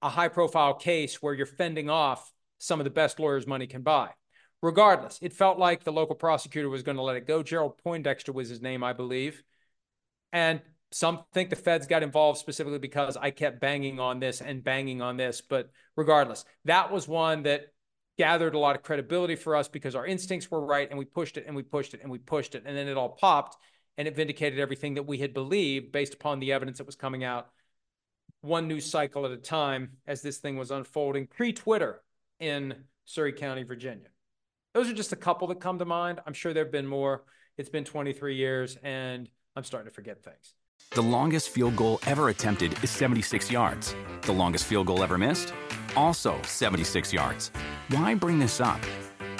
a 0.00 0.08
high 0.08 0.28
profile 0.28 0.74
case 0.74 1.20
where 1.20 1.34
you're 1.34 1.46
fending 1.46 1.90
off 1.90 2.32
some 2.58 2.78
of 2.78 2.84
the 2.84 2.90
best 2.90 3.18
lawyers 3.18 3.46
money 3.46 3.66
can 3.66 3.82
buy. 3.82 4.10
Regardless, 4.62 5.18
it 5.22 5.32
felt 5.32 5.58
like 5.58 5.84
the 5.84 5.92
local 5.92 6.16
prosecutor 6.16 6.68
was 6.68 6.82
going 6.82 6.96
to 6.96 7.02
let 7.02 7.16
it 7.16 7.26
go. 7.26 7.42
Gerald 7.42 7.78
Poindexter 7.78 8.32
was 8.32 8.48
his 8.48 8.60
name, 8.60 8.82
I 8.82 8.92
believe. 8.92 9.42
And 10.32 10.60
some 10.90 11.24
think 11.32 11.50
the 11.50 11.56
feds 11.56 11.86
got 11.86 12.02
involved 12.02 12.38
specifically 12.38 12.78
because 12.78 13.16
I 13.16 13.30
kept 13.30 13.60
banging 13.60 14.00
on 14.00 14.20
this 14.20 14.40
and 14.40 14.64
banging 14.64 15.00
on 15.00 15.16
this. 15.16 15.40
But 15.40 15.70
regardless, 15.96 16.44
that 16.64 16.90
was 16.90 17.06
one 17.06 17.44
that 17.44 17.66
gathered 18.16 18.54
a 18.54 18.58
lot 18.58 18.74
of 18.74 18.82
credibility 18.82 19.36
for 19.36 19.54
us 19.54 19.68
because 19.68 19.94
our 19.94 20.04
instincts 20.04 20.50
were 20.50 20.64
right 20.64 20.88
and 20.90 20.98
we 20.98 21.04
pushed 21.04 21.36
it 21.36 21.44
and 21.46 21.54
we 21.54 21.62
pushed 21.62 21.94
it 21.94 22.00
and 22.02 22.10
we 22.10 22.18
pushed 22.18 22.54
it. 22.54 22.64
And 22.66 22.76
then 22.76 22.88
it 22.88 22.96
all 22.96 23.10
popped 23.10 23.56
and 23.96 24.08
it 24.08 24.16
vindicated 24.16 24.58
everything 24.58 24.94
that 24.94 25.06
we 25.06 25.18
had 25.18 25.32
believed 25.32 25.92
based 25.92 26.14
upon 26.14 26.40
the 26.40 26.52
evidence 26.52 26.78
that 26.78 26.86
was 26.86 26.96
coming 26.96 27.22
out 27.22 27.48
one 28.40 28.68
news 28.68 28.90
cycle 28.90 29.24
at 29.24 29.32
a 29.32 29.36
time 29.36 29.90
as 30.06 30.22
this 30.22 30.38
thing 30.38 30.56
was 30.56 30.70
unfolding 30.70 31.26
pre 31.26 31.52
Twitter 31.52 32.02
in 32.40 32.74
Surry 33.04 33.32
County, 33.32 33.62
Virginia. 33.62 34.08
Those 34.74 34.88
are 34.90 34.94
just 34.94 35.12
a 35.12 35.16
couple 35.16 35.48
that 35.48 35.60
come 35.60 35.78
to 35.78 35.84
mind. 35.84 36.20
I'm 36.26 36.34
sure 36.34 36.52
there 36.52 36.64
have 36.64 36.72
been 36.72 36.86
more. 36.86 37.24
It's 37.56 37.70
been 37.70 37.84
23 37.84 38.36
years, 38.36 38.76
and 38.82 39.28
I'm 39.56 39.64
starting 39.64 39.88
to 39.88 39.94
forget 39.94 40.22
things. 40.22 40.54
The 40.90 41.02
longest 41.02 41.50
field 41.50 41.76
goal 41.76 42.00
ever 42.06 42.28
attempted 42.28 42.72
is 42.82 42.90
76 42.90 43.50
yards. 43.50 43.94
The 44.22 44.32
longest 44.32 44.64
field 44.64 44.86
goal 44.86 45.02
ever 45.02 45.18
missed? 45.18 45.52
Also 45.96 46.40
76 46.42 47.12
yards. 47.12 47.50
Why 47.88 48.14
bring 48.14 48.38
this 48.38 48.60
up? 48.60 48.80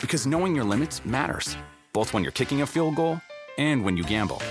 Because 0.00 0.26
knowing 0.26 0.54
your 0.54 0.64
limits 0.64 1.04
matters, 1.04 1.56
both 1.92 2.12
when 2.12 2.22
you're 2.22 2.32
kicking 2.32 2.62
a 2.62 2.66
field 2.66 2.96
goal 2.96 3.20
and 3.58 3.84
when 3.84 3.96
you 3.96 4.04
gamble. 4.04 4.42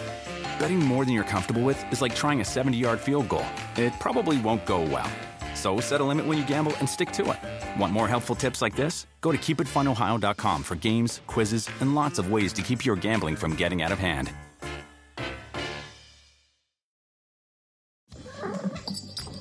Betting 0.60 0.80
more 0.80 1.06
than 1.06 1.14
you're 1.14 1.24
comfortable 1.24 1.64
with 1.64 1.84
is 1.92 2.02
like 2.02 2.16
trying 2.16 2.42
a 2.42 2.46
70 2.46 2.78
yard 2.78 3.00
field 3.00 3.30
goal, 3.30 3.46
it 3.76 3.94
probably 4.00 4.40
won't 4.42 4.66
go 4.66 4.82
well. 4.82 5.10
So 5.58 5.80
set 5.80 6.02
a 6.02 6.04
limit 6.04 6.28
when 6.28 6.38
you 6.38 6.46
gamble 6.46 6.74
and 6.78 6.88
stick 6.88 7.12
to 7.14 7.32
it. 7.32 7.80
Want 7.82 7.92
more 7.92 8.08
helpful 8.08 8.36
tips 8.36 8.62
like 8.62 8.76
this? 8.76 9.08
Go 9.22 9.32
to 9.32 9.38
keepitfunohio.com 9.38 10.64
for 10.64 10.76
games, 10.76 11.22
quizzes, 11.26 11.68
and 11.82 11.96
lots 11.96 12.20
of 12.20 12.32
ways 12.32 12.54
to 12.54 12.62
keep 12.62 12.86
your 12.86 12.96
gambling 12.96 13.36
from 13.36 13.56
getting 13.56 13.82
out 13.82 13.92
of 13.92 13.98
hand. 13.98 14.32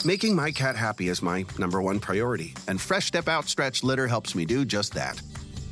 Making 0.06 0.36
my 0.36 0.52
cat 0.52 0.76
happy 0.76 1.08
is 1.08 1.20
my 1.20 1.44
number 1.58 1.82
one 1.82 1.98
priority, 1.98 2.54
and 2.68 2.80
Fresh 2.80 3.06
Step 3.06 3.28
Outstretch 3.28 3.82
litter 3.82 4.06
helps 4.06 4.34
me 4.34 4.46
do 4.46 4.64
just 4.64 4.94
that. 4.94 5.20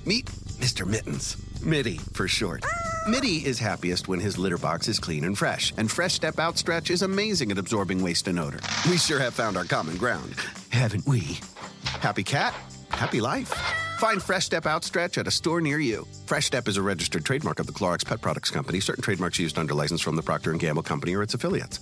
Meet 0.05 0.27
Mr. 0.61 0.85
Mittens, 0.85 1.37
Mitty 1.63 1.99
for 2.13 2.27
short. 2.27 2.65
Mitty 3.07 3.45
is 3.45 3.59
happiest 3.59 4.09
when 4.09 4.19
his 4.19 4.39
litter 4.39 4.57
box 4.57 4.89
is 4.89 4.99
clean 4.99 5.25
and 5.25 5.37
fresh, 5.37 5.75
and 5.77 5.91
Fresh 5.91 6.15
Step 6.15 6.39
Outstretch 6.39 6.89
is 6.89 7.03
amazing 7.03 7.51
at 7.51 7.59
absorbing 7.59 8.03
waste 8.03 8.29
and 8.29 8.39
odor. 8.39 8.61
We 8.89 8.97
sure 8.97 9.19
have 9.19 9.35
found 9.35 9.59
our 9.59 9.65
common 9.65 9.99
ground, 9.99 10.37
haven't 10.71 11.07
we? 11.07 11.39
Happy 11.85 12.23
cat, 12.23 12.55
happy 12.89 13.21
life. 13.21 13.49
Find 13.99 14.23
Fresh 14.23 14.47
Step 14.47 14.65
Outstretch 14.65 15.19
at 15.19 15.27
a 15.27 15.31
store 15.31 15.61
near 15.61 15.79
you. 15.79 16.07
Fresh 16.25 16.47
Step 16.47 16.67
is 16.67 16.79
a 16.79 16.83
registered 16.83 17.27
trademark 17.27 17.59
of 17.59 17.67
the 17.67 17.75
Clorox 17.75 18.07
Pet 18.07 18.23
Products 18.23 18.51
Company. 18.51 18.81
Certain 18.81 19.03
trademarks 19.03 19.39
used 19.39 19.59
under 19.59 19.75
license 19.75 20.01
from 20.01 20.17
the 20.17 20.23
Procter 20.23 20.53
& 20.53 20.55
Gamble 20.55 20.83
Company 20.83 21.15
or 21.15 21.23
its 21.23 21.35
affiliates. 21.35 21.81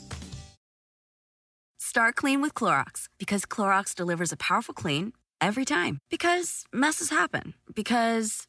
Start 1.79 2.17
clean 2.17 2.43
with 2.43 2.55
Clorox 2.55 3.07
because 3.21 3.43
Clorox 3.43 3.95
delivers 3.95 4.33
a 4.33 4.37
powerful 4.37 4.75
clean 4.75 5.13
every 5.41 5.65
time. 5.65 6.01
Because 6.11 6.65
messes 6.73 7.11
happen. 7.11 7.55
Because. 7.73 8.49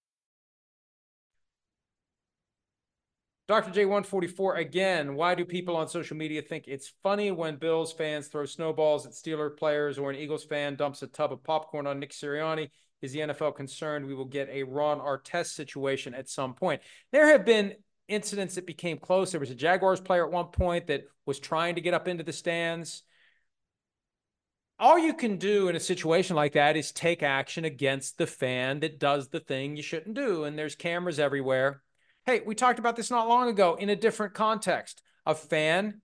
Dr. 3.51 3.71
J144 3.71 4.59
again. 4.59 5.15
Why 5.15 5.35
do 5.35 5.43
people 5.43 5.75
on 5.75 5.89
social 5.89 6.15
media 6.15 6.41
think 6.41 6.69
it's 6.69 6.93
funny 7.03 7.31
when 7.31 7.57
Bills 7.57 7.91
fans 7.91 8.27
throw 8.27 8.45
snowballs 8.45 9.05
at 9.05 9.11
Steeler 9.11 9.53
players 9.57 9.97
or 9.97 10.09
an 10.09 10.15
Eagles 10.15 10.45
fan 10.45 10.77
dumps 10.77 11.01
a 11.01 11.07
tub 11.07 11.33
of 11.33 11.43
popcorn 11.43 11.85
on 11.85 11.99
Nick 11.99 12.11
Sirianni? 12.11 12.69
Is 13.01 13.11
the 13.11 13.19
NFL 13.19 13.57
concerned 13.57 14.07
we 14.07 14.15
will 14.15 14.23
get 14.23 14.47
a 14.49 14.63
Ron 14.63 15.01
Artest 15.01 15.47
situation 15.47 16.13
at 16.13 16.29
some 16.29 16.53
point? 16.53 16.81
There 17.11 17.27
have 17.27 17.43
been 17.43 17.73
incidents 18.07 18.55
that 18.55 18.65
became 18.65 18.97
close. 18.97 19.31
There 19.31 19.41
was 19.41 19.51
a 19.51 19.55
Jaguars 19.55 19.99
player 19.99 20.25
at 20.25 20.31
one 20.31 20.47
point 20.47 20.87
that 20.87 21.03
was 21.25 21.37
trying 21.37 21.75
to 21.75 21.81
get 21.81 21.93
up 21.93 22.07
into 22.07 22.23
the 22.23 22.31
stands. 22.31 23.03
All 24.79 24.97
you 24.97 25.13
can 25.13 25.35
do 25.35 25.67
in 25.67 25.75
a 25.75 25.81
situation 25.81 26.37
like 26.37 26.53
that 26.53 26.77
is 26.77 26.93
take 26.93 27.21
action 27.21 27.65
against 27.65 28.17
the 28.17 28.27
fan 28.27 28.79
that 28.79 28.97
does 28.97 29.27
the 29.27 29.41
thing 29.41 29.75
you 29.75 29.83
shouldn't 29.83 30.15
do. 30.15 30.45
And 30.45 30.57
there's 30.57 30.75
cameras 30.75 31.19
everywhere. 31.19 31.81
Hey, 32.27 32.41
we 32.45 32.53
talked 32.53 32.77
about 32.77 32.95
this 32.95 33.09
not 33.09 33.27
long 33.27 33.49
ago 33.49 33.73
in 33.75 33.89
a 33.89 33.95
different 33.95 34.35
context. 34.35 35.01
A 35.25 35.33
fan 35.33 36.01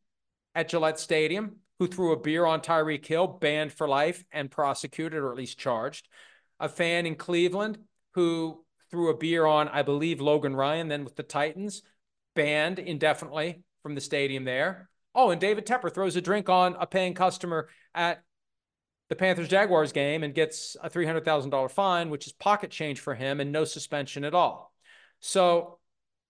at 0.55 0.67
Gillette 0.67 0.99
Stadium 0.99 1.57
who 1.77 1.85
threw 1.85 2.11
a 2.11 2.19
beer 2.19 2.43
on 2.43 2.59
Tyreek 2.59 3.05
Hill, 3.05 3.27
banned 3.27 3.71
for 3.71 3.87
life 3.87 4.23
and 4.31 4.49
prosecuted 4.49 5.19
or 5.19 5.31
at 5.31 5.37
least 5.37 5.59
charged. 5.59 6.07
A 6.59 6.67
fan 6.67 7.05
in 7.05 7.15
Cleveland 7.15 7.77
who 8.15 8.65
threw 8.89 9.09
a 9.09 9.17
beer 9.17 9.45
on, 9.45 9.67
I 9.67 9.83
believe, 9.83 10.19
Logan 10.19 10.55
Ryan, 10.55 10.87
then 10.87 11.03
with 11.03 11.15
the 11.15 11.23
Titans, 11.23 11.83
banned 12.35 12.79
indefinitely 12.79 13.61
from 13.83 13.93
the 13.93 14.01
stadium 14.01 14.43
there. 14.43 14.89
Oh, 15.13 15.29
and 15.29 15.39
David 15.39 15.67
Tepper 15.67 15.93
throws 15.93 16.15
a 16.15 16.21
drink 16.21 16.49
on 16.49 16.75
a 16.79 16.87
paying 16.87 17.13
customer 17.13 17.69
at 17.93 18.23
the 19.09 19.15
Panthers 19.15 19.49
Jaguars 19.49 19.91
game 19.91 20.23
and 20.23 20.33
gets 20.33 20.75
a 20.81 20.89
$300,000 20.89 21.69
fine, 21.69 22.09
which 22.09 22.25
is 22.25 22.33
pocket 22.33 22.71
change 22.71 22.99
for 22.99 23.13
him 23.13 23.39
and 23.39 23.51
no 23.51 23.65
suspension 23.65 24.23
at 24.23 24.33
all. 24.33 24.73
So 25.19 25.77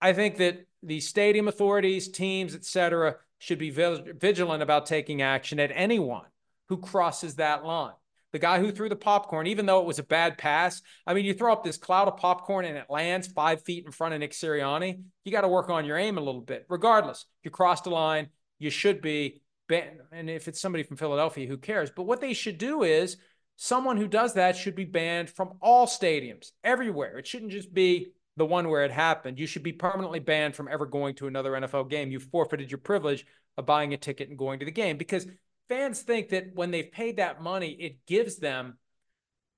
I 0.01 0.13
think 0.13 0.37
that 0.37 0.65
the 0.83 0.99
stadium 0.99 1.47
authorities, 1.47 2.07
teams, 2.07 2.53
et 2.55 2.65
cetera, 2.65 3.15
should 3.39 3.59
be 3.59 3.69
vigilant 3.69 4.63
about 4.63 4.85
taking 4.85 5.21
action 5.21 5.59
at 5.59 5.71
anyone 5.73 6.25
who 6.69 6.77
crosses 6.77 7.35
that 7.35 7.65
line. 7.65 7.93
The 8.33 8.39
guy 8.39 8.59
who 8.59 8.71
threw 8.71 8.89
the 8.89 8.95
popcorn, 8.95 9.47
even 9.47 9.65
though 9.65 9.79
it 9.79 9.85
was 9.85 9.99
a 9.99 10.03
bad 10.03 10.37
pass, 10.37 10.81
I 11.07 11.13
mean, 11.13 11.25
you 11.25 11.33
throw 11.33 11.53
up 11.53 11.63
this 11.63 11.77
cloud 11.77 12.07
of 12.07 12.17
popcorn 12.17 12.65
and 12.65 12.77
it 12.77 12.87
lands 12.89 13.27
five 13.27 13.63
feet 13.63 13.85
in 13.85 13.91
front 13.91 14.13
of 14.13 14.19
Nick 14.19 14.33
Sirianni. 14.33 15.01
You 15.23 15.31
got 15.31 15.41
to 15.41 15.47
work 15.47 15.69
on 15.69 15.85
your 15.85 15.97
aim 15.97 16.17
a 16.17 16.21
little 16.21 16.41
bit. 16.41 16.65
Regardless, 16.69 17.25
you 17.43 17.51
crossed 17.51 17.85
the 17.85 17.89
line, 17.89 18.27
you 18.59 18.69
should 18.69 19.01
be 19.01 19.41
banned. 19.69 20.01
And 20.11 20.29
if 20.29 20.47
it's 20.47 20.59
somebody 20.59 20.83
from 20.83 20.97
Philadelphia, 20.97 21.47
who 21.47 21.57
cares? 21.57 21.89
But 21.89 22.03
what 22.03 22.19
they 22.19 22.33
should 22.33 22.57
do 22.57 22.83
is 22.83 23.17
someone 23.55 23.97
who 23.97 24.07
does 24.07 24.33
that 24.33 24.57
should 24.57 24.75
be 24.75 24.85
banned 24.85 25.29
from 25.29 25.53
all 25.61 25.87
stadiums 25.87 26.51
everywhere. 26.63 27.17
It 27.17 27.27
shouldn't 27.27 27.51
just 27.51 27.73
be 27.73 28.07
the 28.37 28.45
one 28.45 28.69
where 28.69 28.85
it 28.85 28.91
happened, 28.91 29.39
you 29.39 29.47
should 29.47 29.63
be 29.63 29.73
permanently 29.73 30.19
banned 30.19 30.55
from 30.55 30.67
ever 30.67 30.85
going 30.85 31.15
to 31.15 31.27
another 31.27 31.51
NFL 31.51 31.89
game. 31.89 32.11
You 32.11 32.19
forfeited 32.19 32.71
your 32.71 32.77
privilege 32.77 33.25
of 33.57 33.65
buying 33.65 33.93
a 33.93 33.97
ticket 33.97 34.29
and 34.29 34.37
going 34.37 34.59
to 34.59 34.65
the 34.65 34.71
game 34.71 34.97
because 34.97 35.27
fans 35.67 36.01
think 36.01 36.29
that 36.29 36.51
when 36.53 36.71
they've 36.71 36.91
paid 36.91 37.17
that 37.17 37.41
money, 37.41 37.71
it 37.71 38.05
gives 38.05 38.37
them 38.37 38.77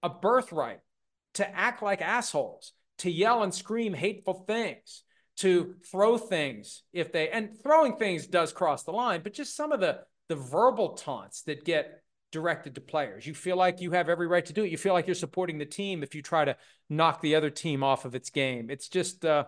a 0.01 0.09
birthright 0.09 0.79
to 1.35 1.55
act 1.55 1.83
like 1.83 2.01
assholes, 2.01 2.71
to 2.99 3.11
yell 3.11 3.43
and 3.43 3.53
scream 3.53 3.93
hateful 3.93 4.45
things, 4.47 5.03
to 5.37 5.75
throw 5.91 6.17
things 6.17 6.83
if 6.93 7.11
they 7.11 7.29
and 7.29 7.61
throwing 7.61 7.95
things 7.97 8.27
does 8.27 8.51
cross 8.53 8.83
the 8.83 8.91
line, 8.91 9.21
but 9.23 9.33
just 9.33 9.55
some 9.55 9.71
of 9.71 9.79
the 9.79 9.99
the 10.29 10.35
verbal 10.35 10.93
taunts 10.93 11.41
that 11.43 11.65
get 11.65 11.98
directed 12.31 12.75
to 12.75 12.81
players. 12.81 13.25
You 13.25 13.33
feel 13.33 13.57
like 13.57 13.81
you 13.81 13.91
have 13.91 14.09
every 14.09 14.27
right 14.27 14.45
to 14.45 14.53
do 14.53 14.63
it. 14.63 14.71
You 14.71 14.77
feel 14.77 14.93
like 14.93 15.07
you're 15.07 15.15
supporting 15.15 15.57
the 15.57 15.65
team 15.65 16.03
if 16.03 16.15
you 16.15 16.21
try 16.21 16.45
to 16.45 16.57
knock 16.89 17.21
the 17.21 17.35
other 17.35 17.49
team 17.49 17.83
off 17.83 18.05
of 18.05 18.15
its 18.15 18.29
game. 18.29 18.69
It's 18.69 18.87
just 18.87 19.25
uh 19.25 19.45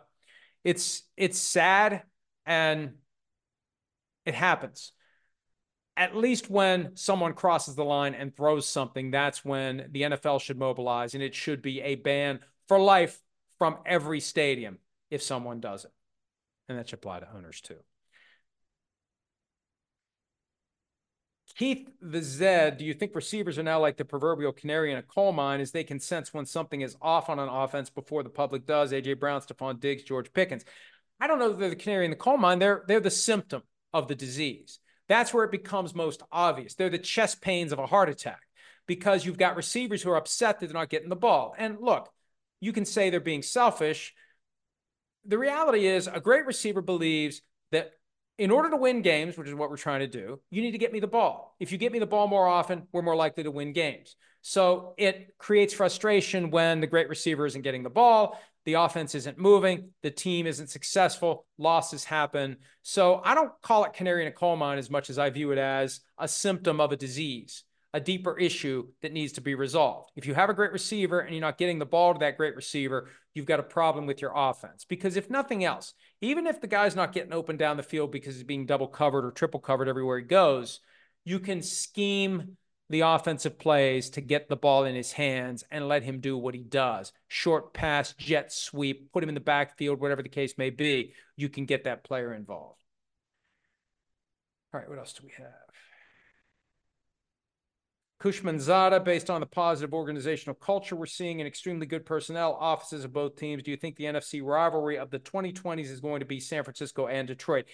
it's 0.64 1.04
it's 1.18 1.40
sad 1.40 2.04
and 2.46 2.94
it 4.26 4.34
happens. 4.34 4.92
At 5.98 6.16
least 6.16 6.50
when 6.50 6.96
someone 6.96 7.34
crosses 7.34 7.76
the 7.76 7.84
line 7.84 8.16
and 8.16 8.36
throws 8.36 8.68
something, 8.68 9.12
that's 9.12 9.44
when 9.44 9.90
the 9.92 10.04
NFL 10.04 10.42
should 10.42 10.58
mobilize 10.58 11.14
and 11.14 11.22
it 11.22 11.36
should 11.36 11.62
be 11.62 11.82
a 11.82 11.96
ban 11.96 12.40
for 12.68 12.80
life 12.80 13.20
from 13.60 13.78
every 13.86 14.20
stadium 14.20 14.80
if 15.10 15.22
someone 15.22 15.60
does 15.60 15.86
it. 15.86 15.92
And 16.70 16.78
that 16.78 16.90
should 16.90 17.00
apply 17.00 17.20
to 17.20 17.28
owners 17.36 17.62
too. 17.62 17.78
Keith 21.52 21.90
the 22.02 22.22
Zed, 22.22 22.78
do 22.78 22.86
you 22.86 22.94
think 22.94 23.16
receivers 23.16 23.58
are 23.58 23.64
now 23.64 23.80
like 23.80 23.98
the 23.98 24.06
proverbial 24.06 24.52
canary 24.52 24.92
in 24.92 24.98
a 24.98 25.04
coal 25.04 25.32
mine 25.32 25.62
as 25.62 25.72
they 25.72 25.84
can 25.84 26.00
sense 26.00 26.34
when 26.34 26.46
something 26.46 26.82
is 26.82 26.96
off 27.02 27.30
on 27.30 27.40
an 27.40 27.50
offense 27.50 27.90
before 27.90 28.24
the 28.24 28.30
public 28.30 28.66
does? 28.66 28.92
AJ 28.92 29.20
Brown, 29.20 29.42
Stefon 29.42 29.80
Diggs, 29.80 30.04
George 30.04 30.32
Pickens. 30.34 30.66
I 31.20 31.28
don't 31.28 31.40
know 31.40 31.50
that 31.50 31.60
they're 31.60 31.70
the 31.70 31.76
canary 31.76 32.06
in 32.06 32.12
the 32.12 32.18
coal 32.18 32.38
mine. 32.38 32.60
They're 32.60 32.84
they're 32.88 33.00
the 33.00 33.12
symptom 33.12 33.64
of 33.94 34.08
the 34.08 34.16
disease. 34.16 34.80
That's 35.08 35.34
where 35.34 35.44
it 35.44 35.52
becomes 35.52 35.94
most 35.94 36.24
obvious. 36.32 36.74
They're 36.74 36.90
the 36.90 36.98
chest 36.98 37.42
pains 37.42 37.72
of 37.72 37.80
a 37.80 37.86
heart 37.86 38.10
attack 38.10 38.42
because 38.88 39.26
you've 39.26 39.38
got 39.38 39.56
receivers 39.56 40.02
who 40.02 40.10
are 40.12 40.18
upset 40.18 40.60
that 40.60 40.68
they're 40.68 40.74
not 40.74 40.90
getting 40.90 41.10
the 41.10 41.16
ball. 41.16 41.54
And 41.58 41.78
look, 41.80 42.10
you 42.60 42.74
can 42.74 42.86
say 42.86 43.10
they're 43.10 43.20
being 43.20 43.44
selfish. 43.44 44.14
The 45.26 45.38
reality 45.38 45.86
is, 45.86 46.08
a 46.08 46.20
great 46.20 46.46
receiver 46.46 46.82
believes 46.82 47.42
that 47.72 47.92
in 48.42 48.50
order 48.50 48.72
to 48.72 48.76
win 48.76 49.04
games, 49.04 49.38
which 49.38 49.48
is 49.48 49.54
what 49.54 49.70
we're 49.70 49.78
trying 49.78 50.00
to 50.00 50.08
do, 50.08 50.40
you 50.50 50.64
need 50.64 50.72
to 50.72 50.80
get 50.80 50.92
me 50.92 51.00
the 51.00 51.06
ball. 51.06 51.56
If 51.60 51.72
you 51.72 51.78
get 51.78 51.92
me 51.92 52.00
the 52.00 52.08
ball 52.08 52.28
more 52.28 52.48
often, 52.48 52.88
we're 52.92 53.04
more 53.04 53.16
likely 53.16 53.44
to 53.44 53.52
win 53.52 53.72
games. 53.72 54.16
So 54.42 54.96
it 54.98 55.36
creates 55.38 55.76
frustration 55.76 56.50
when 56.50 56.82
the 56.82 56.88
great 56.88 57.08
receiver 57.08 57.46
isn't 57.46 57.62
getting 57.62 57.84
the 57.84 57.92
ball, 57.92 58.42
the 58.66 58.74
offense 58.74 59.14
isn't 59.14 59.38
moving, 59.38 59.90
the 60.02 60.10
team 60.10 60.48
isn't 60.48 60.72
successful, 60.72 61.46
losses 61.60 62.04
happen. 62.04 62.58
So 62.82 63.22
I 63.24 63.36
don't 63.36 63.52
call 63.62 63.84
it 63.84 63.94
canary 63.94 64.24
in 64.24 64.28
a 64.28 64.32
coal 64.32 64.56
mine 64.56 64.80
as 64.80 64.90
much 64.90 65.12
as 65.12 65.20
I 65.20 65.30
view 65.30 65.52
it 65.52 65.60
as 65.60 66.00
a 66.18 66.28
symptom 66.28 66.82
of 66.82 66.92
a 66.92 66.98
disease, 66.98 67.64
a 67.94 68.00
deeper 68.00 68.38
issue 68.38 68.88
that 69.02 69.12
needs 69.12 69.34
to 69.34 69.42
be 69.42 69.56
resolved. 69.56 70.12
If 70.16 70.26
you 70.26 70.34
have 70.34 70.50
a 70.50 70.54
great 70.54 70.72
receiver 70.72 71.20
and 71.20 71.36
you're 71.36 71.42
not 71.42 71.58
getting 71.58 71.80
the 71.80 71.86
ball 71.86 72.14
to 72.14 72.20
that 72.20 72.38
great 72.38 72.56
receiver, 72.56 73.10
you've 73.34 73.46
got 73.46 73.60
a 73.60 73.64
problem 73.64 74.06
with 74.06 74.22
your 74.22 74.32
offense. 74.34 74.86
Because 74.86 75.18
if 75.18 75.30
nothing 75.30 75.66
else, 75.66 75.94
even 76.22 76.48
if 76.48 76.62
the 76.62 76.68
guy's 76.68 76.96
not 76.96 77.12
getting 77.12 77.34
open 77.34 77.58
down 77.58 77.78
the 77.78 77.84
field 77.84 78.12
because 78.12 78.36
he's 78.36 78.44
being 78.44 78.66
double 78.66 78.88
covered 78.88 79.26
or 79.26 79.32
triple 79.32 79.60
covered 79.60 79.90
everywhere 79.90 80.20
he 80.20 80.26
goes, 80.26 80.80
you 81.26 81.40
can 81.40 81.62
scheme 81.62 82.58
the 82.90 83.02
offensive 83.02 83.58
plays 83.58 84.10
to 84.12 84.22
get 84.22 84.50
the 84.50 84.56
ball 84.56 84.84
in 84.84 84.96
his 84.96 85.14
hands 85.14 85.64
and 85.72 85.88
let 85.88 86.04
him 86.04 86.20
do 86.20 86.38
what 86.38 86.54
he 86.54 86.62
does. 86.62 87.14
Short 87.28 87.74
pass, 87.74 88.14
jet 88.14 88.52
sweep, 88.52 89.12
put 89.12 89.24
him 89.24 89.30
in 89.30 89.36
the 89.36 89.42
backfield, 89.42 90.00
whatever 90.00 90.22
the 90.22 90.30
case 90.30 90.58
may 90.58 90.70
be. 90.70 91.14
You 91.38 91.50
can 91.50 91.66
get 91.66 91.86
that 91.86 92.04
player 92.04 92.34
involved. 92.34 92.82
All 94.74 94.80
right, 94.80 94.90
what 94.90 95.00
else 95.00 95.14
do 95.14 95.24
we 95.24 95.32
have? 95.38 95.71
Kushmanzada, 98.22 99.04
based 99.04 99.32
on 99.32 99.42
the 99.42 99.48
positive 99.48 99.96
organizational 99.96 100.54
culture 100.54 100.96
we're 100.96 101.08
seeing 101.08 101.42
and 101.42 101.48
extremely 101.48 101.88
good 101.88 102.06
personnel 102.06 102.56
offices 102.60 103.04
of 103.04 103.12
both 103.12 103.36
teams, 103.36 103.64
do 103.64 103.72
you 103.72 103.78
think 103.78 103.96
the 103.96 104.04
NFC 104.04 104.44
rivalry 104.44 105.00
of 105.00 105.10
the 105.10 105.18
2020s 105.18 105.90
is 105.90 106.00
going 106.00 106.20
to 106.20 106.26
be 106.26 106.40
San 106.40 106.64
Francisco 106.64 107.08
and 107.08 107.28
Detroit? 107.28 107.66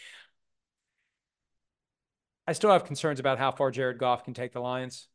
I 2.47 2.53
still 2.53 2.71
have 2.71 2.85
concerns 2.85 3.19
about 3.19 3.39
how 3.39 3.51
far 3.51 3.71
Jared 3.71 3.97
Goff 3.97 4.23
can 4.23 4.33
take 4.33 4.53
the 4.53 4.61
Lions. 4.61 5.09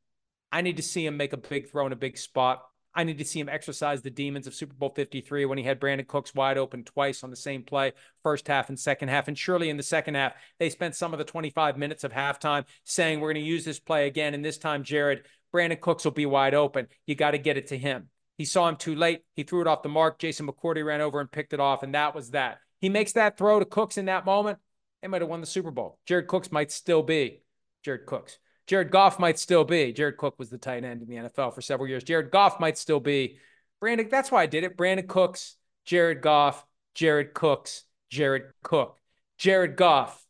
I 0.52 0.60
need 0.60 0.76
to 0.76 0.82
see 0.82 1.06
him 1.06 1.16
make 1.16 1.32
a 1.32 1.38
big 1.38 1.70
throw 1.70 1.86
in 1.86 1.92
a 1.92 1.96
big 1.96 2.18
spot. 2.18 2.62
I 2.94 3.04
need 3.04 3.18
to 3.18 3.24
see 3.24 3.40
him 3.40 3.48
exercise 3.48 4.02
the 4.02 4.10
demons 4.10 4.46
of 4.46 4.54
Super 4.54 4.74
Bowl 4.74 4.90
53 4.90 5.46
when 5.46 5.58
he 5.58 5.64
had 5.64 5.80
Brandin 5.80 6.06
Cooks 6.06 6.34
wide 6.34 6.58
open 6.58 6.84
twice 6.84 7.24
on 7.24 7.30
the 7.30 7.36
same 7.36 7.62
play, 7.62 7.92
first 8.22 8.46
half 8.48 8.68
and 8.68 8.78
second 8.78 9.08
half. 9.08 9.28
And 9.28 9.38
surely 9.38 9.70
in 9.70 9.76
the 9.76 9.82
second 9.82 10.14
half, 10.14 10.34
they 10.58 10.68
spent 10.68 10.94
some 10.94 11.12
of 11.12 11.18
the 11.18 11.24
25 11.24 11.78
minutes 11.78 12.04
of 12.04 12.12
halftime 12.12 12.64
saying, 12.84 13.20
We're 13.20 13.32
going 13.32 13.44
to 13.44 13.50
use 13.50 13.64
this 13.64 13.80
play 13.80 14.06
again. 14.06 14.34
And 14.34 14.44
this 14.44 14.58
time, 14.58 14.84
Jared, 14.84 15.24
Brandin 15.54 15.80
Cooks 15.80 16.04
will 16.04 16.12
be 16.12 16.26
wide 16.26 16.54
open. 16.54 16.88
You 17.06 17.14
got 17.14 17.32
to 17.32 17.38
get 17.38 17.56
it 17.56 17.68
to 17.68 17.78
him. 17.78 18.08
He 18.36 18.44
saw 18.44 18.68
him 18.68 18.76
too 18.76 18.94
late. 18.94 19.22
He 19.36 19.42
threw 19.42 19.60
it 19.60 19.66
off 19.66 19.82
the 19.82 19.88
mark. 19.88 20.18
Jason 20.18 20.46
McCourty 20.46 20.84
ran 20.84 21.00
over 21.00 21.20
and 21.20 21.30
picked 21.30 21.52
it 21.52 21.60
off. 21.60 21.82
And 21.82 21.94
that 21.94 22.14
was 22.14 22.30
that. 22.30 22.58
He 22.80 22.88
makes 22.88 23.12
that 23.12 23.38
throw 23.38 23.58
to 23.58 23.64
Cooks 23.64 23.98
in 23.98 24.06
that 24.06 24.24
moment. 24.24 24.58
They 25.00 25.08
might 25.08 25.20
have 25.20 25.30
won 25.30 25.40
the 25.40 25.46
Super 25.46 25.70
Bowl. 25.70 25.98
Jared 26.06 26.28
Cooks 26.28 26.50
might 26.50 26.72
still 26.72 27.02
be 27.02 27.42
Jared 27.84 28.06
Cooks. 28.06 28.38
Jared 28.66 28.90
Goff 28.90 29.18
might 29.18 29.38
still 29.38 29.64
be. 29.64 29.92
Jared 29.92 30.16
Cook 30.16 30.38
was 30.38 30.50
the 30.50 30.58
tight 30.58 30.84
end 30.84 31.02
in 31.02 31.08
the 31.08 31.16
NFL 31.16 31.54
for 31.54 31.60
several 31.60 31.88
years. 31.88 32.04
Jared 32.04 32.30
Goff 32.30 32.60
might 32.60 32.78
still 32.78 33.00
be. 33.00 33.38
Brandin, 33.82 34.08
that's 34.08 34.30
why 34.30 34.42
I 34.42 34.46
did 34.46 34.64
it. 34.64 34.76
Brandin 34.76 35.08
Cooks, 35.08 35.56
Jared 35.84 36.22
Goff, 36.22 36.64
Jared 36.94 37.34
Cooks, 37.34 37.84
Jared 38.10 38.44
Cook. 38.62 38.98
Jared 39.38 39.76
Goff 39.76 40.24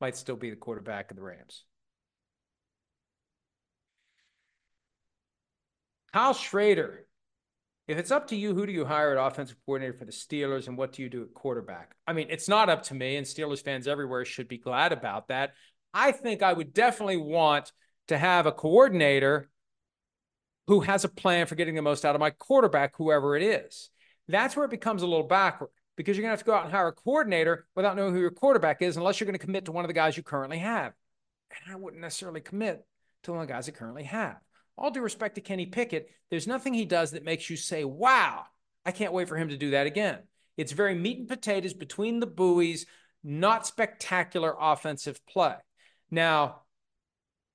might 0.00 0.16
still 0.16 0.36
be 0.36 0.50
the 0.50 0.56
quarterback 0.56 1.10
of 1.10 1.16
the 1.16 1.22
Rams. 1.22 1.64
Kyle 6.12 6.34
Schrader. 6.34 7.06
If 7.88 7.98
it's 7.98 8.10
up 8.10 8.28
to 8.28 8.36
you, 8.36 8.54
who 8.54 8.66
do 8.66 8.72
you 8.72 8.84
hire 8.84 9.16
at 9.16 9.24
offensive 9.24 9.58
coordinator 9.64 9.92
for 9.96 10.04
the 10.04 10.12
Steelers 10.12 10.66
and 10.66 10.76
what 10.76 10.92
do 10.92 11.02
you 11.02 11.08
do 11.08 11.22
at 11.22 11.34
quarterback? 11.34 11.94
I 12.06 12.14
mean, 12.14 12.26
it's 12.30 12.48
not 12.48 12.68
up 12.68 12.82
to 12.84 12.94
me, 12.94 13.16
and 13.16 13.26
Steelers 13.26 13.62
fans 13.62 13.86
everywhere 13.86 14.24
should 14.24 14.48
be 14.48 14.58
glad 14.58 14.92
about 14.92 15.28
that. 15.28 15.54
I 15.98 16.12
think 16.12 16.42
I 16.42 16.52
would 16.52 16.74
definitely 16.74 17.16
want 17.16 17.72
to 18.08 18.18
have 18.18 18.44
a 18.44 18.52
coordinator 18.52 19.48
who 20.66 20.80
has 20.80 21.04
a 21.04 21.08
plan 21.08 21.46
for 21.46 21.54
getting 21.54 21.74
the 21.74 21.80
most 21.80 22.04
out 22.04 22.14
of 22.14 22.20
my 22.20 22.28
quarterback, 22.28 22.94
whoever 22.98 23.34
it 23.34 23.42
is. 23.42 23.88
That's 24.28 24.54
where 24.54 24.66
it 24.66 24.70
becomes 24.70 25.00
a 25.00 25.06
little 25.06 25.26
backward 25.26 25.70
because 25.96 26.14
you're 26.14 26.22
going 26.22 26.28
to 26.28 26.36
have 26.36 26.40
to 26.40 26.44
go 26.44 26.52
out 26.52 26.64
and 26.64 26.72
hire 26.72 26.88
a 26.88 26.92
coordinator 26.92 27.66
without 27.74 27.96
knowing 27.96 28.12
who 28.12 28.20
your 28.20 28.30
quarterback 28.30 28.82
is, 28.82 28.98
unless 28.98 29.18
you're 29.18 29.24
going 29.24 29.38
to 29.38 29.44
commit 29.44 29.64
to 29.64 29.72
one 29.72 29.86
of 29.86 29.88
the 29.88 29.94
guys 29.94 30.18
you 30.18 30.22
currently 30.22 30.58
have. 30.58 30.92
And 31.50 31.72
I 31.72 31.76
wouldn't 31.76 32.02
necessarily 32.02 32.42
commit 32.42 32.84
to 33.22 33.32
one 33.32 33.40
of 33.40 33.46
the 33.46 33.52
guys 33.54 33.66
I 33.66 33.72
currently 33.72 34.04
have. 34.04 34.36
All 34.76 34.90
due 34.90 35.00
respect 35.00 35.36
to 35.36 35.40
Kenny 35.40 35.64
Pickett, 35.64 36.10
there's 36.28 36.46
nothing 36.46 36.74
he 36.74 36.84
does 36.84 37.12
that 37.12 37.24
makes 37.24 37.48
you 37.48 37.56
say, 37.56 37.84
wow, 37.84 38.44
I 38.84 38.90
can't 38.92 39.14
wait 39.14 39.30
for 39.30 39.38
him 39.38 39.48
to 39.48 39.56
do 39.56 39.70
that 39.70 39.86
again. 39.86 40.18
It's 40.58 40.72
very 40.72 40.94
meat 40.94 41.20
and 41.20 41.28
potatoes 41.28 41.72
between 41.72 42.20
the 42.20 42.26
buoys, 42.26 42.84
not 43.24 43.66
spectacular 43.66 44.54
offensive 44.60 45.24
play. 45.24 45.54
Now, 46.10 46.62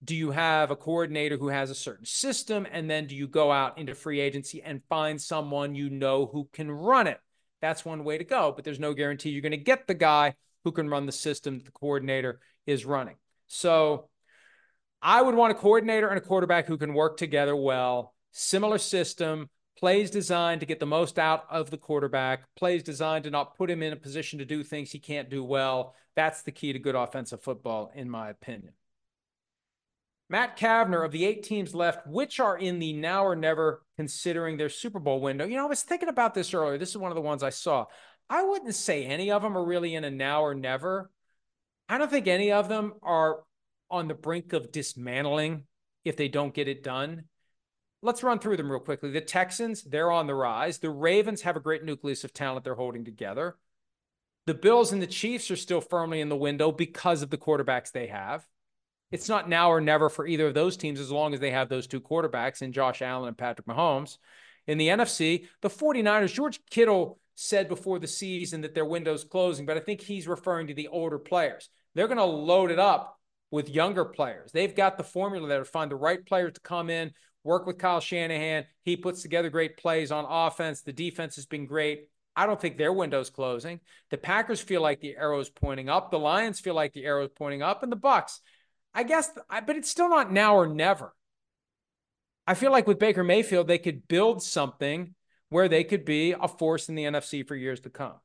do 0.03 0.15
you 0.15 0.31
have 0.31 0.71
a 0.71 0.75
coordinator 0.75 1.37
who 1.37 1.49
has 1.49 1.69
a 1.69 1.75
certain 1.75 2.05
system? 2.05 2.67
And 2.71 2.89
then 2.89 3.07
do 3.07 3.15
you 3.15 3.27
go 3.27 3.51
out 3.51 3.77
into 3.77 3.95
free 3.95 4.19
agency 4.19 4.61
and 4.61 4.81
find 4.89 5.21
someone 5.21 5.75
you 5.75 5.89
know 5.89 6.25
who 6.25 6.49
can 6.53 6.71
run 6.71 7.07
it? 7.07 7.19
That's 7.61 7.85
one 7.85 8.03
way 8.03 8.17
to 8.17 8.23
go, 8.23 8.51
but 8.55 8.65
there's 8.65 8.79
no 8.79 8.93
guarantee 8.93 9.29
you're 9.29 9.43
going 9.43 9.51
to 9.51 9.57
get 9.57 9.87
the 9.87 9.93
guy 9.93 10.33
who 10.63 10.71
can 10.71 10.89
run 10.89 11.05
the 11.05 11.11
system 11.11 11.57
that 11.57 11.65
the 11.65 11.71
coordinator 11.71 12.39
is 12.65 12.85
running. 12.85 13.15
So 13.47 14.09
I 15.01 15.21
would 15.21 15.35
want 15.35 15.51
a 15.51 15.55
coordinator 15.55 16.07
and 16.07 16.17
a 16.17 16.21
quarterback 16.21 16.65
who 16.65 16.77
can 16.77 16.93
work 16.93 17.17
together 17.17 17.55
well, 17.55 18.15
similar 18.31 18.77
system, 18.79 19.49
plays 19.81 20.11
designed 20.11 20.59
to 20.59 20.65
get 20.67 20.79
the 20.79 20.85
most 20.85 21.17
out 21.17 21.45
of 21.49 21.71
the 21.71 21.77
quarterback, 21.77 22.43
plays 22.55 22.83
designed 22.83 23.23
to 23.23 23.31
not 23.31 23.57
put 23.57 23.69
him 23.69 23.81
in 23.81 23.91
a 23.91 23.97
position 23.97 24.37
to 24.39 24.45
do 24.45 24.63
things 24.63 24.91
he 24.91 24.99
can't 24.99 25.29
do 25.29 25.43
well. 25.43 25.95
That's 26.15 26.43
the 26.43 26.51
key 26.51 26.71
to 26.71 26.79
good 26.79 26.95
offensive 26.95 27.41
football, 27.41 27.91
in 27.95 28.09
my 28.09 28.29
opinion. 28.29 28.73
Matt 30.29 30.57
Kavner 30.57 31.03
of 31.03 31.11
the 31.11 31.25
eight 31.25 31.43
teams 31.43 31.75
left, 31.75 32.07
which 32.07 32.39
are 32.39 32.57
in 32.57 32.79
the 32.79 32.93
now 32.93 33.25
or 33.25 33.35
never 33.35 33.81
considering 33.97 34.55
their 34.55 34.69
Super 34.69 34.99
Bowl 34.99 35.19
window. 35.19 35.45
You 35.45 35.57
know, 35.57 35.65
I 35.65 35.69
was 35.69 35.81
thinking 35.81 36.07
about 36.07 36.35
this 36.35 36.53
earlier. 36.53 36.77
This 36.77 36.91
is 36.91 36.97
one 36.97 37.11
of 37.11 37.15
the 37.15 37.21
ones 37.21 37.43
I 37.43 37.49
saw. 37.49 37.85
I 38.29 38.43
wouldn't 38.43 38.75
say 38.75 39.03
any 39.03 39.29
of 39.29 39.41
them 39.41 39.57
are 39.57 39.65
really 39.65 39.93
in 39.95 40.05
a 40.05 40.11
now 40.11 40.43
or 40.43 40.55
never. 40.55 41.11
I 41.89 41.97
don't 41.97 42.09
think 42.09 42.27
any 42.27 42.51
of 42.51 42.69
them 42.69 42.93
are 43.03 43.39
on 43.89 44.07
the 44.07 44.13
brink 44.13 44.53
of 44.53 44.71
dismantling 44.71 45.65
if 46.05 46.15
they 46.15 46.29
don't 46.29 46.53
get 46.53 46.69
it 46.69 46.81
done. 46.81 47.25
Let's 48.01 48.23
run 48.23 48.39
through 48.39 48.57
them 48.57 48.71
real 48.71 48.79
quickly. 48.79 49.11
The 49.11 49.21
Texans, 49.21 49.83
they're 49.83 50.11
on 50.11 50.27
the 50.27 50.35
rise. 50.35 50.79
The 50.79 50.89
Ravens 50.89 51.43
have 51.43 51.55
a 51.55 51.61
great 51.61 51.83
nucleus 51.83 52.23
of 52.23 52.33
talent 52.33 52.63
they're 52.63 52.75
holding 52.75 53.05
together. 53.05 53.57
The 54.47 54.55
Bills 54.55 54.91
and 54.91 55.01
the 55.01 55.07
Chiefs 55.07 55.51
are 55.51 55.55
still 55.55 55.81
firmly 55.81 56.19
in 56.19 56.29
the 56.29 56.35
window 56.35 56.71
because 56.71 57.21
of 57.21 57.29
the 57.29 57.37
quarterbacks 57.37 57.91
they 57.91 58.07
have. 58.07 58.47
It's 59.11 59.29
not 59.29 59.49
now 59.49 59.71
or 59.71 59.81
never 59.81 60.09
for 60.09 60.25
either 60.25 60.47
of 60.47 60.53
those 60.53 60.77
teams 60.77 60.99
as 60.99 61.11
long 61.11 61.33
as 61.33 61.39
they 61.39 61.51
have 61.51 61.69
those 61.69 61.85
two 61.85 62.01
quarterbacks 62.01 62.61
in 62.61 62.71
Josh 62.71 63.01
Allen 63.01 63.27
and 63.27 63.37
Patrick 63.37 63.67
Mahomes. 63.67 64.17
In 64.67 64.77
the 64.77 64.87
NFC, 64.87 65.47
the 65.61 65.69
49ers, 65.69 66.33
George 66.33 66.59
Kittle 66.69 67.19
said 67.35 67.67
before 67.67 67.99
the 67.99 68.07
season 68.07 68.61
that 68.61 68.73
their 68.73 68.85
window's 68.85 69.23
closing, 69.23 69.65
but 69.65 69.77
I 69.77 69.81
think 69.81 70.01
he's 70.01 70.27
referring 70.27 70.67
to 70.67 70.73
the 70.73 70.87
older 70.87 71.19
players. 71.19 71.69
They're 71.93 72.07
going 72.07 72.17
to 72.17 72.23
load 72.23 72.71
it 72.71 72.79
up 72.79 73.19
with 73.51 73.69
younger 73.69 74.05
players. 74.05 74.51
They've 74.51 74.73
got 74.73 74.97
the 74.97 75.03
formula 75.03 75.47
there 75.47 75.59
to 75.59 75.65
find 75.65 75.91
the 75.91 75.95
right 75.95 76.25
player 76.25 76.49
to 76.49 76.61
come 76.61 76.89
in, 76.89 77.11
work 77.43 77.65
with 77.65 77.77
Kyle 77.77 77.99
Shanahan. 77.99 78.65
He 78.83 78.97
puts 78.97 79.21
together 79.21 79.49
great 79.49 79.77
plays 79.77 80.11
on 80.11 80.25
offense. 80.27 80.81
The 80.81 80.93
defense 80.93 81.35
has 81.35 81.45
been 81.45 81.65
great. 81.65 82.07
I 82.35 82.45
don't 82.45 82.59
think 82.59 82.77
their 82.77 82.93
window's 82.93 83.29
closing. 83.29 83.81
The 84.09 84.17
Packers 84.17 84.61
feel 84.61 84.81
like 84.81 85.01
the 85.01 85.17
arrow's 85.17 85.49
pointing 85.49 85.89
up. 85.89 86.11
The 86.11 86.19
Lions 86.19 86.59
feel 86.59 86.75
like 86.75 86.93
the 86.93 87.05
arrow's 87.05 87.31
pointing 87.35 87.61
up, 87.61 87.83
and 87.83 87.91
the 87.91 87.97
Bucs. 87.97 88.39
I 88.93 89.03
guess, 89.03 89.29
but 89.49 89.75
it's 89.75 89.89
still 89.89 90.09
not 90.09 90.31
now 90.31 90.55
or 90.55 90.67
never. 90.67 91.13
I 92.47 92.53
feel 92.53 92.71
like 92.71 92.87
with 92.87 92.99
Baker 92.99 93.23
Mayfield, 93.23 93.67
they 93.67 93.77
could 93.77 94.07
build 94.07 94.43
something 94.43 95.15
where 95.49 95.67
they 95.67 95.83
could 95.83 96.05
be 96.05 96.31
a 96.31 96.47
force 96.47 96.89
in 96.89 96.95
the 96.95 97.03
NFC 97.03 97.47
for 97.47 97.55
years 97.55 97.81
to 97.81 97.89
come. 97.89 98.15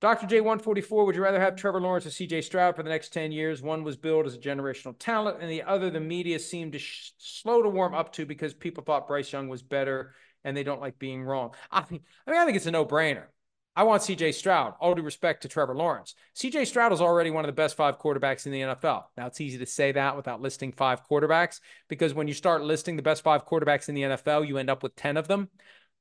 Dr. 0.00 0.26
J144, 0.26 1.06
would 1.06 1.16
you 1.16 1.22
rather 1.22 1.40
have 1.40 1.56
Trevor 1.56 1.80
Lawrence 1.80 2.04
or 2.04 2.10
CJ 2.10 2.44
Stroud 2.44 2.76
for 2.76 2.82
the 2.82 2.90
next 2.90 3.12
10 3.12 3.32
years? 3.32 3.62
One 3.62 3.84
was 3.84 3.96
billed 3.96 4.26
as 4.26 4.34
a 4.34 4.38
generational 4.38 4.94
talent, 4.98 5.38
and 5.40 5.50
the 5.50 5.62
other, 5.62 5.88
the 5.88 6.00
media 6.00 6.38
seemed 6.38 6.72
to 6.72 6.78
sh- 6.78 7.12
slow 7.16 7.62
to 7.62 7.68
warm 7.68 7.94
up 7.94 8.12
to 8.14 8.26
because 8.26 8.52
people 8.52 8.84
thought 8.84 9.08
Bryce 9.08 9.32
Young 9.32 9.48
was 9.48 9.62
better 9.62 10.14
and 10.44 10.54
they 10.54 10.62
don't 10.62 10.80
like 10.80 10.98
being 10.98 11.22
wrong. 11.22 11.54
I 11.70 11.80
I 11.80 11.84
mean, 11.90 12.02
I 12.28 12.44
think 12.44 12.56
it's 12.56 12.66
a 12.66 12.70
no-brainer. 12.70 13.24
I 13.76 13.82
want 13.82 14.02
CJ 14.02 14.34
Stroud. 14.34 14.74
All 14.78 14.94
due 14.94 15.02
respect 15.02 15.42
to 15.42 15.48
Trevor 15.48 15.74
Lawrence. 15.74 16.14
CJ 16.36 16.66
Stroud 16.66 16.92
is 16.92 17.00
already 17.00 17.30
one 17.30 17.44
of 17.44 17.48
the 17.48 17.52
best 17.52 17.76
five 17.76 17.98
quarterbacks 17.98 18.46
in 18.46 18.52
the 18.52 18.60
NFL. 18.60 19.04
Now, 19.16 19.26
it's 19.26 19.40
easy 19.40 19.58
to 19.58 19.66
say 19.66 19.90
that 19.92 20.16
without 20.16 20.40
listing 20.40 20.70
five 20.70 21.00
quarterbacks 21.08 21.58
because 21.88 22.14
when 22.14 22.28
you 22.28 22.34
start 22.34 22.62
listing 22.62 22.94
the 22.94 23.02
best 23.02 23.22
five 23.22 23.46
quarterbacks 23.46 23.88
in 23.88 23.96
the 23.96 24.02
NFL, 24.02 24.46
you 24.46 24.58
end 24.58 24.70
up 24.70 24.84
with 24.84 24.94
10 24.94 25.16
of 25.16 25.26
them. 25.26 25.48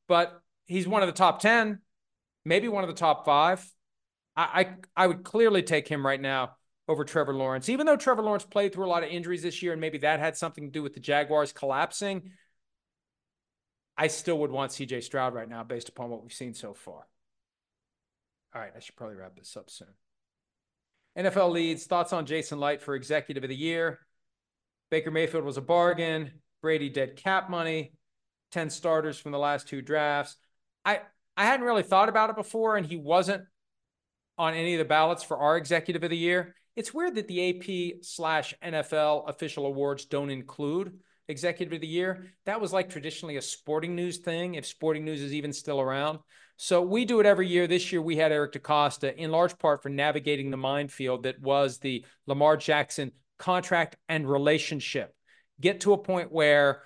But 0.08 0.40
he's 0.66 0.88
one 0.88 1.02
of 1.02 1.08
the 1.08 1.14
top 1.14 1.40
10, 1.40 1.80
maybe 2.46 2.68
one 2.68 2.84
of 2.84 2.90
the 2.90 2.96
top 2.96 3.26
five. 3.26 3.68
I, 4.36 4.76
I, 4.96 5.08
would 5.08 5.24
clearly 5.24 5.62
take 5.62 5.88
him 5.88 6.06
right 6.06 6.20
now 6.20 6.56
over 6.88 7.04
Trevor 7.04 7.36
Lawrence. 7.36 7.70
Even 7.70 7.86
though 7.86 7.96
Trevor 7.96 8.24
Lawrence 8.24 8.46
played 8.46 8.74
through 8.74 8.86
a 8.86 8.88
lot 8.88 9.04
of 9.04 9.10
injuries 9.10 9.44
this 9.44 9.62
year, 9.62 9.74
and 9.74 9.82
maybe 9.82 10.00
that 10.00 10.20
had 10.20 10.36
something 10.36 10.66
to 10.66 10.72
do 10.72 10.82
with 10.82 10.94
the 10.94 11.00
Jaguars 11.00 11.52
collapsing, 11.52 12.32
I 13.96 14.08
still 14.08 14.40
would 14.40 14.52
want 14.52 14.72
CJ 14.72 15.04
Stroud 15.04 15.36
right 15.36 15.48
now 15.48 15.64
based 15.64 15.90
upon 15.90 16.10
what 16.10 16.24
we've 16.24 16.34
seen 16.34 16.56
so 16.56 16.74
far. 16.74 17.08
All 18.56 18.62
right, 18.62 18.72
I 18.76 18.80
should 18.80 18.96
probably 18.96 19.18
wrap 19.18 19.36
this 19.36 19.56
up 19.56 19.70
soon. 19.70 19.88
NFL 21.18 21.52
leads 21.52 21.86
thoughts 21.86 22.12
on 22.12 22.26
Jason 22.26 22.60
Licht 22.60 22.82
for 22.82 22.96
executive 22.96 23.44
of 23.44 23.50
the 23.50 23.56
year. 23.56 24.00
Baker 24.90 25.12
Mayfield 25.12 25.44
was 25.44 25.58
a 25.58 25.62
bargain. 25.62 26.32
Brady 26.62 26.90
dead 26.90 27.16
cap 27.16 27.50
money. 27.50 27.94
10 28.52 28.70
starters 28.70 29.20
from 29.20 29.32
the 29.32 29.40
last 29.40 29.68
two 29.68 29.82
drafts. 29.82 30.38
I 30.86 31.02
I 31.36 31.46
hadn't 31.46 31.66
really 31.66 31.84
thought 31.84 32.10
about 32.10 32.30
it 32.30 32.36
before, 32.36 32.78
and 32.78 32.86
he 32.86 32.96
wasn't 32.96 33.44
on 34.38 34.54
any 34.54 34.74
of 34.74 34.80
the 34.80 34.86
ballots 34.86 35.24
for 35.24 35.38
our 35.38 35.58
executive 35.58 36.04
of 36.04 36.10
the 36.10 36.18
year. 36.18 36.56
It's 36.76 36.94
weird 36.94 37.16
that 37.16 37.28
the 37.28 37.50
AP 37.50 38.04
slash 38.04 38.54
NFL 38.64 39.30
official 39.30 39.66
awards 39.66 40.06
don't 40.06 40.30
include 40.30 41.00
executive 41.28 41.74
of 41.74 41.82
the 41.82 41.88
year. 41.88 42.26
That 42.46 42.60
was 42.60 42.74
like 42.74 42.90
traditionally 42.90 43.38
a 43.38 43.42
sporting 43.42 43.96
news 43.96 44.18
thing, 44.18 44.56
if 44.56 44.66
sporting 44.66 45.06
news 45.06 45.22
is 45.22 45.34
even 45.34 45.54
still 45.54 45.80
around. 45.80 46.20
So 46.58 46.82
we 46.82 47.06
do 47.06 47.20
it 47.20 47.26
every 47.26 47.48
year. 47.48 47.68
This 47.68 47.92
year 47.92 48.02
we 48.02 48.16
had 48.16 48.32
Eric 48.32 48.54
DeCosta 48.54 49.16
in 49.16 49.32
large 49.32 49.58
part 49.58 49.82
for 49.82 49.90
navigating 49.90 50.52
the 50.52 50.58
minefield 50.58 51.24
that 51.24 51.40
was 51.42 51.80
the 51.80 52.06
Lamar 52.28 52.58
Jackson 52.58 53.12
contract 53.40 53.96
and 54.08 54.30
relationship. 54.30 55.14
Get 55.60 55.82
to 55.82 55.94
a 55.94 55.98
point 55.98 56.32
where 56.32 56.84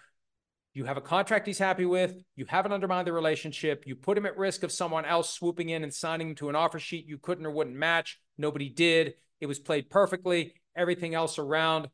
you 0.78 0.86
have 0.86 0.96
a 0.96 1.02
contract 1.02 1.48
he's 1.48 1.58
happy 1.58 1.86
with, 1.86 2.24
you 2.36 2.46
haven't 2.46 2.72
undermined 2.72 3.08
the 3.08 3.12
relationship, 3.12 3.88
you 3.88 3.96
put 3.96 4.16
him 4.16 4.28
at 4.28 4.38
risk 4.38 4.62
of 4.62 4.72
someone 4.72 5.06
else 5.06 5.34
swooping 5.34 5.70
in 5.70 5.82
and 5.82 5.92
signing 5.92 6.30
him 6.30 6.36
to 6.36 6.50
an 6.50 6.56
offer 6.56 6.78
sheet 6.78 7.08
you 7.08 7.18
couldn't 7.18 7.48
or 7.48 7.50
wouldn't 7.50 7.76
match. 7.76 8.20
Nobody 8.38 8.70
did. 8.70 9.16
It 9.42 9.48
was 9.48 9.58
played 9.58 9.90
perfectly. 9.90 10.54
Everything 10.76 11.16
else 11.16 11.40
around 11.40 11.90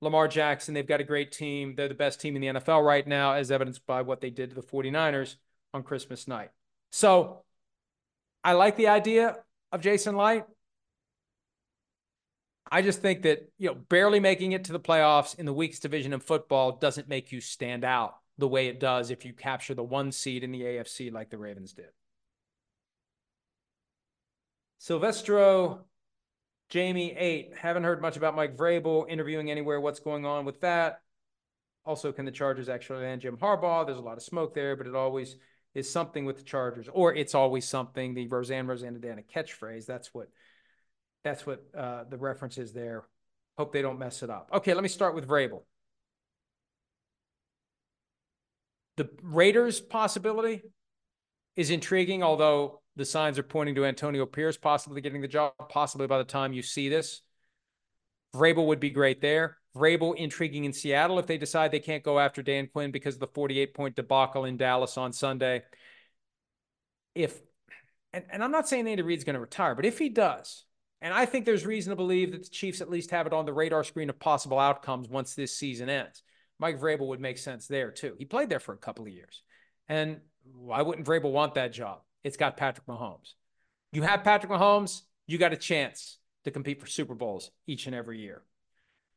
Lamar 0.00 0.28
Jackson, 0.28 0.74
they've 0.74 0.86
got 0.86 1.00
a 1.00 1.04
great 1.04 1.32
team. 1.32 1.74
They're 1.76 1.88
the 1.88 1.94
best 1.94 2.20
team 2.20 2.36
in 2.36 2.42
the 2.42 2.60
NFL 2.60 2.86
right 2.86 3.04
now, 3.04 3.32
as 3.32 3.50
evidenced 3.50 3.84
by 3.84 4.02
what 4.02 4.20
they 4.20 4.30
did 4.30 4.50
to 4.50 4.54
the 4.54 4.62
49ers 4.62 5.34
on 5.74 5.82
Christmas 5.82 6.28
night. 6.28 6.50
So 6.92 7.42
I 8.44 8.52
like 8.52 8.76
the 8.76 8.88
idea 8.88 9.38
of 9.72 9.80
Jason 9.80 10.16
Licht. 10.16 10.46
I 12.70 12.82
just 12.82 13.00
think 13.00 13.22
that, 13.22 13.50
you 13.58 13.68
know, 13.68 13.74
barely 13.74 14.20
making 14.20 14.52
it 14.52 14.64
to 14.64 14.72
the 14.72 14.80
playoffs 14.80 15.38
in 15.38 15.46
the 15.46 15.52
weakest 15.52 15.82
division 15.82 16.12
in 16.12 16.20
football 16.20 16.72
doesn't 16.72 17.08
make 17.08 17.32
you 17.32 17.40
stand 17.40 17.84
out 17.84 18.16
the 18.38 18.48
way 18.48 18.68
it 18.68 18.80
does 18.80 19.10
if 19.10 19.24
you 19.24 19.32
capture 19.32 19.74
the 19.74 19.82
one 19.82 20.12
seed 20.12 20.42
in 20.44 20.52
the 20.52 20.62
AFC 20.62 21.12
like 21.12 21.30
the 21.30 21.38
Ravens 21.38 21.72
did. 21.72 21.90
Silvestro 24.78 25.84
Jamie, 26.70 27.12
eight. 27.16 27.52
Haven't 27.60 27.82
heard 27.82 28.00
much 28.00 28.16
about 28.16 28.36
Mike 28.36 28.56
Vrabel 28.56 29.08
interviewing 29.08 29.50
anywhere. 29.50 29.80
What's 29.80 29.98
going 29.98 30.24
on 30.24 30.44
with 30.44 30.60
that? 30.60 31.02
Also, 31.84 32.12
can 32.12 32.24
the 32.24 32.30
Chargers 32.30 32.68
actually 32.68 33.02
land 33.02 33.22
Jim 33.22 33.36
Harbaugh? 33.36 33.84
There's 33.84 33.98
a 33.98 34.02
lot 34.02 34.16
of 34.16 34.22
smoke 34.22 34.54
there, 34.54 34.76
but 34.76 34.86
it 34.86 34.94
always 34.94 35.36
is 35.74 35.90
something 35.90 36.24
with 36.24 36.38
the 36.38 36.44
Chargers, 36.44 36.88
or 36.92 37.12
it's 37.12 37.34
always 37.34 37.68
something. 37.68 38.14
The 38.14 38.28
Roseanne 38.28 38.68
Roseannadanna 38.68 39.24
catchphrase. 39.34 39.86
That's 39.86 40.14
what. 40.14 40.28
That's 41.24 41.46
what 41.46 41.62
uh, 41.76 42.04
the 42.04 42.16
reference 42.16 42.58
is 42.58 42.72
there. 42.72 43.04
Hope 43.58 43.72
they 43.72 43.82
don't 43.82 43.98
mess 43.98 44.22
it 44.22 44.30
up. 44.30 44.48
Okay, 44.52 44.74
let 44.74 44.82
me 44.82 44.88
start 44.88 45.14
with 45.14 45.28
Vrabel. 45.28 45.62
The 48.96 49.10
Raiders 49.22 49.80
possibility 49.80 50.62
is 51.56 51.70
intriguing, 51.70 52.22
although 52.22 52.80
the 52.96 53.04
signs 53.04 53.38
are 53.38 53.42
pointing 53.42 53.74
to 53.76 53.84
Antonio 53.84 54.26
Pierce 54.26 54.56
possibly 54.56 55.00
getting 55.00 55.20
the 55.20 55.28
job, 55.28 55.52
possibly 55.68 56.06
by 56.06 56.18
the 56.18 56.24
time 56.24 56.52
you 56.52 56.62
see 56.62 56.88
this. 56.88 57.22
Vrabel 58.34 58.66
would 58.66 58.80
be 58.80 58.90
great 58.90 59.20
there. 59.20 59.58
Vrabel 59.76 60.16
intriguing 60.16 60.64
in 60.64 60.72
Seattle 60.72 61.18
if 61.18 61.26
they 61.26 61.38
decide 61.38 61.70
they 61.70 61.80
can't 61.80 62.02
go 62.02 62.18
after 62.18 62.42
Dan 62.42 62.68
Quinn 62.72 62.90
because 62.90 63.14
of 63.14 63.20
the 63.20 63.28
48 63.28 63.74
point 63.74 63.96
debacle 63.96 64.44
in 64.44 64.56
Dallas 64.56 64.96
on 64.96 65.12
Sunday. 65.12 65.62
If 67.14 67.40
and, 68.12 68.24
and 68.30 68.42
I'm 68.42 68.50
not 68.50 68.68
saying 68.68 68.88
Andy 68.88 69.02
Reid's 69.02 69.24
going 69.24 69.34
to 69.34 69.40
retire, 69.40 69.74
but 69.74 69.84
if 69.84 69.98
he 69.98 70.08
does, 70.08 70.64
and 71.00 71.14
I 71.14 71.26
think 71.26 71.44
there's 71.44 71.66
reason 71.66 71.90
to 71.90 71.96
believe 71.96 72.32
that 72.32 72.44
the 72.44 72.50
Chiefs 72.50 72.80
at 72.80 72.90
least 72.90 73.10
have 73.10 73.26
it 73.26 73.32
on 73.32 73.46
the 73.46 73.52
radar 73.52 73.84
screen 73.84 74.10
of 74.10 74.18
possible 74.18 74.58
outcomes 74.58 75.08
once 75.08 75.34
this 75.34 75.56
season 75.56 75.88
ends. 75.88 76.22
Mike 76.58 76.78
Vrabel 76.78 77.08
would 77.08 77.20
make 77.20 77.38
sense 77.38 77.66
there 77.66 77.90
too. 77.90 78.14
He 78.18 78.24
played 78.24 78.50
there 78.50 78.60
for 78.60 78.74
a 78.74 78.78
couple 78.78 79.06
of 79.06 79.12
years. 79.12 79.42
And 79.88 80.20
why 80.54 80.82
wouldn't 80.82 81.06
Vrabel 81.06 81.32
want 81.32 81.54
that 81.54 81.72
job? 81.72 82.00
It's 82.22 82.36
got 82.36 82.56
Patrick 82.56 82.86
Mahomes. 82.86 83.34
You 83.92 84.02
have 84.02 84.22
Patrick 84.22 84.52
Mahomes, 84.52 85.02
you 85.26 85.38
got 85.38 85.52
a 85.52 85.56
chance 85.56 86.18
to 86.44 86.50
compete 86.50 86.80
for 86.80 86.86
Super 86.86 87.14
Bowls 87.14 87.50
each 87.66 87.86
and 87.86 87.94
every 87.94 88.20
year. 88.20 88.42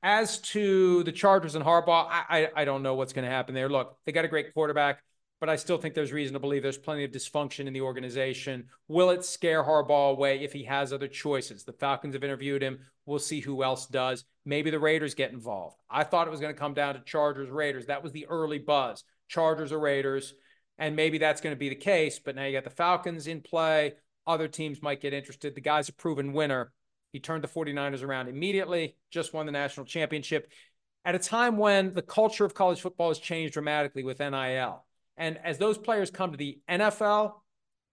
As 0.02 0.40
to 0.40 1.04
the 1.04 1.12
Chargers 1.12 1.56
and 1.56 1.64
Harbaugh, 1.64 2.08
I, 2.10 2.24
I, 2.30 2.62
I 2.62 2.66
don't 2.66 2.84
know 2.84 2.96
what's 2.96 3.14
going 3.14 3.26
to 3.26 3.32
happen 3.32 3.56
there. 3.56 3.70
Look, 3.70 3.98
they 4.06 4.12
got 4.12 4.26
a 4.26 4.30
great 4.30 4.54
quarterback, 4.54 5.02
but 5.44 5.50
I 5.50 5.58
still 5.58 5.78
think 5.78 5.94
there's 5.94 6.14
reason 6.14 6.36
to 6.36 6.40
believe 6.40 6.64
there's 6.64 6.78
plenty 6.78 7.04
of 7.04 7.12
dysfunction 7.12 7.68
in 7.68 7.74
the 7.74 7.82
organization. 7.82 8.70
Will 8.88 9.10
it 9.10 9.26
scare 9.26 9.62
Harbaugh 9.62 10.12
away 10.12 10.42
if 10.42 10.54
he 10.54 10.64
has 10.64 10.94
other 10.94 11.10
choices? 11.10 11.66
The 11.66 11.74
Falcons 11.74 12.14
have 12.14 12.24
interviewed 12.24 12.64
him. 12.64 12.80
We'll 13.06 13.20
see 13.20 13.42
who 13.42 13.62
else 13.62 13.86
does. 13.86 14.24
Maybe 14.46 14.70
the 14.70 14.80
Raiders 14.80 15.16
get 15.16 15.34
involved. 15.34 15.76
I 15.90 16.06
thought 16.06 16.28
it 16.28 16.32
was 16.32 16.40
going 16.40 16.54
to 16.54 16.58
come 16.58 16.74
down 16.74 16.94
to 16.94 17.02
Chargers, 17.02 17.50
Raiders. 17.50 17.88
That 17.88 18.02
was 18.02 18.14
the 18.14 18.26
early 18.28 18.58
buzz. 18.58 19.04
Chargers 19.28 19.74
or 19.74 19.82
Raiders. 19.82 20.34
And 20.78 20.96
maybe 20.96 21.18
that's 21.18 21.42
going 21.42 21.54
to 21.54 21.60
be 21.60 21.68
the 21.68 21.76
case. 21.76 22.20
But 22.20 22.38
now 22.38 22.46
you 22.46 22.54
got 22.54 22.64
the 22.64 22.70
Falcons 22.70 23.28
in 23.28 23.42
play. 23.42 23.96
Other 24.26 24.48
teams 24.48 24.82
might 24.82 25.02
get 25.02 25.12
interested. 25.12 25.56
The 25.56 25.60
guy's 25.60 25.90
a 25.90 25.94
proven 25.94 26.32
winner. 26.32 26.72
He 27.12 27.20
turned 27.20 27.44
the 27.44 27.50
49ers 27.50 28.02
around 28.02 28.30
immediately, 28.30 28.96
just 29.12 29.34
won 29.34 29.46
the 29.46 29.52
national 29.52 29.88
championship 29.88 30.50
at 31.04 31.16
a 31.16 31.20
time 31.20 31.58
when 31.58 31.94
the 31.94 32.02
culture 32.02 32.46
of 32.46 32.54
college 32.54 32.80
football 32.80 33.10
has 33.10 33.20
changed 33.20 33.52
dramatically 33.52 34.06
with 34.06 34.20
NIL. 34.20 34.86
And 35.18 35.38
as 35.44 35.58
those 35.58 35.78
players 35.78 36.10
come 36.12 36.32
to 36.32 36.38
the 36.38 36.60
NFL, 36.70 37.34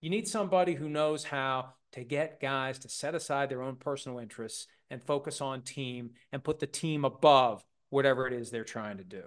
you 0.01 0.11
need 0.11 0.27
somebody 0.27 0.75
who 0.75 0.89
knows 0.89 1.25
how 1.25 1.75
to 1.93 2.05
get 2.05 2.41
guys 2.41 2.79
to 2.81 2.89
set 2.89 3.15
aside 3.15 3.49
their 3.49 3.63
own 3.63 3.77
personal 3.77 4.19
interests 4.19 4.67
and 4.91 5.03
focus 5.03 5.41
on 5.41 5.63
team 5.63 6.11
and 6.33 6.45
put 6.45 6.59
the 6.59 6.67
team 6.67 7.05
above 7.05 7.65
whatever 7.91 8.27
it 8.27 8.33
is 8.33 8.51
they're 8.51 8.65
trying 8.65 8.99
to 8.99 9.05
do. 9.05 9.23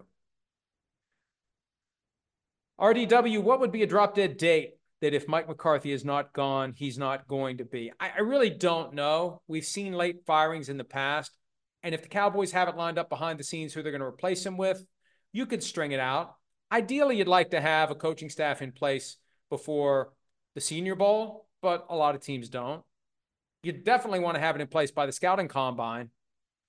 RDW, 2.79 3.41
what 3.43 3.59
would 3.59 3.71
be 3.71 3.83
a 3.83 3.87
drop 3.87 4.15
dead 4.15 4.37
date 4.37 4.73
that 5.01 5.13
if 5.13 5.27
Mike 5.27 5.47
McCarthy 5.47 5.91
is 5.91 6.03
not 6.03 6.33
gone, 6.33 6.73
he's 6.75 6.97
not 6.97 7.27
going 7.27 7.57
to 7.57 7.65
be? 7.65 7.91
I, 7.99 8.11
I, 8.17 8.21
really 8.21 8.49
don't 8.49 8.93
know. 8.93 9.41
We've 9.47 9.65
seen 9.65 9.93
late 9.93 10.25
firings 10.25 10.69
in 10.69 10.77
the 10.77 10.83
past. 10.83 11.31
And 11.83 11.93
if 11.93 12.01
the 12.01 12.07
Cowboys 12.07 12.51
have 12.53 12.67
it 12.69 12.77
lined 12.77 12.97
up 12.97 13.09
behind 13.09 13.39
the 13.39 13.43
scenes 13.43 13.73
who 13.73 13.83
they're 13.83 13.91
going 13.91 14.01
to 14.01 14.07
replace 14.07 14.45
him 14.45 14.57
with, 14.57 14.83
you 15.33 15.45
could 15.45 15.61
string 15.61 15.91
it 15.91 15.99
out. 15.99 16.35
Ideally, 16.73 17.17
you'd 17.17 17.27
like 17.27 17.51
to 17.51 17.61
have 17.61 17.91
a 17.91 17.95
coaching 17.95 18.31
staff 18.31 18.63
in 18.63 18.71
place 18.71 19.17
before 19.51 20.11
the 20.55 20.61
Senior 20.61 20.95
Bowl, 20.95 21.45
but 21.61 21.85
a 21.87 21.95
lot 21.95 22.15
of 22.15 22.21
teams 22.21 22.49
don't. 22.49 22.81
You 23.61 23.73
definitely 23.73 24.21
want 24.21 24.35
to 24.35 24.41
have 24.41 24.55
it 24.55 24.61
in 24.61 24.67
place 24.67 24.89
by 24.89 25.05
the 25.05 25.11
scouting 25.11 25.47
combine. 25.47 26.09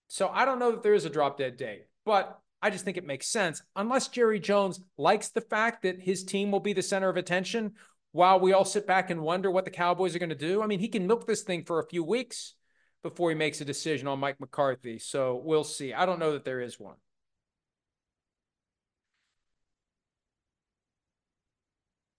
So 0.09 0.29
I 0.29 0.45
don't 0.45 0.59
know 0.59 0.73
that 0.73 0.83
there 0.83 0.93
is 0.93 1.07
a 1.07 1.11
drop 1.11 1.39
dead 1.39 1.57
date, 1.57 1.87
but 2.05 2.39
I 2.61 2.69
just 2.69 2.85
think 2.85 2.99
it 2.99 3.07
makes 3.07 3.27
sense, 3.29 3.63
unless 3.77 4.09
Jerry 4.09 4.39
Jones 4.39 4.79
likes 4.99 5.31
the 5.31 5.41
fact 5.41 5.83
that 5.85 6.03
his 6.03 6.23
team 6.23 6.51
will 6.51 6.61
be 6.61 6.75
the 6.75 6.83
center 6.83 7.09
of 7.09 7.17
attention 7.17 7.73
while 8.13 8.39
we 8.39 8.53
all 8.53 8.67
sit 8.67 8.87
back 8.87 9.09
and 9.09 9.23
wonder 9.23 9.51
what 9.51 9.65
the 9.65 9.71
Cowboys 9.71 10.15
are 10.15 10.19
going 10.19 10.29
to 10.29 10.35
do. 10.35 10.63
I 10.63 10.67
mean, 10.67 10.81
he 10.81 10.89
can 10.89 11.07
milk 11.07 11.27
this 11.27 11.43
thing 11.43 11.65
for 11.65 11.79
a 11.79 11.89
few 11.89 12.05
weeks 12.05 12.55
before 13.03 13.31
he 13.31 13.37
makes 13.37 13.63
a 13.63 13.65
decision 13.65 14.07
on 14.07 14.21
Mike 14.21 14.39
McCarthy. 14.39 14.99
So 14.99 15.41
we'll 15.43 15.65
see. 15.65 15.95
I 15.95 16.05
don't 16.05 16.19
know 16.19 16.33
that 16.33 16.45
there 16.45 16.61
is 16.61 16.79
one. 16.79 16.97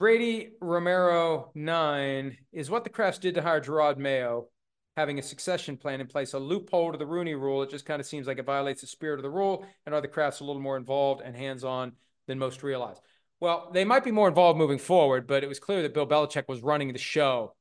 Brady 0.05 0.51
Romero 0.61 1.49
nine 1.55 2.37
is 2.53 2.69
what 2.69 2.83
the 2.83 2.91
Krafts 2.91 3.19
did 3.19 3.33
to 3.33 3.41
hire 3.41 3.59
Jerod 3.59 3.97
Mayo 3.97 4.49
having 4.95 5.17
a 5.17 5.23
succession 5.23 5.77
plan 5.77 5.99
in 5.99 6.05
place, 6.05 6.33
a 6.33 6.37
loophole 6.37 6.91
to 6.91 6.97
the 6.99 7.07
Rooney 7.07 7.33
rule. 7.33 7.63
It 7.63 7.71
just 7.71 7.87
kind 7.87 7.99
of 7.99 8.05
seems 8.05 8.27
like 8.27 8.37
it 8.37 8.45
violates 8.45 8.81
the 8.81 8.87
spirit 8.87 9.17
of 9.17 9.23
the 9.23 9.31
rule. 9.31 9.65
And 9.83 9.95
are 9.95 10.01
the 10.01 10.07
Krafts 10.07 10.41
a 10.41 10.43
little 10.43 10.61
more 10.61 10.77
involved 10.77 11.23
and 11.25 11.35
hands 11.35 11.63
on 11.63 11.93
than 12.27 12.37
most 12.37 12.61
realize? 12.61 12.97
Well, 13.39 13.71
they 13.73 13.83
might 13.83 14.03
be 14.03 14.11
more 14.11 14.27
involved 14.27 14.59
moving 14.59 14.77
forward, 14.77 15.25
but 15.25 15.43
it 15.43 15.47
was 15.47 15.59
clear 15.59 15.81
that 15.81 15.95
Bill 15.95 16.05
Belichick 16.05 16.47
was 16.47 16.61
running 16.61 16.93
the 16.93 16.99
show 16.99 17.55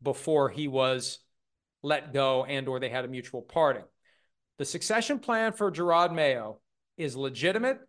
before 0.00 0.50
he 0.50 0.68
was 0.68 1.18
let 1.82 2.12
go 2.12 2.44
and 2.44 2.68
or 2.68 2.78
they 2.78 2.90
had 2.90 3.06
a 3.06 3.08
mutual 3.08 3.42
parting. 3.42 3.82
The 4.58 4.64
succession 4.64 5.18
plan 5.18 5.52
for 5.52 5.72
Jerod 5.72 6.14
Mayo 6.14 6.60
is 6.96 7.16
legitimate 7.16 7.80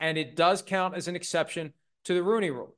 and 0.00 0.16
it 0.16 0.36
does 0.36 0.62
count 0.62 0.94
as 0.94 1.06
an 1.06 1.16
exception 1.16 1.74
to 2.04 2.14
the 2.14 2.22
Rooney 2.22 2.48
rule. 2.48 2.74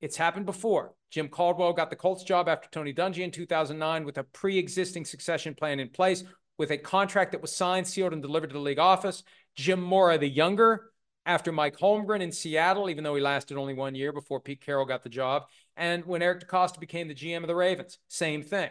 It's 0.00 0.16
happened 0.16 0.46
before. 0.46 0.94
Jim 1.10 1.28
Caldwell 1.28 1.72
got 1.72 1.90
the 1.90 1.96
Colts 1.96 2.22
job 2.22 2.48
after 2.48 2.68
Tony 2.70 2.94
Dungy 2.94 3.18
in 3.18 3.30
2009 3.30 4.04
with 4.04 4.18
a 4.18 4.24
pre 4.24 4.58
existing 4.58 5.04
succession 5.04 5.54
plan 5.54 5.80
in 5.80 5.88
place, 5.88 6.24
with 6.58 6.70
a 6.70 6.78
contract 6.78 7.32
that 7.32 7.42
was 7.42 7.54
signed, 7.54 7.86
sealed, 7.86 8.12
and 8.12 8.22
delivered 8.22 8.48
to 8.48 8.54
the 8.54 8.60
league 8.60 8.78
office. 8.78 9.22
Jim 9.56 9.80
Mora, 9.80 10.18
the 10.18 10.28
younger, 10.28 10.90
after 11.26 11.52
Mike 11.52 11.76
Holmgren 11.78 12.20
in 12.22 12.32
Seattle, 12.32 12.88
even 12.88 13.04
though 13.04 13.14
he 13.14 13.20
lasted 13.20 13.56
only 13.56 13.74
one 13.74 13.94
year 13.94 14.12
before 14.12 14.40
Pete 14.40 14.60
Carroll 14.60 14.86
got 14.86 15.02
the 15.02 15.08
job. 15.08 15.44
And 15.76 16.04
when 16.04 16.22
Eric 16.22 16.46
DeCosta 16.46 16.80
became 16.80 17.08
the 17.08 17.14
GM 17.14 17.42
of 17.42 17.46
the 17.46 17.54
Ravens, 17.54 17.98
same 18.08 18.42
thing. 18.42 18.70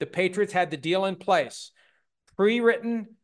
The 0.00 0.06
Patriots 0.06 0.52
had 0.52 0.70
the 0.70 0.76
deal 0.76 1.04
in 1.04 1.16
place, 1.16 1.70
pre 2.36 2.60
written, 2.60 3.16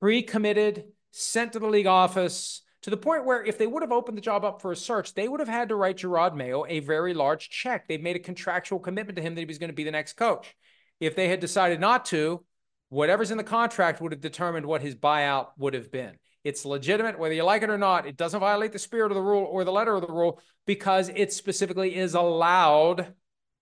pre 0.00 0.22
committed, 0.22 0.84
sent 1.10 1.52
to 1.52 1.58
the 1.58 1.66
league 1.66 1.86
office 1.86 2.62
to 2.82 2.90
the 2.90 2.96
point 2.96 3.24
where 3.24 3.44
if 3.44 3.58
they 3.58 3.66
would 3.66 3.82
have 3.82 3.92
opened 3.92 4.16
the 4.16 4.22
job 4.22 4.44
up 4.44 4.62
for 4.62 4.72
a 4.72 4.76
search, 4.76 5.14
they 5.14 5.28
would 5.28 5.40
have 5.40 5.48
had 5.48 5.70
to 5.70 5.76
write 5.76 5.98
Jerod 5.98 6.34
Mayo 6.34 6.64
a 6.68 6.80
very 6.80 7.12
large 7.12 7.50
check. 7.50 7.88
They've 7.88 8.00
made 8.00 8.16
a 8.16 8.20
contractual 8.20 8.78
commitment 8.78 9.16
to 9.16 9.22
him 9.22 9.34
that 9.34 9.40
he 9.40 9.46
was 9.46 9.58
going 9.58 9.70
to 9.70 9.74
be 9.74 9.84
the 9.84 9.90
next 9.90 10.14
coach. 10.14 10.54
If 11.00 11.16
they 11.16 11.28
had 11.28 11.40
decided 11.40 11.80
not 11.80 12.04
to, 12.06 12.44
whatever's 12.88 13.30
in 13.30 13.38
the 13.38 13.44
contract 13.44 14.00
would 14.00 14.12
have 14.12 14.20
determined 14.20 14.66
what 14.66 14.80
his 14.80 14.94
buyout 14.94 15.48
would 15.58 15.74
have 15.74 15.90
been. 15.90 16.12
It's 16.44 16.64
legitimate, 16.64 17.18
whether 17.18 17.34
you 17.34 17.42
like 17.42 17.62
it 17.62 17.70
or 17.70 17.78
not. 17.78 18.06
It 18.06 18.16
doesn't 18.16 18.40
violate 18.40 18.72
the 18.72 18.78
spirit 18.78 19.10
of 19.10 19.16
the 19.16 19.22
rule 19.22 19.44
or 19.44 19.64
the 19.64 19.72
letter 19.72 19.94
of 19.94 20.06
the 20.06 20.12
rule 20.12 20.40
because 20.66 21.10
it 21.14 21.32
specifically 21.32 21.96
is 21.96 22.14
allowed 22.14 23.12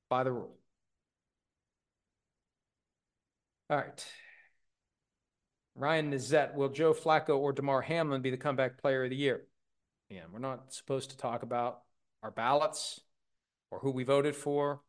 by 0.09 0.25
the 0.25 0.33
rule. 0.33 0.57
All 3.71 3.79
right. 3.79 4.07
Ryan 5.77 6.11
Nizet, 6.11 6.55
will 6.55 6.71
Joe 6.71 6.95
Flacco 6.95 7.37
or 7.37 7.53
Damar 7.53 7.83
Hamlin 7.83 8.23
be 8.23 8.31
the 8.31 8.39
comeback 8.39 8.79
player 8.79 9.05
of 9.05 9.11
the 9.11 9.17
year? 9.17 9.43
Yeah, 10.09 10.23
we're 10.33 10.39
not 10.39 10.73
supposed 10.73 11.11
to 11.11 11.19
talk 11.19 11.43
about 11.43 11.81
our 12.23 12.31
ballots 12.31 13.01
or 13.71 13.81
who 13.81 13.91
we 13.91 14.03
voted 14.03 14.35
for 14.35 14.81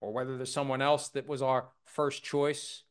or 0.00 0.12
whether 0.12 0.36
there's 0.36 0.52
someone 0.52 0.82
else 0.82 1.10
that 1.10 1.28
was 1.28 1.42
our 1.42 1.68
first 1.84 2.24
choice. 2.24 2.82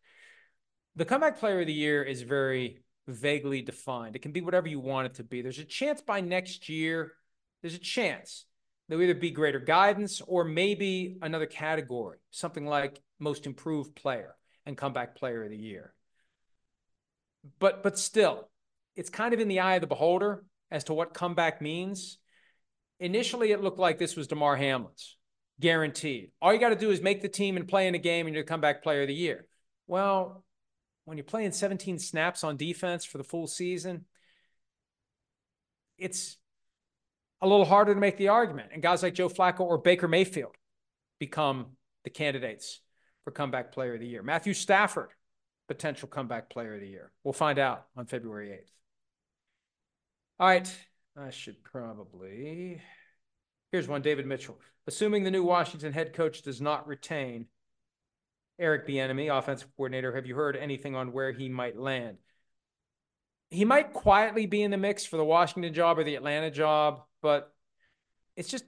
The 0.96 1.04
comeback 1.04 1.40
player 1.40 1.60
of 1.60 1.68
the 1.68 1.74
year 1.74 2.02
is 2.02 2.22
very 2.22 2.84
vaguely 3.06 3.62
defined. 3.62 4.16
It 4.16 4.22
can 4.22 4.32
be 4.32 4.42
whatever 4.42 4.70
you 4.70 4.80
want 4.80 5.08
it 5.08 5.14
to 5.16 5.24
be. 5.26 5.42
There's 5.42 5.60
a 5.60 5.66
chance 5.66 6.02
by 6.02 6.22
next 6.22 6.70
year, 6.70 7.12
there's 7.62 7.76
a 7.76 7.80
chance 7.80 8.46
there'll 8.88 9.04
either 9.04 9.14
be 9.14 9.32
greater 9.32 9.60
guidance 9.60 10.22
or 10.22 10.44
maybe 10.44 11.18
another 11.22 11.46
category, 11.46 12.18
something 12.30 12.66
like 12.66 13.02
most 13.20 13.46
improved 13.46 13.96
player 13.96 14.36
and 14.66 14.78
comeback 14.78 15.16
player 15.16 15.44
of 15.44 15.50
the 15.50 15.58
year. 15.58 15.94
But 17.60 17.84
but 17.84 17.98
still, 17.98 18.50
it's 18.96 19.10
kind 19.10 19.34
of 19.34 19.40
in 19.40 19.48
the 19.48 19.60
eye 19.60 19.76
of 19.76 19.82
the 19.82 19.88
beholder 19.88 20.44
as 20.70 20.84
to 20.86 20.94
what 20.94 21.14
comeback 21.14 21.62
means. 21.62 22.18
Initially, 23.00 23.52
it 23.52 23.62
looked 23.62 23.80
like 23.80 23.98
this 23.98 24.16
was 24.16 24.28
Damar 24.28 24.56
Hamlin's 24.56 25.18
guaranteed. 25.60 26.32
All 26.42 26.54
you 26.54 26.60
got 26.60 26.70
to 26.70 26.76
do 26.76 26.92
is 26.92 27.02
make 27.02 27.22
the 27.22 27.30
team 27.30 27.56
and 27.56 27.68
play 27.68 27.88
in 27.88 27.96
a 27.96 28.00
game, 28.00 28.28
and 28.28 28.36
you're 28.36 28.44
the 28.44 28.50
comeback 28.50 28.84
player 28.84 29.04
of 29.04 29.08
the 29.08 29.14
year. 29.14 29.46
Well, 29.88 30.44
when 31.06 31.18
you're 31.18 31.24
playing 31.24 31.52
17 31.52 32.00
snaps 32.00 32.44
on 32.44 32.58
defense 32.58 33.06
for 33.06 33.18
the 33.18 33.24
full 33.24 33.48
season, 33.48 34.06
it's 35.98 36.38
a 37.42 37.48
little 37.48 37.66
harder 37.66 37.94
to 37.94 38.00
make 38.00 38.18
the 38.18 38.30
argument. 38.30 38.70
And 38.74 38.82
guys 38.82 39.04
like 39.04 39.14
Joe 39.14 39.30
Flacco 39.30 39.62
or 39.62 39.78
Baker 39.78 40.08
Mayfield 40.08 40.56
become 41.20 41.78
the 42.04 42.10
candidates 42.10 42.82
for 43.24 43.32
comeback 43.32 43.72
player 43.72 43.94
of 43.94 44.00
the 44.00 44.08
year. 44.08 44.24
Matthew 44.24 44.54
Stafford, 44.54 45.10
potential 45.74 46.10
comeback 46.10 46.50
player 46.50 46.76
of 46.76 46.82
the 46.82 46.88
year. 46.88 47.14
We'll 47.24 47.32
find 47.32 47.58
out 47.58 47.86
on 47.96 48.06
February 48.06 48.50
8th. 48.50 48.72
All 50.38 50.48
right. 50.48 50.78
I 51.18 51.30
should 51.30 51.64
probably. 51.64 52.82
Here's 53.72 53.88
one 53.88 54.02
David 54.02 54.26
Mitchell. 54.26 54.60
Assuming 54.86 55.24
the 55.24 55.32
new 55.32 55.44
Washington 55.44 55.94
head 55.94 56.12
coach 56.12 56.42
does 56.42 56.60
not 56.60 56.88
retain 56.88 57.46
Eric 58.60 58.86
Bieniemy, 58.86 59.34
offensive 59.34 59.70
coordinator, 59.78 60.14
have 60.14 60.26
you 60.26 60.36
heard 60.36 60.58
anything 60.58 60.94
on 60.94 61.14
where 61.14 61.32
he 61.32 61.48
might 61.48 61.80
land? 61.80 62.18
He 63.50 63.64
might 63.64 63.94
quietly 63.94 64.46
be 64.46 64.62
in 64.62 64.72
the 64.72 64.78
mix 64.78 65.06
for 65.06 65.16
the 65.16 65.24
Washington 65.24 65.74
job 65.74 66.00
or 66.00 66.04
the 66.04 66.16
Atlanta 66.16 66.52
job, 66.52 67.04
but 67.22 67.54
it's 68.36 68.50
just 68.50 68.66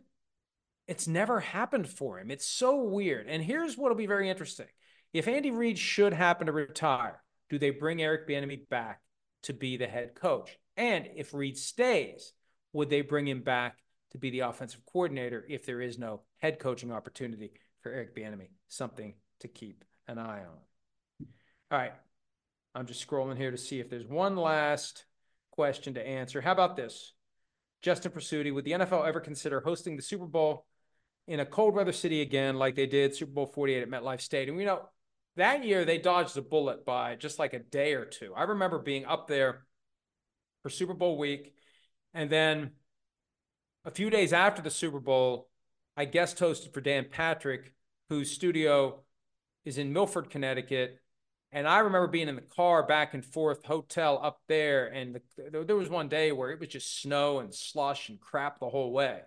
it's 0.87 1.07
never 1.07 1.41
happened 1.41 1.89
for 1.89 2.17
him. 2.17 2.31
It's 2.31 2.47
so 2.47 2.83
weird. 2.83 3.27
And 3.27 3.43
here's 3.43 3.77
what'll 3.77 3.97
be 3.97 4.07
very 4.07 4.29
interesting. 4.29 4.67
If 5.13 5.27
Andy 5.27 5.51
Reid 5.51 5.77
should 5.77 6.13
happen 6.13 6.47
to 6.47 6.53
retire, 6.53 7.21
do 7.49 7.59
they 7.59 7.69
bring 7.69 8.01
Eric 8.01 8.27
Bieniemy 8.27 8.67
back 8.69 9.01
to 9.43 9.53
be 9.53 9.77
the 9.77 9.87
head 9.87 10.15
coach? 10.15 10.57
And 10.75 11.07
if 11.15 11.33
Reid 11.33 11.57
stays, 11.57 12.33
would 12.73 12.89
they 12.89 13.01
bring 13.01 13.27
him 13.27 13.41
back 13.41 13.77
to 14.11 14.17
be 14.17 14.31
the 14.31 14.41
offensive 14.41 14.81
coordinator 14.91 15.45
if 15.47 15.65
there 15.65 15.81
is 15.81 15.99
no 15.99 16.21
head 16.39 16.57
coaching 16.59 16.91
opportunity 16.91 17.51
for 17.81 17.91
Eric 17.91 18.15
Bieniemy? 18.15 18.49
Something 18.69 19.13
to 19.41 19.47
keep 19.47 19.85
an 20.07 20.17
eye 20.17 20.41
on. 20.41 21.27
All 21.71 21.77
right. 21.77 21.93
I'm 22.73 22.87
just 22.87 23.07
scrolling 23.07 23.37
here 23.37 23.51
to 23.51 23.57
see 23.57 23.79
if 23.79 23.89
there's 23.89 24.07
one 24.07 24.35
last 24.35 25.05
question 25.51 25.93
to 25.93 26.05
answer. 26.07 26.41
How 26.41 26.53
about 26.53 26.75
this? 26.75 27.13
Justin 27.83 28.11
Pursuti, 28.11 28.51
would 28.51 28.65
the 28.65 28.71
NFL 28.71 29.07
ever 29.07 29.19
consider 29.19 29.59
hosting 29.59 29.95
the 29.95 30.01
Super 30.01 30.25
Bowl 30.25 30.65
in 31.27 31.39
a 31.39 31.45
cold 31.45 31.75
weather 31.75 31.91
city 31.91 32.21
again, 32.21 32.57
like 32.57 32.75
they 32.75 32.87
did 32.87 33.13
Super 33.13 33.31
Bowl 33.31 33.45
48 33.45 33.83
at 33.83 33.89
MetLife 33.89 34.21
Stadium? 34.21 34.59
You 34.59 34.65
know, 34.65 34.89
that 35.37 35.65
year 35.65 35.85
they 35.85 35.97
dodged 35.97 36.37
a 36.37 36.41
bullet 36.41 36.85
by 36.85 37.15
just 37.15 37.39
like 37.39 37.53
a 37.53 37.59
day 37.59 37.93
or 37.93 38.05
two. 38.05 38.33
I 38.35 38.43
remember 38.43 38.79
being 38.79 39.05
up 39.05 39.27
there 39.27 39.65
for 40.61 40.69
Super 40.69 40.93
Bowl 40.93 41.17
week. 41.17 41.53
And 42.13 42.29
then 42.29 42.71
a 43.85 43.91
few 43.91 44.09
days 44.09 44.33
after 44.33 44.61
the 44.61 44.71
Super 44.71 44.99
Bowl, 44.99 45.49
I 45.97 46.05
guest 46.05 46.37
hosted 46.37 46.73
for 46.73 46.81
Dan 46.81 47.07
Patrick, 47.11 47.73
whose 48.09 48.31
studio 48.31 49.03
is 49.65 49.77
in 49.77 49.93
Milford, 49.93 50.29
Connecticut. 50.29 50.99
And 51.51 51.67
I 51.67 51.79
remember 51.79 52.07
being 52.07 52.29
in 52.29 52.35
the 52.35 52.41
car 52.41 52.85
back 52.85 53.13
and 53.13 53.23
forth 53.23 53.63
hotel 53.63 54.19
up 54.23 54.41
there. 54.47 54.87
And 54.87 55.19
the, 55.37 55.63
there 55.63 55.75
was 55.75 55.89
one 55.89 56.09
day 56.09 56.31
where 56.31 56.51
it 56.51 56.59
was 56.59 56.69
just 56.69 57.01
snow 57.01 57.39
and 57.39 57.53
slush 57.53 58.09
and 58.09 58.19
crap 58.19 58.59
the 58.59 58.69
whole 58.69 58.91
way. 58.91 59.19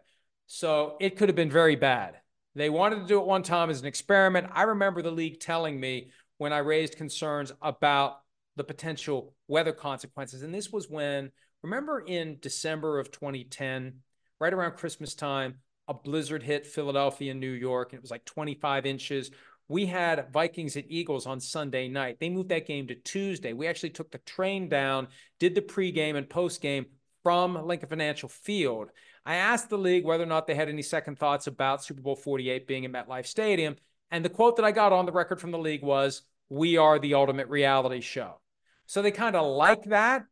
So 0.46 0.96
it 1.00 1.16
could 1.16 1.28
have 1.28 1.36
been 1.36 1.50
very 1.50 1.76
bad. 1.76 2.16
They 2.56 2.70
wanted 2.70 3.00
to 3.00 3.06
do 3.06 3.20
it 3.20 3.26
one 3.26 3.42
time 3.42 3.68
as 3.68 3.80
an 3.80 3.86
experiment. 3.86 4.48
I 4.50 4.62
remember 4.62 5.02
the 5.02 5.10
league 5.10 5.40
telling 5.40 5.78
me 5.78 6.08
when 6.38 6.54
I 6.54 6.58
raised 6.58 6.96
concerns 6.96 7.52
about 7.60 8.20
the 8.56 8.64
potential 8.64 9.34
weather 9.46 9.72
consequences. 9.72 10.42
And 10.42 10.54
this 10.54 10.72
was 10.72 10.88
when, 10.88 11.32
remember 11.62 12.00
in 12.00 12.38
December 12.40 12.98
of 12.98 13.10
2010, 13.10 13.96
right 14.40 14.54
around 14.54 14.72
Christmas 14.72 15.14
time, 15.14 15.56
a 15.86 15.92
blizzard 15.92 16.42
hit 16.42 16.66
Philadelphia 16.66 17.30
and 17.30 17.40
New 17.40 17.52
York, 17.52 17.92
and 17.92 17.98
it 17.98 18.02
was 18.02 18.10
like 18.10 18.24
25 18.24 18.86
inches. 18.86 19.30
We 19.68 19.84
had 19.84 20.32
Vikings 20.32 20.78
at 20.78 20.86
Eagles 20.88 21.26
on 21.26 21.40
Sunday 21.40 21.88
night. 21.88 22.16
They 22.20 22.30
moved 22.30 22.48
that 22.48 22.66
game 22.66 22.86
to 22.86 22.94
Tuesday. 22.94 23.52
We 23.52 23.66
actually 23.66 23.90
took 23.90 24.10
the 24.10 24.18
train 24.18 24.70
down, 24.70 25.08
did 25.38 25.54
the 25.54 25.60
pregame 25.60 26.16
and 26.16 26.26
postgame 26.26 26.86
from 27.26 27.66
Lincoln 27.66 27.88
Financial 27.88 28.28
Field. 28.28 28.90
I 29.24 29.34
asked 29.34 29.68
the 29.68 29.76
league 29.76 30.04
whether 30.04 30.22
or 30.22 30.28
not 30.28 30.46
they 30.46 30.54
had 30.54 30.68
any 30.68 30.82
second 30.82 31.18
thoughts 31.18 31.48
about 31.48 31.82
Super 31.82 32.00
Bowl 32.00 32.14
48 32.14 32.68
being 32.68 32.84
at 32.84 32.92
MetLife 32.92 33.26
Stadium. 33.26 33.74
And 34.12 34.24
the 34.24 34.28
quote 34.28 34.54
that 34.54 34.64
I 34.64 34.70
got 34.70 34.92
on 34.92 35.06
the 35.06 35.12
record 35.12 35.40
from 35.40 35.50
the 35.50 35.58
league 35.58 35.82
was, 35.82 36.22
We 36.48 36.76
are 36.76 37.00
the 37.00 37.14
ultimate 37.14 37.48
reality 37.48 38.00
show. 38.00 38.40
So 38.86 39.02
they 39.02 39.10
kind 39.10 39.34
of 39.34 39.44
like 39.44 39.86
that, 39.86 40.26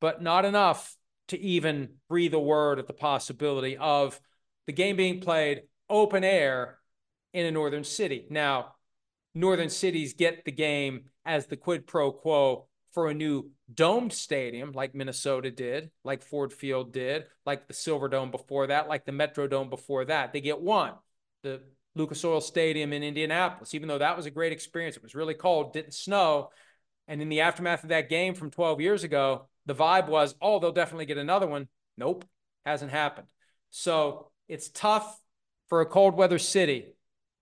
but 0.00 0.22
not 0.22 0.46
enough 0.46 0.96
to 1.28 1.38
even 1.38 1.96
breathe 2.08 2.32
a 2.32 2.40
word 2.40 2.78
at 2.78 2.86
the 2.86 2.94
possibility 2.94 3.76
of 3.76 4.18
the 4.66 4.72
game 4.72 4.96
being 4.96 5.20
played 5.20 5.64
open 5.90 6.24
air 6.24 6.78
in 7.34 7.44
a 7.44 7.50
northern 7.50 7.84
city. 7.84 8.26
Now, 8.30 8.76
northern 9.34 9.68
cities 9.68 10.14
get 10.14 10.46
the 10.46 10.52
game 10.52 11.10
as 11.26 11.48
the 11.48 11.58
quid 11.58 11.86
pro 11.86 12.12
quo 12.12 12.66
for 12.92 13.10
a 13.10 13.14
new 13.14 13.50
domed 13.74 14.12
stadium 14.12 14.72
like 14.72 14.94
Minnesota 14.94 15.50
did, 15.50 15.90
like 16.04 16.22
Ford 16.22 16.52
Field 16.52 16.92
did, 16.92 17.26
like 17.44 17.68
the 17.68 17.74
Silver 17.74 18.08
Dome 18.08 18.30
before 18.30 18.68
that, 18.68 18.88
like 18.88 19.04
the 19.04 19.12
Metro 19.12 19.46
Dome 19.46 19.70
before 19.70 20.04
that. 20.06 20.32
They 20.32 20.40
get 20.40 20.60
one. 20.60 20.94
The 21.42 21.60
Lucas 21.94 22.24
Oil 22.24 22.40
Stadium 22.40 22.92
in 22.92 23.02
Indianapolis, 23.02 23.74
even 23.74 23.88
though 23.88 23.98
that 23.98 24.16
was 24.16 24.26
a 24.26 24.30
great 24.30 24.52
experience, 24.52 24.96
it 24.96 25.02
was 25.02 25.14
really 25.14 25.34
cold, 25.34 25.72
didn't 25.72 25.94
snow. 25.94 26.50
And 27.08 27.20
in 27.20 27.28
the 27.28 27.40
aftermath 27.40 27.82
of 27.82 27.88
that 27.88 28.08
game 28.08 28.34
from 28.34 28.50
12 28.50 28.80
years 28.80 29.04
ago, 29.04 29.48
the 29.66 29.74
vibe 29.74 30.08
was, 30.08 30.34
oh, 30.40 30.58
they'll 30.58 30.72
definitely 30.72 31.06
get 31.06 31.18
another 31.18 31.46
one. 31.46 31.68
Nope, 31.98 32.24
hasn't 32.64 32.92
happened. 32.92 33.26
So 33.70 34.30
it's 34.48 34.68
tough 34.68 35.18
for 35.68 35.80
a 35.80 35.86
cold 35.86 36.14
weather 36.14 36.38
city 36.38 36.94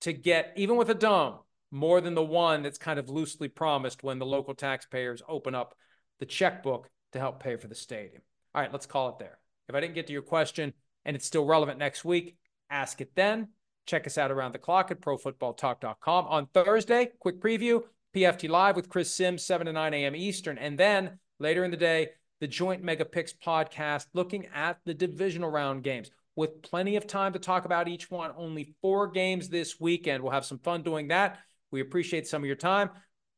to 0.02 0.12
get, 0.12 0.52
even 0.56 0.76
with 0.76 0.90
a 0.90 0.94
dome, 0.94 1.38
more 1.70 2.00
than 2.00 2.14
the 2.14 2.22
one 2.22 2.62
that's 2.62 2.78
kind 2.78 2.98
of 2.98 3.08
loosely 3.08 3.48
promised 3.48 4.02
when 4.02 4.18
the 4.18 4.26
local 4.26 4.54
taxpayers 4.54 5.22
open 5.28 5.54
up 5.54 5.74
the 6.18 6.26
checkbook 6.26 6.88
to 7.12 7.18
help 7.18 7.42
pay 7.42 7.56
for 7.56 7.68
the 7.68 7.74
stadium. 7.74 8.22
All 8.54 8.62
right, 8.62 8.72
let's 8.72 8.86
call 8.86 9.08
it 9.10 9.18
there. 9.18 9.38
If 9.68 9.74
I 9.74 9.80
didn't 9.80 9.94
get 9.94 10.06
to 10.06 10.12
your 10.12 10.22
question 10.22 10.72
and 11.04 11.16
it's 11.16 11.26
still 11.26 11.44
relevant 11.44 11.78
next 11.78 12.04
week, 12.04 12.36
ask 12.70 13.00
it 13.00 13.12
then. 13.14 13.48
Check 13.86 14.06
us 14.06 14.18
out 14.18 14.30
around 14.30 14.52
the 14.52 14.58
clock 14.58 14.90
at 14.90 15.00
profootballtalk.com. 15.00 16.26
On 16.26 16.46
Thursday, 16.52 17.10
quick 17.18 17.40
preview 17.40 17.82
PFT 18.14 18.48
Live 18.48 18.76
with 18.76 18.88
Chris 18.88 19.14
Simms, 19.14 19.44
7 19.44 19.66
to 19.66 19.72
9 19.72 19.94
a.m. 19.94 20.16
Eastern. 20.16 20.58
And 20.58 20.78
then 20.78 21.18
later 21.38 21.64
in 21.64 21.70
the 21.70 21.76
day, 21.76 22.10
the 22.40 22.46
joint 22.46 22.82
Mega 22.82 23.04
Picks 23.04 23.32
podcast 23.32 24.06
looking 24.14 24.46
at 24.54 24.78
the 24.84 24.94
divisional 24.94 25.50
round 25.50 25.82
games 25.82 26.10
with 26.36 26.62
plenty 26.62 26.96
of 26.96 27.06
time 27.06 27.32
to 27.32 27.38
talk 27.38 27.64
about 27.64 27.88
each 27.88 28.10
one. 28.10 28.30
Only 28.36 28.74
four 28.80 29.08
games 29.08 29.48
this 29.48 29.80
weekend. 29.80 30.22
We'll 30.22 30.32
have 30.32 30.44
some 30.44 30.58
fun 30.58 30.82
doing 30.82 31.08
that. 31.08 31.38
We 31.70 31.80
appreciate 31.80 32.26
some 32.26 32.42
of 32.42 32.46
your 32.46 32.56
time. 32.56 32.90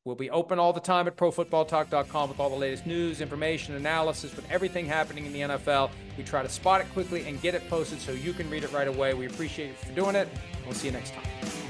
We'll 0.06 0.16
be 0.16 0.30
open 0.30 0.58
all 0.58 0.72
the 0.72 0.80
time 0.80 1.06
at 1.08 1.16
profootballtalk.com 1.18 2.30
with 2.30 2.40
all 2.40 2.48
the 2.48 2.56
latest 2.56 2.86
news, 2.86 3.20
information, 3.20 3.74
analysis, 3.74 4.34
with 4.34 4.50
everything 4.50 4.86
happening 4.86 5.26
in 5.26 5.32
the 5.32 5.40
NFL. 5.40 5.90
We 6.16 6.24
try 6.24 6.42
to 6.42 6.48
spot 6.48 6.80
it 6.80 6.90
quickly 6.94 7.26
and 7.26 7.40
get 7.42 7.54
it 7.54 7.68
posted 7.68 8.00
so 8.00 8.12
you 8.12 8.32
can 8.32 8.48
read 8.48 8.64
it 8.64 8.72
right 8.72 8.88
away. 8.88 9.12
We 9.12 9.26
appreciate 9.26 9.68
you 9.68 9.74
for 9.74 9.92
doing 9.92 10.16
it. 10.16 10.26
We'll 10.64 10.74
see 10.74 10.86
you 10.86 10.92
next 10.92 11.12
time. 11.12 11.69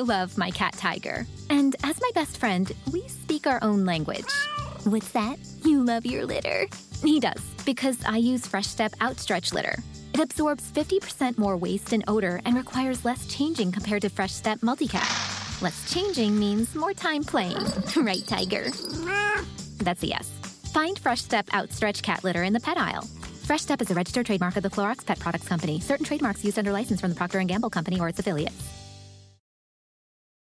I 0.00 0.02
love 0.02 0.38
my 0.38 0.50
cat 0.50 0.72
Tiger. 0.78 1.26
And 1.50 1.76
as 1.84 2.00
my 2.00 2.10
best 2.14 2.38
friend, 2.38 2.72
we 2.90 3.06
speak 3.06 3.46
our 3.46 3.58
own 3.60 3.84
language. 3.84 4.32
What's 4.84 5.10
that? 5.10 5.38
You 5.62 5.84
love 5.84 6.06
your 6.06 6.24
litter? 6.24 6.68
He 7.04 7.20
does, 7.20 7.42
because 7.66 7.98
I 8.06 8.16
use 8.16 8.46
Fresh 8.46 8.66
Step 8.66 8.92
Outstretch 9.02 9.52
Litter. 9.52 9.76
It 10.14 10.20
absorbs 10.20 10.72
50% 10.72 11.36
more 11.36 11.58
waste 11.58 11.92
and 11.92 12.02
odor 12.08 12.40
and 12.46 12.56
requires 12.56 13.04
less 13.04 13.26
changing 13.26 13.72
compared 13.72 14.00
to 14.00 14.08
Fresh 14.08 14.32
Step 14.32 14.60
Multicat. 14.60 15.60
Less 15.60 15.92
changing 15.92 16.38
means 16.38 16.74
more 16.74 16.94
time 16.94 17.22
playing. 17.22 17.58
right, 17.96 18.26
Tiger? 18.26 18.70
That's 19.84 20.02
a 20.02 20.06
yes. 20.06 20.30
Find 20.72 20.98
Fresh 20.98 21.20
Step 21.20 21.46
Outstretch 21.52 22.02
Cat 22.02 22.24
Litter 22.24 22.44
in 22.44 22.54
the 22.54 22.60
pet 22.60 22.78
aisle. 22.78 23.02
Fresh 23.44 23.60
Step 23.60 23.82
is 23.82 23.90
a 23.90 23.94
registered 23.94 24.24
trademark 24.24 24.56
of 24.56 24.62
the 24.62 24.70
Clorox 24.70 25.04
Pet 25.04 25.18
Products 25.18 25.46
Company. 25.46 25.78
Certain 25.78 26.06
trademarks 26.06 26.42
used 26.42 26.58
under 26.58 26.72
license 26.72 27.02
from 27.02 27.10
the 27.10 27.16
Procter 27.16 27.42
& 27.42 27.44
Gamble 27.44 27.68
Company 27.68 28.00
or 28.00 28.08
its 28.08 28.18
affiliates. 28.18 28.79